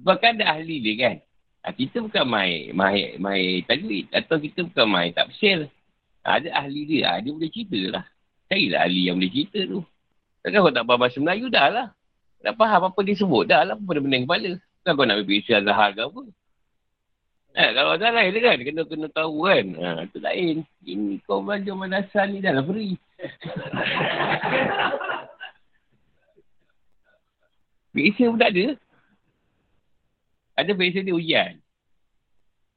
Sebab 0.00 0.16
kan 0.22 0.38
ada 0.38 0.56
ahli 0.56 0.78
dia 0.78 0.94
kan. 0.96 1.16
Ha, 1.60 1.76
kita 1.76 2.00
bukan 2.00 2.24
mai 2.24 2.72
mai 2.72 3.20
mai 3.20 3.60
tajwid 3.68 4.08
atau 4.14 4.40
kita 4.40 4.64
bukan 4.64 4.86
mai 4.88 5.12
tafsir. 5.12 5.68
Ha, 6.22 6.38
ada 6.38 6.48
ahli 6.54 6.86
dia. 6.86 7.12
Ha, 7.12 7.20
dia 7.20 7.34
boleh 7.34 7.50
cerita 7.50 7.98
lah. 7.98 8.04
Carilah 8.46 8.80
ahli 8.86 9.10
yang 9.10 9.18
boleh 9.18 9.32
cerita 9.34 9.60
tu. 9.66 9.82
Takkan 10.40 10.64
kau 10.64 10.72
tak 10.72 10.84
faham 10.86 11.00
bahasa 11.02 11.18
Melayu 11.20 11.50
dah 11.50 11.68
lah. 11.68 11.86
Tak 12.40 12.56
faham 12.56 12.88
apa 12.88 13.00
dia 13.04 13.16
sebut 13.16 13.44
dah 13.44 13.68
lah. 13.68 13.76
Apa 13.76 14.00
benda 14.00 14.24
kepala. 14.24 14.56
Kan 14.80 14.96
kau 14.96 15.04
nak 15.04 15.20
pergi 15.20 15.44
isi 15.44 15.52
Azhar 15.52 15.92
ke 15.92 16.08
apa. 16.08 16.22
Ha, 17.50 17.74
kalau 17.74 17.90
ada 17.98 18.14
lain 18.14 18.38
kan. 18.40 18.58
Kena 18.64 18.82
kena 18.88 19.08
tahu 19.12 19.44
kan. 19.44 19.66
Ha, 19.76 20.08
tu 20.08 20.18
lain. 20.24 20.64
Ini 20.86 21.20
kau 21.28 21.44
belajar 21.44 21.76
madrasah 21.76 22.24
ni 22.30 22.40
dah 22.40 22.56
lah 22.56 22.64
free. 22.64 22.96
Biasa 27.90 28.22
pun 28.30 28.38
tak 28.38 28.54
ada. 28.54 28.66
Ada 30.54 30.72
biasa 30.76 31.02
dia 31.02 31.16
hujan. 31.16 31.52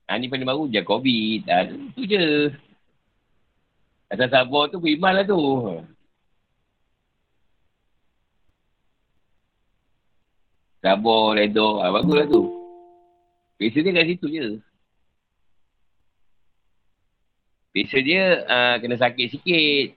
Ha, 0.09 0.17
ni 0.17 0.27
paling 0.27 0.47
baru 0.47 0.65
hujan 0.65 0.83
COVID. 0.83 1.39
Ha, 1.47 1.69
tu 1.69 2.03
je. 2.03 2.49
Atas 4.09 4.29
sabar 4.29 4.69
tu 4.73 4.81
beriman 4.81 5.21
lah 5.21 5.25
tu. 5.25 5.37
Sabar, 10.83 11.39
redor. 11.39 11.79
Ha, 11.79 11.95
bagus 11.95 12.11
lah 12.11 12.27
tu. 12.27 12.43
Biasa 13.55 13.77
dia 13.79 13.91
kat 13.95 14.05
situ 14.11 14.27
je. 14.27 14.47
Biasa 17.71 17.97
dia 18.03 18.23
uh, 18.43 18.75
kena 18.83 18.99
sakit 18.99 19.27
sikit. 19.31 19.95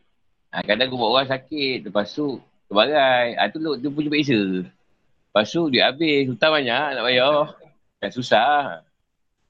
Ha, 0.54 0.62
kadang 0.62 0.86
aku 0.86 0.94
buat 0.94 1.10
orang 1.10 1.30
sakit. 1.34 1.90
Lepas 1.90 2.14
tu, 2.14 2.38
terbarai. 2.70 3.34
Ha, 3.34 3.50
tu, 3.50 3.58
tu 3.58 3.90
punya 3.90 4.14
biasa. 4.14 4.62
Lepas 4.62 5.46
tu, 5.50 5.66
dia 5.74 5.90
habis. 5.90 6.30
Hutang 6.30 6.54
banyak 6.54 6.86
nak 6.94 7.02
bayar. 7.02 7.58
Kan 7.98 8.10
susah. 8.14 8.86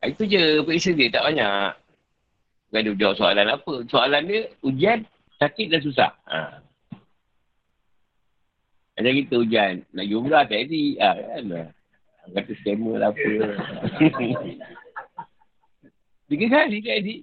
Ha, 0.00 0.08
itu 0.08 0.24
je 0.24 0.64
periksa 0.64 0.96
dia 0.96 1.12
tak 1.12 1.36
banyak. 1.36 1.76
Bukan 2.72 2.80
dia 2.80 2.92
jawab 2.96 3.16
soalan 3.20 3.52
apa. 3.52 3.74
Soalan 3.92 4.22
dia 4.24 4.40
ujian 4.64 5.04
sakit 5.36 5.68
dan 5.68 5.80
susah. 5.84 6.10
Ha. 6.32 6.64
Macam 8.96 9.12
kita 9.12 9.34
hujan. 9.36 9.74
Nak 9.92 10.06
jumlah 10.08 10.42
tak 10.48 10.58
jadi. 10.66 10.84
Ha, 11.04 11.10
kan? 11.12 11.44
Kata 12.32 12.52
scammer 12.64 12.96
lah 12.98 13.12
apa. 13.12 13.32
Tiga 16.26 16.46
kali 16.50 16.76
tak 16.82 16.94
jadi. 17.04 17.14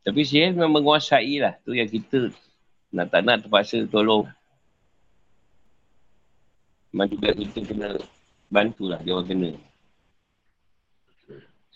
Tapi 0.00 0.20
sihir 0.24 0.56
memang 0.56 0.80
menguasai 0.80 1.40
lah. 1.40 1.54
Tu 1.64 1.76
yang 1.76 1.88
kita 1.88 2.32
nak 2.90 3.12
tak 3.12 3.22
nak 3.22 3.44
terpaksa 3.44 3.84
tolong. 3.86 4.26
Memang 6.90 7.08
juga 7.12 7.30
kita 7.36 7.58
kena 7.62 7.88
bantulah 8.50 8.98
dia 9.04 9.14
orang 9.14 9.28
kena. 9.28 9.50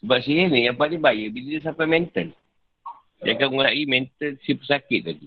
Sebab 0.00 0.18
sihir 0.24 0.48
ni 0.50 0.66
yang 0.66 0.76
paling 0.76 0.98
bahaya 1.00 1.28
bila 1.28 1.56
dia 1.56 1.62
sampai 1.62 1.86
mental. 1.86 2.28
Dia 3.22 3.36
akan 3.38 3.48
menguasai 3.52 3.84
mental 3.86 4.32
si 4.42 4.52
pesakit 4.56 5.00
tadi. 5.04 5.26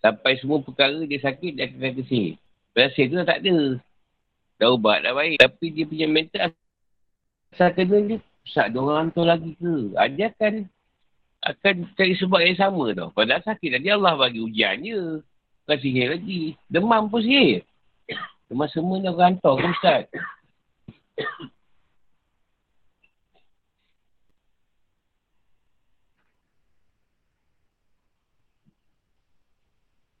Sampai 0.00 0.38
semua 0.38 0.62
perkara 0.62 1.02
dia 1.02 1.18
sakit, 1.18 1.52
dia 1.58 1.66
akan 1.66 1.78
kata 1.82 2.02
sihir. 2.06 2.34
Padahal 2.72 2.90
sihir 2.94 3.06
tu 3.10 3.16
tak 3.26 3.40
ada. 3.42 3.56
Dah 4.56 4.68
ubat, 4.72 5.04
dah 5.04 5.12
baik. 5.12 5.36
Tapi 5.42 5.66
dia 5.74 5.84
punya 5.84 6.06
mental 6.08 6.54
asal 7.56 7.72
kena 7.72 7.96
dia, 8.04 8.16
pusat 8.44 8.66
dia 8.68 8.78
orang 8.84 9.08
hantar 9.08 9.24
lagi 9.24 9.56
ke? 9.56 9.96
Ah, 9.96 10.08
dia 10.12 10.28
akan 10.28 10.68
akan 11.44 11.74
cari 11.94 12.14
sebab 12.16 12.40
yang 12.40 12.58
sama 12.58 12.90
tau. 12.96 13.10
Padahal 13.12 13.42
sakit 13.44 13.76
tadi 13.76 13.88
Allah 13.92 14.16
bagi 14.16 14.40
ujian 14.40 14.80
je. 14.82 15.20
Bukan 15.66 15.78
sihir 15.82 16.14
lagi. 16.14 16.54
Demam 16.70 17.10
pun 17.10 17.20
sihir. 17.20 17.66
Demam 18.46 18.70
semua 18.70 19.02
ni 19.02 19.10
orang 19.10 19.36
hantar 19.36 19.54
ke 19.58 19.66
Ustaz? 19.66 20.02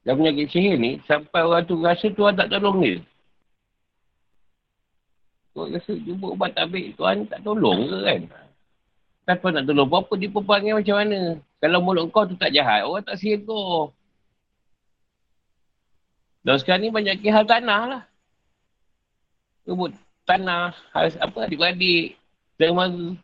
Dan 0.06 0.22
penyakit 0.22 0.54
sihir 0.54 0.78
ni, 0.78 1.02
sampai 1.10 1.42
orang 1.42 1.66
tu 1.66 1.82
rasa 1.82 2.06
Tuhan 2.06 2.38
tak 2.38 2.46
tolong 2.54 2.78
dia. 2.78 3.02
Tuhan 5.50 5.74
rasa 5.74 5.92
jumpa 5.98 6.26
ubat 6.30 6.54
tak 6.54 6.70
ambil, 6.70 6.86
Tuhan 6.94 7.26
tak 7.26 7.42
tolong 7.42 7.90
ke 7.90 7.98
kan? 8.06 8.45
Kenapa 9.26 9.46
nak 9.50 9.66
tolong? 9.66 9.90
Apa 9.90 10.14
dia 10.14 10.30
perangai 10.30 10.70
macam 10.78 10.96
mana? 11.02 11.42
Kalau 11.58 11.82
mulut 11.82 12.06
kau 12.14 12.30
tu 12.30 12.38
tak 12.38 12.54
jahat, 12.54 12.86
orang 12.86 13.02
tak 13.02 13.18
sihir 13.18 13.42
kau. 13.42 13.90
Dan 16.46 16.62
sekarang 16.62 16.86
ni 16.86 16.94
banyak 16.94 17.26
hal 17.26 17.42
tanah 17.42 17.82
lah. 17.90 18.02
Rebut 19.66 19.90
tanah, 20.30 20.70
hal, 20.94 21.10
apa 21.18 21.38
adik-beradik, 21.42 22.14
dan 22.54 22.70
mara. 22.78 23.18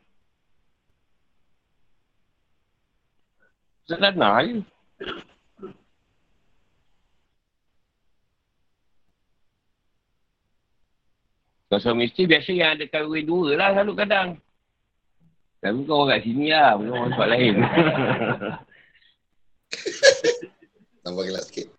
Tanah 3.87 4.35
je. 4.43 4.55
Kalau 11.71 11.79
suami 11.79 12.11
isteri 12.11 12.27
biasa 12.27 12.51
yang 12.51 12.75
ada 12.75 12.85
kahwin 12.91 13.23
dua 13.23 13.55
lah 13.55 13.71
selalu 13.71 13.95
kadang. 14.03 14.29
Tapi 15.63 15.87
kau 15.87 16.03
orang 16.03 16.19
kat 16.19 16.27
sini 16.27 16.51
lah. 16.51 16.75
Bukan 16.75 16.91
orang 16.91 17.11
tempat 17.15 17.29
lain. 17.31 17.55
Tambah 21.07 21.23
gelap 21.23 21.47
sikit. 21.47 21.71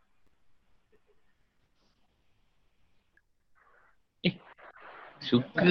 Eh. 4.23 4.39
Suka. 5.19 5.67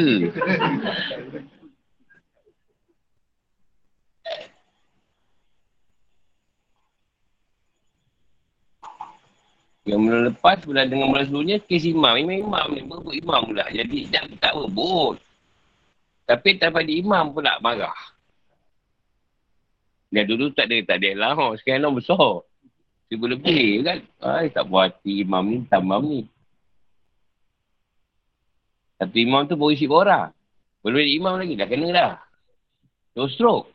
Yang 9.83 10.01
bulan 10.05 10.23
lepas, 10.31 10.63
bulan 10.69 10.87
dengan 10.93 11.09
bulan 11.11 11.27
sebelumnya, 11.33 11.57
kes 11.65 11.89
imam. 11.89 12.21
Imam 12.21 12.45
imam 12.45 12.69
ni, 12.77 12.85
berebut 12.85 13.17
imam 13.17 13.41
pula. 13.49 13.65
Jadi, 13.73 14.05
tak, 14.13 14.29
tak 14.37 14.53
berebut. 14.53 15.17
Tapi 16.23 16.57
tak 16.57 16.73
imam 16.87 17.35
pula 17.35 17.59
marah. 17.59 17.97
Dia 20.13 20.29
dulu 20.29 20.53
tak 20.53 20.69
ada, 20.69 20.77
tak 20.85 21.01
ada 21.01 21.11
lah. 21.17 21.31
Oh, 21.41 21.57
sekarang 21.57 21.89
orang 21.89 21.99
besar. 22.05 22.45
Seribu 23.09 23.33
lebih 23.33 23.81
kan. 23.85 23.99
Ay, 24.21 24.53
tak 24.53 24.69
buat 24.69 24.93
hati 24.93 25.25
imam 25.25 25.45
ni, 25.49 25.59
tamam 25.69 26.05
ni. 26.05 26.21
Satu 29.01 29.17
imam 29.17 29.49
tu 29.49 29.57
baru 29.57 29.73
isi 29.73 29.89
orang. 29.89 30.31
Belum 30.85 31.01
ada 31.01 31.11
imam 31.11 31.35
lagi, 31.41 31.55
dah 31.57 31.69
kena 31.69 31.89
dah. 31.91 32.13
Terus 33.17 33.33
stroke. 33.35 33.69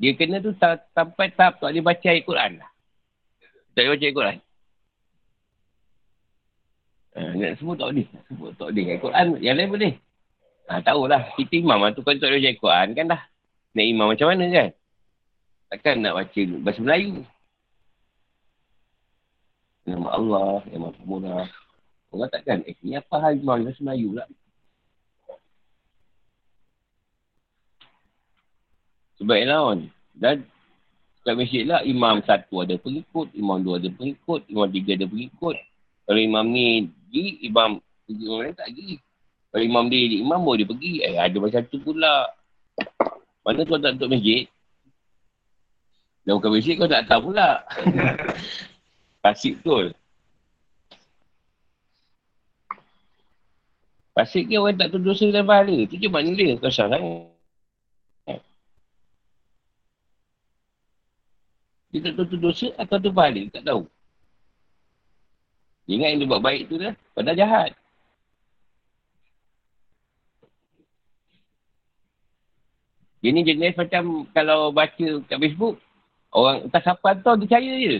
Dia 0.00 0.16
kena 0.16 0.40
tu 0.40 0.56
sampai 0.56 1.28
tahap 1.36 1.60
tak 1.60 1.68
boleh 1.72 1.84
baca 1.84 2.06
ayat 2.08 2.24
Quran 2.24 2.52
lah. 2.56 2.70
Tak 3.76 3.80
boleh 3.84 3.90
baca 3.96 4.04
ayat 4.04 4.16
Quran. 4.16 4.38
Ha, 7.10 7.34
nak 7.34 7.58
sebut 7.58 7.74
tak 7.74 7.90
boleh. 7.90 8.06
Sebut 8.30 8.50
tak 8.54 8.68
boleh. 8.70 8.84
Al-Quran 8.94 9.26
yang 9.42 9.56
lain 9.58 9.70
boleh. 9.70 9.92
Ha, 10.70 10.78
tahulah. 10.86 11.22
Kita 11.34 11.54
imam 11.58 11.82
tu 11.90 12.06
kan 12.06 12.14
tak 12.22 12.30
boleh 12.30 12.38
baca 12.38 12.50
Al-Quran 12.54 12.86
kan 12.94 13.06
dah. 13.10 13.22
Nak 13.74 13.86
imam 13.86 14.06
macam 14.10 14.26
mana 14.30 14.44
kan? 14.50 14.68
Takkan 15.70 15.96
nak 16.02 16.14
baca 16.18 16.40
bahasa 16.62 16.80
Melayu. 16.82 17.22
Nama 19.86 20.08
Allah, 20.14 20.62
yang 20.70 20.82
maha 20.86 21.02
murah. 21.02 21.48
Orang 22.10 22.30
takkan, 22.30 22.62
eh 22.66 22.74
ni 22.82 22.98
apa 22.98 23.14
hal 23.22 23.38
imam 23.38 23.66
bahasa 23.66 23.80
Melayu 23.82 24.06
pula? 24.14 24.26
Sebab 29.20 29.36
lawan. 29.46 29.78
Dan 30.16 30.48
kat 31.22 31.34
masjid 31.36 31.68
lah, 31.68 31.84
imam 31.84 32.24
satu 32.24 32.64
ada 32.64 32.74
pengikut, 32.80 33.28
imam 33.36 33.60
dua 33.60 33.76
ada 33.76 33.92
pengikut, 33.92 34.48
imam 34.48 34.66
tiga 34.72 34.96
ada 34.96 35.06
pengikut. 35.06 35.56
Kalau 36.10 36.18
imam 36.26 36.42
ni 36.50 36.90
pergi, 36.90 37.26
imam 37.46 37.78
pergi 38.02 38.24
orang 38.26 38.42
lain 38.50 38.54
tak 38.58 38.66
pergi. 38.74 38.90
Kalau 39.54 39.62
imam 39.62 39.84
dia 39.86 39.98
jadi 40.10 40.16
imam, 40.26 40.40
baru 40.42 40.56
dia 40.58 40.66
pergi. 40.66 40.92
Eh, 41.06 41.14
ada 41.22 41.36
macam 41.38 41.62
tu 41.70 41.78
pula. 41.78 42.14
Mana 43.46 43.62
kau 43.62 43.78
tak 43.78 43.94
untuk 43.94 44.10
masjid? 44.10 44.50
Dah 46.26 46.34
bukan 46.34 46.50
masjid, 46.50 46.74
kau 46.74 46.90
tak 46.90 47.06
tahu 47.06 47.30
pula. 47.30 47.62
Pasik 49.22 49.62
betul. 49.62 49.94
Pasik 54.10 54.50
ke 54.50 54.58
orang 54.58 54.82
tak 54.82 54.90
tahu 54.90 55.06
dosa 55.06 55.30
dan 55.30 55.46
pahala. 55.46 55.78
Tu 55.86 55.94
je 55.94 56.10
makna 56.10 56.34
dia. 56.34 56.58
Kau 56.58 56.74
salah 56.74 56.98
sangat. 56.98 58.42
Dia 61.94 61.98
tak 62.02 62.12
tahu 62.18 62.26
tu 62.34 62.38
dosa 62.42 62.66
atau 62.74 62.98
tu 62.98 63.14
pahala. 63.14 63.46
Dia 63.46 63.62
tak 63.62 63.70
tahu. 63.70 63.86
Ingat 65.90 66.08
yang 66.14 66.18
dia 66.22 66.30
buat 66.30 66.44
baik 66.46 66.62
tu 66.70 66.78
dah. 66.78 66.94
Padahal 67.18 67.34
jahat. 67.34 67.70
Dia 73.20 73.30
ni 73.34 73.42
jenis 73.42 73.74
macam 73.76 74.24
kalau 74.32 74.70
baca 74.70 75.08
kat 75.28 75.38
Facebook, 75.42 75.76
orang 76.32 76.64
entah 76.64 76.80
siapa 76.80 77.18
tahu 77.20 77.42
dia 77.42 77.44
percaya 77.50 77.72
je. 77.76 77.96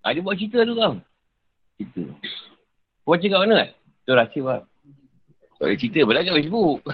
Ha, 0.00 0.14
dia 0.14 0.22
buat 0.24 0.38
cerita 0.38 0.62
tu 0.62 0.78
tau. 0.78 0.94
Cerita. 1.76 2.02
Kau 3.02 3.10
baca 3.12 3.26
kat 3.26 3.40
mana 3.42 3.54
kan? 3.60 3.70
Tu 4.06 4.12
rahsia 4.14 4.40
lah. 4.46 4.62
Tak 5.58 5.64
boleh 5.66 5.78
cerita 5.82 5.98
pula 6.06 6.22
kat 6.22 6.34
Facebook. 6.38 6.80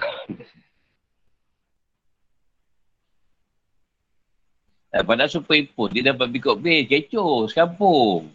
Eh, 4.91 5.07
padahal 5.07 5.31
superimpose, 5.31 5.95
dia 5.95 6.11
dapat 6.11 6.27
big 6.35 6.43
up 6.43 6.59
base, 6.59 6.83
kecoh, 6.83 7.47
sekampung. 7.47 8.27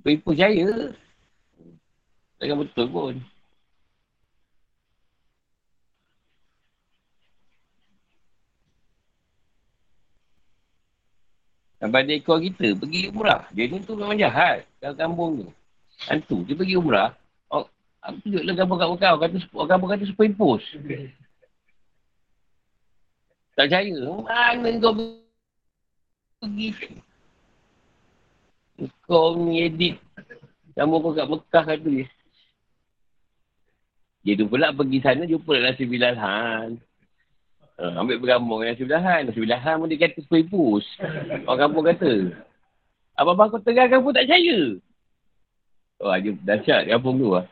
Superimpose 0.00 0.40
jaya. 0.40 0.96
Takkan 2.40 2.56
betul 2.64 2.88
pun. 2.88 3.20
Sampai 11.76 12.04
ada 12.04 12.16
ekor 12.16 12.40
kita, 12.40 12.76
pergi 12.80 13.12
umrah. 13.12 13.44
Dia 13.52 13.68
ni 13.68 13.84
tu 13.84 13.92
memang 13.92 14.16
jahat. 14.16 14.64
Dalam 14.80 14.96
kampung 14.96 15.44
tu. 15.44 15.48
Hantu, 16.08 16.48
dia 16.48 16.56
pergi 16.56 16.80
umrah. 16.80 17.12
Oh, 17.52 17.68
aku 18.00 18.24
tunjuklah 18.24 18.56
gambar 18.56 18.76
kat 18.80 18.88
kau. 18.88 19.16
Kata, 19.20 19.36
gambar 19.68 19.86
kata 19.92 20.04
superimpose. 20.08 20.64
Tak 23.52 23.68
percaya. 23.68 23.96
Mana 24.56 24.80
kau 24.80 24.96
pergi? 26.40 26.68
Kau 29.04 29.36
ni 29.36 29.66
edit. 29.66 29.96
Gambar 30.76 30.98
kau 31.02 31.12
kat 31.12 31.26
Mekah 31.28 31.64
kata 31.66 31.90
je. 31.90 32.06
Dia 34.20 34.36
tu 34.36 34.46
pula 34.48 34.72
pergi 34.72 34.98
sana 35.00 35.24
jumpa 35.24 35.52
lah 35.56 35.72
Nasib 35.72 35.88
Bilal 35.88 36.16
Han. 36.20 36.76
Uh, 37.80 37.96
ambil 37.96 38.20
bergambar 38.20 38.60
dengan 38.60 38.70
Nasib 38.76 38.84
Bilal 38.88 39.04
Han. 39.04 39.20
Nasib 39.28 39.42
Bilal 39.44 39.60
Han 39.64 39.76
pun 39.80 39.88
dia 39.88 40.00
kata 40.00 40.18
sepipus. 40.20 40.84
Orang 41.48 41.60
kampung 41.60 41.84
kata. 41.88 42.12
Apa-apa 43.16 43.56
kau 43.56 43.60
terangkan 43.60 44.00
pun 44.00 44.12
tak 44.16 44.28
percaya. 44.28 44.58
Oh, 46.00 46.16
dia 46.16 46.32
dahsyat 46.40 46.88
kampung 46.88 47.20
tu 47.20 47.36
lah. 47.36 47.44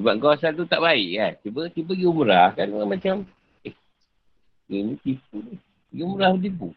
Sebab 0.00 0.18
kau 0.18 0.32
asal 0.32 0.56
tu 0.56 0.64
tak 0.64 0.80
baik 0.80 1.08
kan. 1.20 1.32
Cuba 1.44 1.68
tiba 1.68 1.92
pergi 1.92 2.08
umrah 2.08 2.50
kan 2.56 2.66
orang 2.72 2.96
macam 2.96 3.28
eh 3.62 3.76
ini 4.72 4.96
tipu 5.04 5.36
ni. 5.38 5.54
Pergi 5.92 6.02
umrah 6.02 6.32
tipu. 6.40 6.72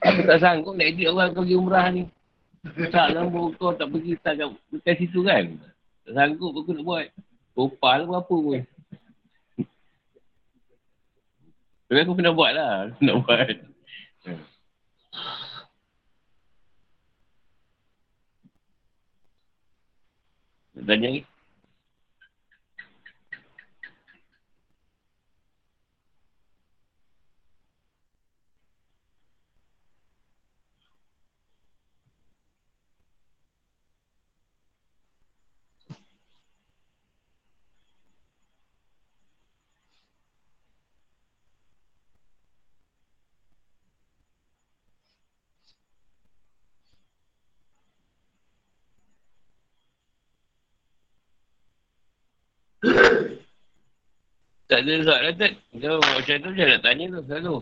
Aku 0.00 0.20
tak 0.24 0.40
sanggup 0.40 0.74
nak 0.74 0.88
edit 0.90 1.12
orang 1.12 1.32
kau 1.36 1.44
pergi 1.44 1.56
umrah 1.56 1.86
ni. 1.92 2.08
Tak 2.92 3.16
lampu 3.16 3.52
kau 3.56 3.72
tak 3.72 3.88
pergi 3.88 4.16
tak 4.20 4.40
kat, 4.40 4.48
kat 4.84 4.94
situ 5.00 5.20
kan. 5.24 5.44
Tak 6.08 6.12
sanggup 6.16 6.52
aku 6.56 6.76
nak 6.76 6.84
buat. 6.84 7.06
Upah 7.56 7.94
lah 8.00 8.06
berapa 8.08 8.34
pun. 8.34 8.62
Tapi 11.90 11.98
aku 12.06 12.14
kena 12.14 12.30
buat 12.30 12.54
lah. 12.54 12.88
Nak 13.04 13.16
buat. 13.26 13.50
Tanya 20.80 21.06
lagi? 21.12 21.22
Tak 54.80 54.88
ada 54.88 55.04
soalan 55.04 55.34
tak? 55.36 55.52
Kau 55.76 56.00
macam 56.00 56.36
tu 56.40 56.50
je 56.56 56.64
nak 56.64 56.80
tanya 56.80 57.04
tu 57.12 57.20
selalu. 57.28 57.56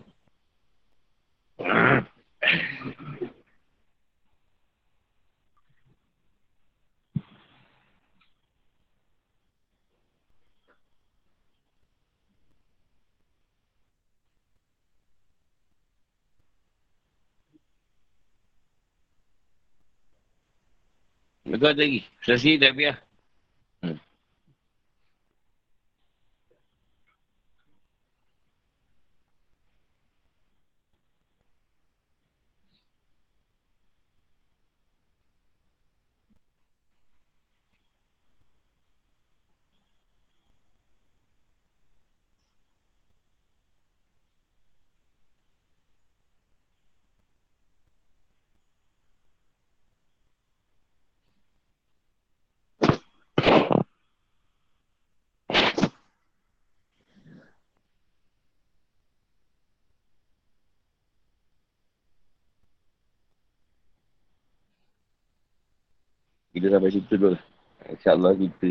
Kau 21.59 21.67
ada 21.67 21.83
lagi? 21.83 22.07
Selesai 22.23 22.63
dah 22.63 22.71
biar. 22.79 23.08
Kita 66.59 66.75
sampai 66.75 66.91
situ 66.91 67.15
dulu 67.15 67.39
lah. 67.39 67.43
InsyaAllah 67.87 68.35
kita 68.35 68.71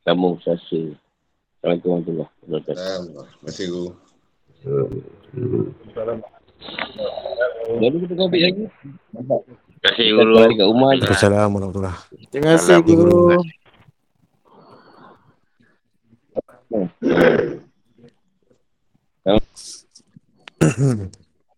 sambung 0.00 0.40
selasa. 0.40 0.96
Assalamualaikum 1.60 1.88
warahmatullahi 1.92 2.32
wabarakatuh. 2.40 2.80
Terima 2.80 3.44
kasih, 3.44 3.66
Guru. 3.68 3.92
Lalu 7.80 7.96
kita 8.08 8.14
kopi 8.16 8.38
lagi. 8.40 8.64
Terima 9.12 9.36
kasih 9.84 10.06
guru. 10.16 10.32
balik 10.40 10.56
kat 10.56 10.66
rumah 10.72 10.90
je. 10.96 11.04
Assalamualaikum 11.04 11.52
warahmatullahi 11.60 12.00
Terima 12.32 12.56
kasih 12.56 12.80
Assalamualaikum. 12.80 13.44
guru. 20.96 21.19